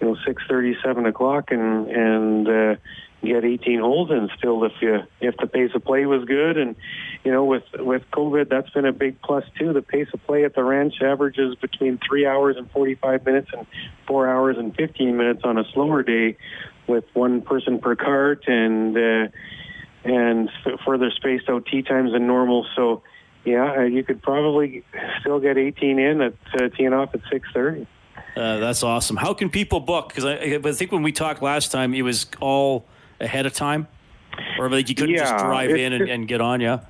you 0.00 0.08
know 0.08 0.16
six 0.24 0.42
thirty, 0.48 0.76
seven 0.84 1.06
o'clock, 1.06 1.50
and 1.50 1.88
and 1.88 2.48
uh, 2.48 2.76
get 3.22 3.44
18 3.44 3.80
holes 3.80 4.10
in 4.10 4.30
still 4.38 4.64
if 4.64 4.72
you 4.80 5.00
if 5.20 5.36
the 5.36 5.46
pace 5.46 5.70
of 5.74 5.84
play 5.84 6.06
was 6.06 6.24
good 6.24 6.56
and 6.56 6.74
you 7.22 7.30
know 7.30 7.44
with 7.44 7.64
with 7.74 8.02
covid 8.12 8.48
that's 8.48 8.70
been 8.70 8.86
a 8.86 8.92
big 8.92 9.20
plus 9.20 9.44
too 9.58 9.72
the 9.72 9.82
pace 9.82 10.08
of 10.14 10.24
play 10.26 10.44
at 10.44 10.54
the 10.54 10.64
ranch 10.64 10.94
averages 11.02 11.54
between 11.56 11.98
3 12.08 12.26
hours 12.26 12.56
and 12.56 12.70
45 12.70 13.26
minutes 13.26 13.48
and 13.52 13.66
4 14.06 14.28
hours 14.28 14.56
and 14.58 14.74
15 14.74 15.16
minutes 15.16 15.42
on 15.44 15.58
a 15.58 15.64
slower 15.72 16.02
day 16.02 16.36
with 16.86 17.04
one 17.12 17.42
person 17.42 17.78
per 17.78 17.94
cart 17.94 18.44
and 18.46 18.96
uh, 18.96 19.28
and 20.02 20.48
further 20.86 21.10
spaced 21.10 21.48
out 21.48 21.66
tee 21.66 21.82
times 21.82 22.12
than 22.12 22.26
normal 22.26 22.66
so 22.74 23.02
yeah 23.44 23.74
uh, 23.76 23.82
you 23.82 24.02
could 24.02 24.22
probably 24.22 24.82
still 25.20 25.40
get 25.40 25.58
18 25.58 25.98
in 25.98 26.20
at 26.22 26.34
uh, 26.54 26.68
teeing 26.70 26.94
off 26.94 27.14
at 27.14 27.20
6:30 27.24 27.86
uh, 28.36 28.58
that's 28.58 28.84
awesome. 28.84 29.16
How 29.16 29.34
can 29.34 29.50
people 29.50 29.80
book? 29.80 30.08
Because 30.08 30.24
I, 30.24 30.60
I 30.64 30.72
think 30.72 30.92
when 30.92 31.02
we 31.02 31.10
talked 31.10 31.42
last 31.42 31.72
time, 31.72 31.94
it 31.94 32.02
was 32.02 32.26
all 32.40 32.86
ahead 33.20 33.46
of 33.46 33.52
time, 33.52 33.86
or 34.58 34.68
like 34.68 34.88
you 34.88 34.94
couldn't 34.94 35.14
yeah, 35.14 35.30
just 35.30 35.44
drive 35.44 35.70
in 35.70 35.92
and, 35.92 36.08
and, 36.08 36.28
get 36.28 36.40
on. 36.40 36.60
Yeah. 36.60 36.80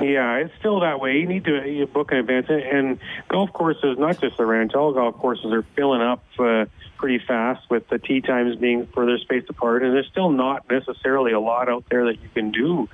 Yeah, 0.00 0.36
it's 0.36 0.52
still 0.58 0.80
that 0.80 1.00
way. 1.00 1.18
You 1.18 1.26
need 1.26 1.44
to 1.46 1.66
you 1.66 1.86
book 1.86 2.12
in 2.12 2.18
advance. 2.18 2.46
And 2.50 2.98
golf 3.28 3.52
courses, 3.52 3.98
not 3.98 4.20
just 4.20 4.36
the 4.36 4.44
ranch, 4.44 4.74
all 4.74 4.92
golf 4.92 5.16
courses 5.16 5.46
are 5.46 5.62
filling 5.74 6.02
up 6.02 6.22
uh, 6.38 6.66
pretty 6.98 7.24
fast 7.24 7.68
with 7.70 7.88
the 7.88 7.98
tee 7.98 8.20
times 8.20 8.56
being 8.56 8.86
further 8.88 9.16
spaced 9.18 9.48
apart. 9.48 9.82
And 9.82 9.94
there's 9.94 10.06
still 10.08 10.30
not 10.30 10.68
necessarily 10.68 11.32
a 11.32 11.40
lot 11.40 11.68
out 11.70 11.84
there 11.90 12.04
that 12.06 12.20
you 12.20 12.28
can 12.34 12.50
do 12.50 12.88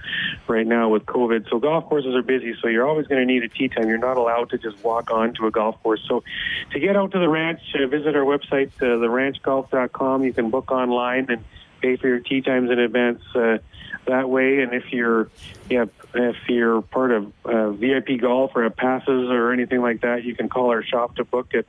right 0.47 0.67
now 0.67 0.89
with 0.91 1.05
COVID. 1.05 1.51
So 1.51 1.59
golf 1.59 1.89
courses 1.89 2.15
are 2.15 2.23
busy. 2.23 2.55
So 2.63 2.69
you're 2.69 2.87
always 2.87 3.09
going 3.09 3.21
to 3.21 3.27
need 3.27 3.43
a 3.43 3.49
tee 3.49 3.69
time. 3.69 3.89
You're 3.89 3.99
not 3.99 4.17
allowed 4.17 4.51
to 4.51 4.59
just 4.59 4.83
walk 4.85 5.11
on 5.11 5.35
to 5.35 5.47
a 5.47 5.51
golf 5.51 5.83
course. 5.83 6.05
So 6.07 6.23
to 6.71 6.79
get 6.79 6.97
out 6.97 7.11
to 7.13 7.19
the 7.19 7.29
ranch, 7.29 7.61
uh, 7.75 7.87
visit 7.89 8.15
our 8.15 8.25
website, 8.25 8.71
uh, 8.79 8.85
theranchgolf.com. 8.85 10.23
You 10.23 10.33
can 10.33 10.51
book 10.51 10.71
online 10.71 11.27
and 11.29 11.45
pay 11.85 11.97
for 11.97 12.09
your 12.09 12.21
tee 12.21 12.41
times 12.41 12.71
in 12.71 12.79
advance 12.79 13.21
uh, 13.35 13.59
that 14.07 14.31
way. 14.31 14.61
And 14.61 14.73
if 14.73 14.91
you're 14.93 15.29
yeah, 15.69 15.87
if 16.15 16.37
you're 16.49 16.81
part 16.83 17.11
of 17.11 17.33
uh, 17.45 17.73
VIP 17.73 18.21
golf 18.21 18.53
or 18.55 18.63
have 18.63 18.77
passes 18.77 19.29
or 19.31 19.53
anything 19.53 19.83
like 19.83 20.01
that, 20.01 20.25
you 20.25 20.35
can 20.35 20.49
call 20.49 20.71
our 20.71 20.83
shop 20.83 21.17
to 21.17 21.25
book 21.25 21.53
at 21.55 21.67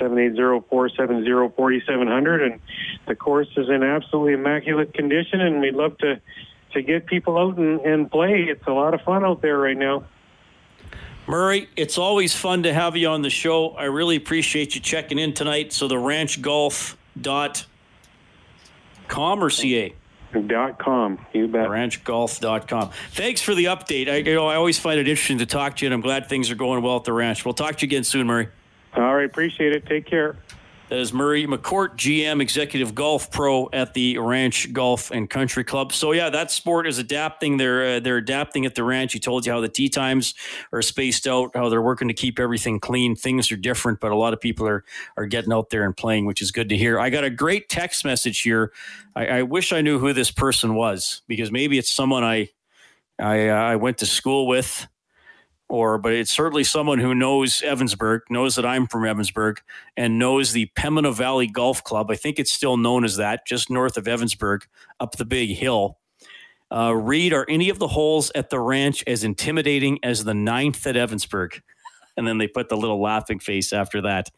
780-470-4700. 0.00 2.42
And 2.42 2.58
the 3.06 3.14
course 3.14 3.50
is 3.56 3.68
in 3.68 3.82
absolutely 3.82 4.32
immaculate 4.34 4.94
condition, 4.94 5.40
and 5.40 5.60
we'd 5.60 5.74
love 5.74 5.98
to 5.98 6.20
to 6.72 6.82
get 6.82 7.06
people 7.06 7.36
out 7.36 7.58
and, 7.58 7.80
and 7.80 8.08
play. 8.10 8.46
It's 8.48 8.66
a 8.66 8.72
lot 8.72 8.94
of 8.94 9.02
fun 9.02 9.22
out 9.24 9.42
there 9.42 9.58
right 9.58 9.76
now. 9.76 10.04
Murray, 11.26 11.68
it's 11.76 11.98
always 11.98 12.34
fun 12.34 12.62
to 12.62 12.72
have 12.72 12.96
you 12.96 13.08
on 13.08 13.20
the 13.22 13.30
show. 13.30 13.70
I 13.70 13.84
really 13.84 14.14
appreciate 14.16 14.76
you 14.76 14.80
checking 14.80 15.18
in 15.18 15.34
tonight. 15.34 15.72
So 15.72 15.88
the 15.88 15.98
ranch 15.98 16.40
golf 16.40 16.96
dot 17.20 17.66
com 19.10 19.44
or 19.44 19.50
ca 19.50 19.92
Dot 20.46 20.78
com, 20.78 21.26
you 21.32 21.48
bet. 21.48 21.66
Ranchgolf.com. 21.68 22.90
Thanks 23.10 23.40
for 23.40 23.52
the 23.52 23.64
update. 23.64 24.08
I, 24.08 24.16
you 24.18 24.34
know, 24.34 24.46
I 24.46 24.54
always 24.54 24.78
find 24.78 25.00
it 25.00 25.08
interesting 25.08 25.38
to 25.38 25.46
talk 25.46 25.76
to 25.76 25.84
you, 25.84 25.88
and 25.88 25.94
I'm 25.94 26.00
glad 26.00 26.28
things 26.28 26.52
are 26.52 26.54
going 26.54 26.82
well 26.84 26.96
at 26.96 27.04
the 27.04 27.12
ranch. 27.12 27.44
We'll 27.44 27.52
talk 27.52 27.76
to 27.78 27.82
you 27.82 27.88
again 27.88 28.04
soon, 28.04 28.28
Murray. 28.28 28.46
All 28.94 29.16
right, 29.16 29.24
appreciate 29.24 29.72
it. 29.72 29.86
Take 29.86 30.06
care. 30.06 30.36
That 30.90 30.98
is 30.98 31.12
Murray 31.12 31.46
McCourt, 31.46 31.94
GM, 31.94 32.42
Executive 32.42 32.96
Golf 32.96 33.30
Pro 33.30 33.68
at 33.72 33.94
the 33.94 34.18
Ranch 34.18 34.72
Golf 34.72 35.12
and 35.12 35.30
Country 35.30 35.62
Club. 35.62 35.92
So 35.92 36.10
yeah, 36.10 36.30
that 36.30 36.50
sport 36.50 36.88
is 36.88 36.98
adapting. 36.98 37.58
They're 37.58 37.98
uh, 37.98 38.00
they're 38.00 38.16
adapting 38.16 38.66
at 38.66 38.74
the 38.74 38.82
ranch. 38.82 39.12
He 39.12 39.20
told 39.20 39.46
you 39.46 39.52
how 39.52 39.60
the 39.60 39.68
tee 39.68 39.88
times 39.88 40.34
are 40.72 40.82
spaced 40.82 41.28
out, 41.28 41.52
how 41.54 41.68
they're 41.68 41.80
working 41.80 42.08
to 42.08 42.14
keep 42.14 42.40
everything 42.40 42.80
clean. 42.80 43.14
Things 43.14 43.52
are 43.52 43.56
different, 43.56 44.00
but 44.00 44.10
a 44.10 44.16
lot 44.16 44.32
of 44.32 44.40
people 44.40 44.66
are 44.66 44.84
are 45.16 45.26
getting 45.26 45.52
out 45.52 45.70
there 45.70 45.84
and 45.84 45.96
playing, 45.96 46.26
which 46.26 46.42
is 46.42 46.50
good 46.50 46.68
to 46.70 46.76
hear. 46.76 46.98
I 46.98 47.08
got 47.08 47.22
a 47.22 47.30
great 47.30 47.68
text 47.68 48.04
message 48.04 48.40
here. 48.40 48.72
I, 49.14 49.26
I 49.26 49.42
wish 49.42 49.72
I 49.72 49.82
knew 49.82 50.00
who 50.00 50.12
this 50.12 50.32
person 50.32 50.74
was 50.74 51.22
because 51.28 51.52
maybe 51.52 51.78
it's 51.78 51.92
someone 51.92 52.24
I 52.24 52.48
I, 53.16 53.48
uh, 53.48 53.54
I 53.54 53.76
went 53.76 53.98
to 53.98 54.06
school 54.06 54.48
with 54.48 54.88
or 55.70 55.98
but 55.98 56.12
it's 56.12 56.30
certainly 56.30 56.64
someone 56.64 56.98
who 56.98 57.14
knows 57.14 57.62
Evansburg, 57.64 58.20
knows 58.28 58.56
that 58.56 58.66
I'm 58.66 58.86
from 58.86 59.04
Evansburg, 59.04 59.58
and 59.96 60.18
knows 60.18 60.52
the 60.52 60.70
Pembina 60.76 61.14
Valley 61.14 61.46
Golf 61.46 61.82
Club. 61.84 62.10
I 62.10 62.16
think 62.16 62.38
it's 62.38 62.52
still 62.52 62.76
known 62.76 63.04
as 63.04 63.16
that, 63.16 63.46
just 63.46 63.70
north 63.70 63.96
of 63.96 64.04
Evansburg, 64.04 64.62
up 64.98 65.16
the 65.16 65.24
big 65.24 65.50
hill. 65.50 65.98
Uh, 66.72 66.94
Reed, 66.94 67.32
are 67.32 67.46
any 67.48 67.68
of 67.68 67.78
the 67.78 67.88
holes 67.88 68.30
at 68.34 68.50
the 68.50 68.60
ranch 68.60 69.02
as 69.06 69.24
intimidating 69.24 69.98
as 70.02 70.24
the 70.24 70.34
ninth 70.34 70.86
at 70.86 70.96
Evansburg? 70.96 71.60
And 72.16 72.26
then 72.26 72.36
they 72.36 72.48
put 72.48 72.68
the 72.68 72.76
little 72.76 73.00
laughing 73.00 73.38
face 73.38 73.72
after 73.72 74.02
that. 74.02 74.28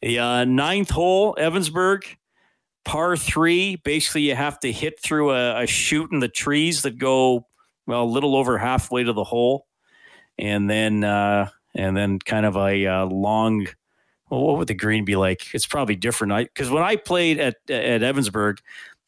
The 0.00 0.18
uh, 0.20 0.44
ninth 0.44 0.90
hole, 0.90 1.34
Evansburg, 1.34 2.04
par 2.84 3.16
three. 3.16 3.76
Basically, 3.76 4.22
you 4.22 4.36
have 4.36 4.60
to 4.60 4.70
hit 4.70 5.00
through 5.00 5.32
a, 5.32 5.62
a 5.62 5.66
chute 5.66 6.12
in 6.12 6.20
the 6.20 6.28
trees 6.28 6.82
that 6.82 6.98
go 6.98 7.46
well 7.86 8.04
a 8.04 8.04
little 8.04 8.36
over 8.36 8.58
halfway 8.58 9.02
to 9.02 9.12
the 9.12 9.24
hole, 9.24 9.66
and 10.38 10.68
then 10.68 11.04
uh, 11.04 11.48
and 11.74 11.96
then 11.96 12.18
kind 12.18 12.46
of 12.46 12.56
a 12.56 12.86
uh, 12.86 13.06
long. 13.06 13.66
Well, 14.30 14.42
what 14.42 14.58
would 14.58 14.68
the 14.68 14.74
green 14.74 15.04
be 15.04 15.16
like? 15.16 15.54
It's 15.54 15.66
probably 15.66 15.96
different. 15.96 16.32
I 16.32 16.44
Because 16.44 16.70
when 16.70 16.82
I 16.82 16.96
played 16.96 17.38
at 17.38 17.56
at 17.68 18.00
Evansburg, 18.00 18.58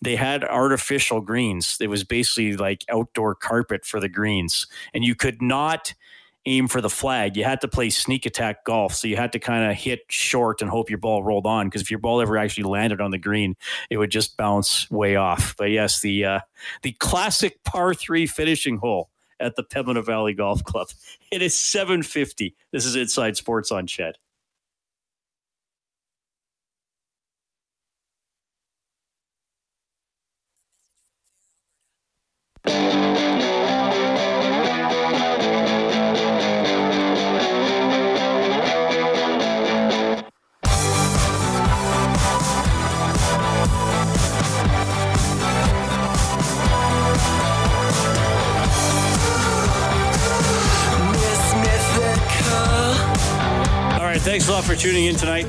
they 0.00 0.16
had 0.16 0.44
artificial 0.44 1.20
greens. 1.20 1.78
It 1.80 1.88
was 1.88 2.04
basically 2.04 2.56
like 2.56 2.84
outdoor 2.88 3.34
carpet 3.34 3.84
for 3.84 4.00
the 4.00 4.08
greens, 4.08 4.66
and 4.94 5.04
you 5.04 5.14
could 5.14 5.42
not 5.42 5.94
aim 6.46 6.68
for 6.68 6.80
the 6.80 6.88
flag. 6.88 7.36
You 7.36 7.44
had 7.44 7.60
to 7.60 7.68
play 7.68 7.90
sneak 7.90 8.24
attack 8.24 8.64
golf, 8.64 8.94
so 8.94 9.08
you 9.08 9.16
had 9.16 9.32
to 9.32 9.38
kind 9.38 9.70
of 9.70 9.76
hit 9.76 10.00
short 10.08 10.62
and 10.62 10.70
hope 10.70 10.88
your 10.88 10.98
ball 10.98 11.22
rolled 11.22 11.46
on. 11.46 11.66
Because 11.66 11.82
if 11.82 11.90
your 11.90 12.00
ball 12.00 12.20
ever 12.20 12.38
actually 12.38 12.64
landed 12.64 13.00
on 13.00 13.10
the 13.10 13.18
green, 13.18 13.56
it 13.90 13.98
would 13.98 14.10
just 14.10 14.36
bounce 14.36 14.90
way 14.90 15.16
off. 15.16 15.54
But 15.58 15.70
yes, 15.70 16.00
the 16.00 16.24
uh, 16.24 16.40
the 16.82 16.92
classic 16.92 17.62
par 17.64 17.92
three 17.92 18.26
finishing 18.26 18.78
hole 18.78 19.10
at 19.40 19.56
the 19.56 19.62
Pembina 19.62 20.04
Valley 20.04 20.34
Golf 20.34 20.64
Club. 20.64 20.88
It 21.30 21.42
is 21.42 21.56
seven 21.56 22.02
fifty. 22.02 22.56
This 22.72 22.84
is 22.84 22.96
Inside 22.96 23.36
Sports 23.36 23.70
on 23.70 23.86
CHED. 23.86 24.16
Thanks 54.38 54.48
a 54.48 54.52
lot 54.52 54.62
for 54.62 54.76
tuning 54.76 55.06
in 55.06 55.16
tonight. 55.16 55.46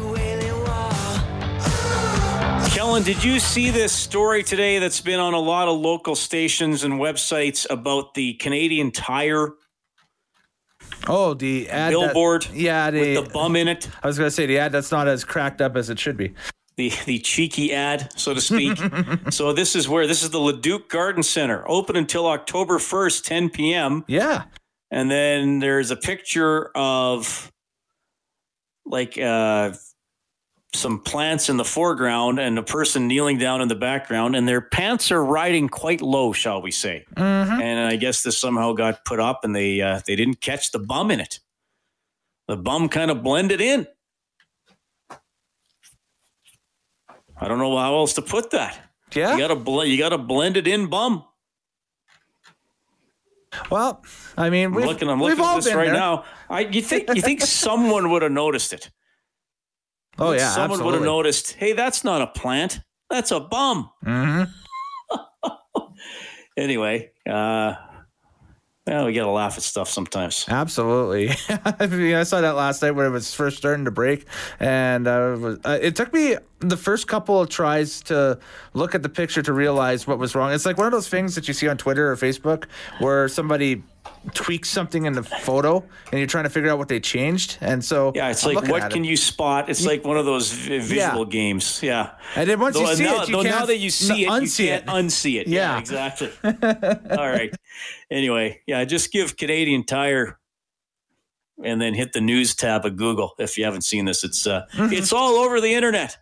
Kellen, 2.71 3.03
did 3.03 3.23
you 3.23 3.39
see 3.39 3.69
this 3.69 3.93
story 3.93 4.41
today 4.41 4.79
that's 4.79 4.99
been 4.99 5.19
on 5.19 5.35
a 5.35 5.39
lot 5.39 5.67
of 5.67 5.77
local 5.77 6.15
stations 6.15 6.83
and 6.83 6.95
websites 6.95 7.67
about 7.69 8.15
the 8.15 8.33
Canadian 8.35 8.89
Tire? 8.89 9.49
Oh, 11.07 11.35
the 11.35 11.69
ad 11.69 11.91
billboard. 11.91 12.43
That, 12.45 12.55
yeah, 12.55 12.89
the, 12.89 13.17
with 13.17 13.25
the 13.25 13.31
bum 13.31 13.55
in 13.55 13.67
it. 13.67 13.87
I 14.01 14.07
was 14.07 14.17
going 14.17 14.25
to 14.25 14.31
say 14.31 14.47
the 14.47 14.57
ad 14.57 14.71
that's 14.71 14.91
not 14.91 15.07
as 15.07 15.23
cracked 15.23 15.61
up 15.61 15.77
as 15.77 15.91
it 15.91 15.99
should 15.99 16.17
be. 16.17 16.33
The 16.77 16.91
the 17.05 17.19
cheeky 17.19 17.71
ad, 17.75 18.11
so 18.19 18.33
to 18.33 18.41
speak. 18.41 18.75
so 19.29 19.53
this 19.53 19.75
is 19.75 19.87
where 19.87 20.07
this 20.07 20.23
is 20.23 20.31
the 20.31 20.39
Leduc 20.39 20.89
Garden 20.89 21.21
Center, 21.21 21.63
open 21.67 21.95
until 21.95 22.25
October 22.25 22.79
first, 22.79 23.23
10 23.23 23.51
p.m. 23.51 24.03
Yeah, 24.07 24.45
and 24.89 25.11
then 25.11 25.59
there's 25.59 25.91
a 25.91 25.95
picture 25.95 26.71
of 26.75 27.51
like 28.89 29.17
uh, 29.17 29.71
some 30.73 30.99
plants 30.99 31.49
in 31.49 31.57
the 31.57 31.65
foreground 31.65 32.39
and 32.39 32.59
a 32.59 32.63
person 32.63 33.07
kneeling 33.07 33.37
down 33.37 33.61
in 33.61 33.67
the 33.67 33.75
background, 33.75 34.35
and 34.35 34.47
their 34.47 34.61
pants 34.61 35.11
are 35.11 35.23
riding 35.23 35.69
quite 35.69 36.01
low, 36.01 36.33
shall 36.33 36.61
we 36.61 36.71
say? 36.71 37.05
Mm-hmm. 37.15 37.61
And 37.61 37.79
I 37.87 37.95
guess 37.95 38.23
this 38.23 38.37
somehow 38.37 38.73
got 38.73 39.05
put 39.05 39.19
up, 39.19 39.43
and 39.43 39.55
they 39.55 39.81
uh, 39.81 40.01
they 40.05 40.15
didn't 40.15 40.41
catch 40.41 40.71
the 40.71 40.79
bum 40.79 41.11
in 41.11 41.19
it. 41.19 41.39
The 42.47 42.57
bum 42.57 42.89
kind 42.89 43.11
of 43.11 43.23
blended 43.23 43.61
in. 43.61 43.87
I 47.41 47.47
don't 47.47 47.59
know 47.59 47.77
how 47.77 47.95
else 47.95 48.13
to 48.13 48.21
put 48.21 48.51
that. 48.51 48.77
Yeah, 49.13 49.33
you 49.33 49.39
got 49.39 49.47
to 49.47 49.55
bl- 49.55 49.85
you 49.85 49.97
got 49.97 50.09
to 50.09 50.17
blend 50.17 50.57
it 50.57 50.67
in 50.67 50.87
bum. 50.87 51.23
Well, 53.69 54.03
I 54.37 54.49
mean, 54.49 54.71
we've, 54.73 54.83
I'm 54.83 54.89
looking, 54.89 55.09
I'm 55.09 55.21
looking 55.21 55.43
at 55.43 55.55
this 55.55 55.73
right 55.73 55.85
there. 55.85 55.93
now. 55.93 56.25
I, 56.49 56.61
you 56.61 56.81
think 56.81 57.09
you 57.13 57.21
think 57.21 57.41
someone 57.41 58.09
would 58.11 58.21
have 58.21 58.31
noticed 58.31 58.73
it? 58.73 58.91
Oh 60.17 60.31
yeah, 60.31 60.49
someone 60.49 60.71
absolutely. 60.71 60.85
would 60.85 60.93
have 60.95 61.05
noticed. 61.05 61.53
Hey, 61.53 61.73
that's 61.73 62.03
not 62.03 62.21
a 62.21 62.27
plant. 62.27 62.81
That's 63.09 63.31
a 63.31 63.39
bum. 63.39 63.89
Mm-hmm. 64.05 64.51
anyway, 66.57 67.11
uh, 67.27 67.73
well, 68.85 69.05
we 69.05 69.13
got 69.13 69.25
to 69.25 69.31
laugh 69.31 69.57
at 69.57 69.63
stuff 69.63 69.89
sometimes. 69.89 70.45
Absolutely. 70.47 71.29
I, 71.49 71.87
mean, 71.87 72.15
I 72.15 72.23
saw 72.23 72.41
that 72.41 72.55
last 72.55 72.81
night 72.81 72.91
when 72.91 73.05
it 73.05 73.11
was 73.11 73.33
first 73.33 73.57
starting 73.57 73.85
to 73.85 73.91
break, 73.91 74.25
and 74.59 75.07
uh, 75.07 75.35
it, 75.35 75.39
was, 75.39 75.59
uh, 75.63 75.79
it 75.81 75.95
took 75.95 76.11
me 76.13 76.37
the 76.59 76.77
first 76.77 77.07
couple 77.07 77.39
of 77.39 77.49
tries 77.49 78.01
to 78.03 78.37
look 78.73 78.93
at 78.95 79.03
the 79.03 79.09
picture 79.09 79.41
to 79.41 79.53
realize 79.53 80.05
what 80.05 80.19
was 80.19 80.35
wrong. 80.35 80.51
It's 80.51 80.65
like 80.65 80.77
one 80.77 80.87
of 80.87 80.91
those 80.91 81.07
things 81.07 81.35
that 81.35 81.47
you 81.47 81.53
see 81.53 81.67
on 81.67 81.77
Twitter 81.77 82.11
or 82.11 82.15
Facebook 82.15 82.65
where 82.99 83.27
somebody 83.27 83.83
tweaks 84.33 84.69
something 84.69 85.05
in 85.05 85.13
the 85.13 85.23
photo 85.23 85.83
and 86.11 86.19
you're 86.19 86.27
trying 86.27 86.43
to 86.43 86.49
figure 86.49 86.69
out 86.69 86.77
what 86.77 86.87
they 86.87 86.99
changed. 86.99 87.57
And 87.61 87.83
so 87.83 88.11
yeah, 88.15 88.29
it's 88.29 88.45
I'm 88.45 88.55
like 88.55 88.67
what 88.67 88.91
can 88.91 89.05
it. 89.05 89.07
you 89.07 89.17
spot? 89.17 89.69
It's 89.69 89.85
like 89.85 90.03
one 90.03 90.17
of 90.17 90.25
those 90.25 90.51
visual 90.51 91.25
yeah. 91.25 91.29
games. 91.29 91.81
Yeah, 91.81 92.11
and 92.35 92.49
then 92.49 92.59
once 92.59 92.75
though, 92.75 92.89
you 92.89 92.95
see 92.95 93.03
now, 93.03 93.21
it, 93.23 93.29
you 93.29 93.43
now 93.43 93.65
that 93.65 93.77
you 93.77 93.89
see 93.89 94.25
it, 94.25 94.29
unsee 94.29 94.59
you 94.59 94.67
can't 94.67 94.83
it. 94.83 94.87
unsee 94.87 95.41
it. 95.41 95.47
Yeah, 95.47 95.73
yeah 95.73 95.79
exactly. 95.79 96.31
All 96.43 97.29
right. 97.29 97.53
Anyway, 98.11 98.61
yeah, 98.67 98.83
just 98.85 99.11
give 99.11 99.37
Canadian 99.37 99.85
Tire 99.85 100.37
and 101.63 101.81
then 101.81 101.93
hit 101.93 102.13
the 102.13 102.21
news 102.21 102.55
tab 102.55 102.85
of 102.85 102.95
Google 102.95 103.33
if 103.37 103.57
you 103.57 103.65
haven't 103.65 103.83
seen 103.83 104.05
this. 104.05 104.23
It's 104.23 104.47
uh, 104.47 104.65
mm-hmm. 104.73 104.93
it's 104.93 105.13
all 105.13 105.35
over 105.35 105.61
the 105.61 105.73
internet. 105.73 106.17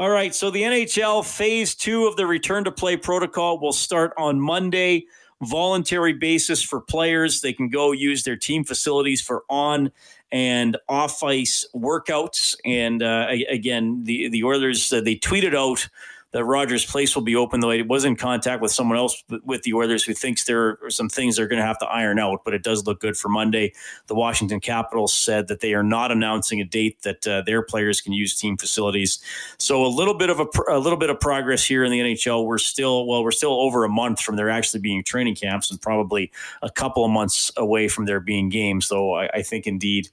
All 0.00 0.08
right, 0.08 0.34
so 0.34 0.50
the 0.50 0.62
NHL 0.62 1.26
phase 1.26 1.74
two 1.74 2.06
of 2.06 2.16
the 2.16 2.26
return 2.26 2.64
to 2.64 2.72
play 2.72 2.96
protocol 2.96 3.60
will 3.60 3.74
start 3.74 4.14
on 4.16 4.40
Monday 4.40 5.04
voluntary 5.42 6.14
basis 6.14 6.62
for 6.62 6.80
players. 6.80 7.42
They 7.42 7.52
can 7.52 7.68
go 7.68 7.92
use 7.92 8.22
their 8.22 8.38
team 8.38 8.64
facilities 8.64 9.20
for 9.20 9.44
on 9.50 9.92
and 10.32 10.78
off 10.88 11.22
ice 11.22 11.66
workouts. 11.74 12.56
And 12.64 13.02
uh, 13.02 13.26
again, 13.50 14.04
the 14.04 14.30
the 14.30 14.42
Oilers 14.42 14.90
uh, 14.90 15.02
they 15.02 15.16
tweeted 15.16 15.54
out 15.54 15.86
that 16.32 16.44
Rogers 16.44 16.84
Place 16.84 17.14
will 17.14 17.22
be 17.22 17.34
open, 17.34 17.60
though 17.60 17.70
I 17.70 17.82
was 17.82 18.04
in 18.04 18.14
contact 18.14 18.62
with 18.62 18.70
someone 18.70 18.96
else 18.96 19.22
with 19.44 19.62
the 19.62 19.74
Oilers 19.74 20.04
who 20.04 20.14
thinks 20.14 20.44
there 20.44 20.78
are 20.82 20.90
some 20.90 21.08
things 21.08 21.36
they're 21.36 21.48
going 21.48 21.60
to 21.60 21.66
have 21.66 21.78
to 21.80 21.86
iron 21.86 22.18
out, 22.18 22.42
but 22.44 22.54
it 22.54 22.62
does 22.62 22.86
look 22.86 23.00
good 23.00 23.16
for 23.16 23.28
Monday. 23.28 23.72
The 24.06 24.14
Washington 24.14 24.60
Capitals 24.60 25.12
said 25.12 25.48
that 25.48 25.60
they 25.60 25.74
are 25.74 25.82
not 25.82 26.12
announcing 26.12 26.60
a 26.60 26.64
date 26.64 27.02
that 27.02 27.26
uh, 27.26 27.42
their 27.42 27.62
players 27.62 28.00
can 28.00 28.12
use 28.12 28.38
team 28.38 28.56
facilities. 28.56 29.20
So 29.58 29.84
a 29.84 29.88
little 29.88 30.14
bit 30.14 30.30
of 30.30 30.38
a, 30.38 30.46
a 30.68 30.78
little 30.78 30.98
bit 30.98 31.10
of 31.10 31.18
progress 31.18 31.64
here 31.64 31.82
in 31.82 31.90
the 31.90 32.00
NHL. 32.00 32.46
We're 32.46 32.58
still 32.58 33.06
well, 33.06 33.24
we're 33.24 33.32
still 33.32 33.60
over 33.60 33.84
a 33.84 33.88
month 33.88 34.20
from 34.20 34.36
there 34.36 34.50
actually 34.50 34.80
being 34.80 35.02
training 35.02 35.34
camps, 35.34 35.70
and 35.70 35.82
probably 35.82 36.30
a 36.62 36.70
couple 36.70 37.04
of 37.04 37.10
months 37.10 37.50
away 37.56 37.88
from 37.88 38.06
there 38.06 38.20
being 38.20 38.48
games. 38.48 38.88
Though 38.88 39.14
I, 39.14 39.28
I 39.34 39.42
think 39.42 39.66
indeed 39.66 40.08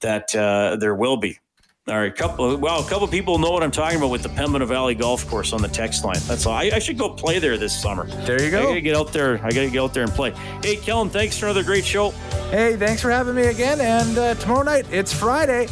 that 0.00 0.34
uh, 0.34 0.76
there 0.76 0.94
will 0.94 1.16
be. 1.16 1.38
All 1.88 1.98
right, 1.98 2.14
couple. 2.14 2.56
Well, 2.58 2.80
a 2.80 2.88
couple 2.88 3.08
people 3.08 3.40
know 3.40 3.50
what 3.50 3.64
I'm 3.64 3.72
talking 3.72 3.98
about 3.98 4.10
with 4.10 4.22
the 4.22 4.28
Pembina 4.28 4.68
Valley 4.68 4.94
Golf 4.94 5.26
Course 5.28 5.52
on 5.52 5.60
the 5.60 5.66
text 5.66 6.04
line. 6.04 6.20
That's 6.28 6.46
all. 6.46 6.52
I, 6.52 6.70
I 6.74 6.78
should 6.78 6.96
go 6.96 7.08
play 7.08 7.40
there 7.40 7.58
this 7.58 7.76
summer. 7.76 8.06
There 8.24 8.40
you 8.40 8.52
go. 8.52 8.60
I 8.60 8.66
gotta 8.66 8.80
get 8.80 8.94
out 8.94 9.12
there. 9.12 9.44
I 9.44 9.50
gotta 9.50 9.68
get 9.68 9.82
out 9.82 9.92
there 9.92 10.04
and 10.04 10.12
play. 10.12 10.30
Hey, 10.62 10.76
Kellen, 10.76 11.10
thanks 11.10 11.36
for 11.36 11.46
another 11.46 11.64
great 11.64 11.84
show. 11.84 12.10
Hey, 12.52 12.76
thanks 12.76 13.02
for 13.02 13.10
having 13.10 13.34
me 13.34 13.46
again. 13.46 13.80
And 13.80 14.16
uh, 14.16 14.34
tomorrow 14.34 14.62
night, 14.62 14.86
it's 14.92 15.12
Friday. 15.12 15.66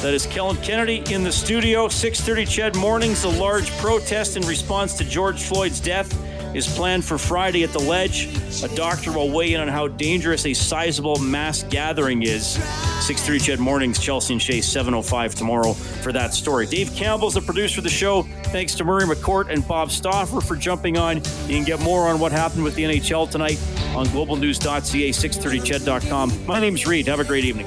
That 0.00 0.14
is 0.14 0.24
Kellen 0.24 0.56
Kennedy 0.56 1.02
in 1.12 1.22
the 1.22 1.30
studio. 1.30 1.86
6:30 1.86 2.48
CHED 2.48 2.76
mornings. 2.76 3.24
A 3.24 3.28
large 3.28 3.70
protest 3.72 4.38
in 4.38 4.46
response 4.46 4.94
to 4.94 5.04
George 5.04 5.42
Floyd's 5.42 5.80
death 5.80 6.10
is 6.54 6.66
planned 6.66 7.04
for 7.04 7.18
Friday 7.18 7.64
at 7.64 7.72
the 7.72 7.78
Ledge. 7.78 8.28
A 8.62 8.68
doctor 8.74 9.12
will 9.12 9.30
weigh 9.30 9.54
in 9.54 9.60
on 9.60 9.68
how 9.68 9.88
dangerous 9.88 10.46
a 10.46 10.54
sizable 10.54 11.16
mass 11.16 11.62
gathering 11.64 12.22
is. 12.22 12.58
6.3 13.02 13.42
CHED 13.42 13.58
Mornings, 13.58 13.98
Chelsea 13.98 14.34
and 14.34 14.42
Shea, 14.42 14.58
7.05 14.58 15.34
tomorrow 15.34 15.72
for 15.72 16.12
that 16.12 16.34
story. 16.34 16.66
Dave 16.66 16.92
Campbell's 16.94 17.34
the 17.34 17.40
producer 17.40 17.80
of 17.80 17.84
the 17.84 17.90
show. 17.90 18.22
Thanks 18.44 18.74
to 18.76 18.84
Murray 18.84 19.04
McCourt 19.04 19.48
and 19.48 19.66
Bob 19.66 19.90
Stauffer 19.90 20.40
for 20.40 20.56
jumping 20.56 20.96
on. 20.96 21.16
You 21.16 21.56
can 21.56 21.64
get 21.64 21.80
more 21.80 22.08
on 22.08 22.20
what 22.20 22.32
happened 22.32 22.64
with 22.64 22.74
the 22.74 22.84
NHL 22.84 23.30
tonight 23.30 23.58
on 23.96 24.06
globalnews.ca, 24.06 25.10
630ched.com. 25.10 26.46
My 26.46 26.60
name's 26.60 26.86
Reed. 26.86 27.08
Have 27.08 27.20
a 27.20 27.24
great 27.24 27.44
evening. 27.44 27.66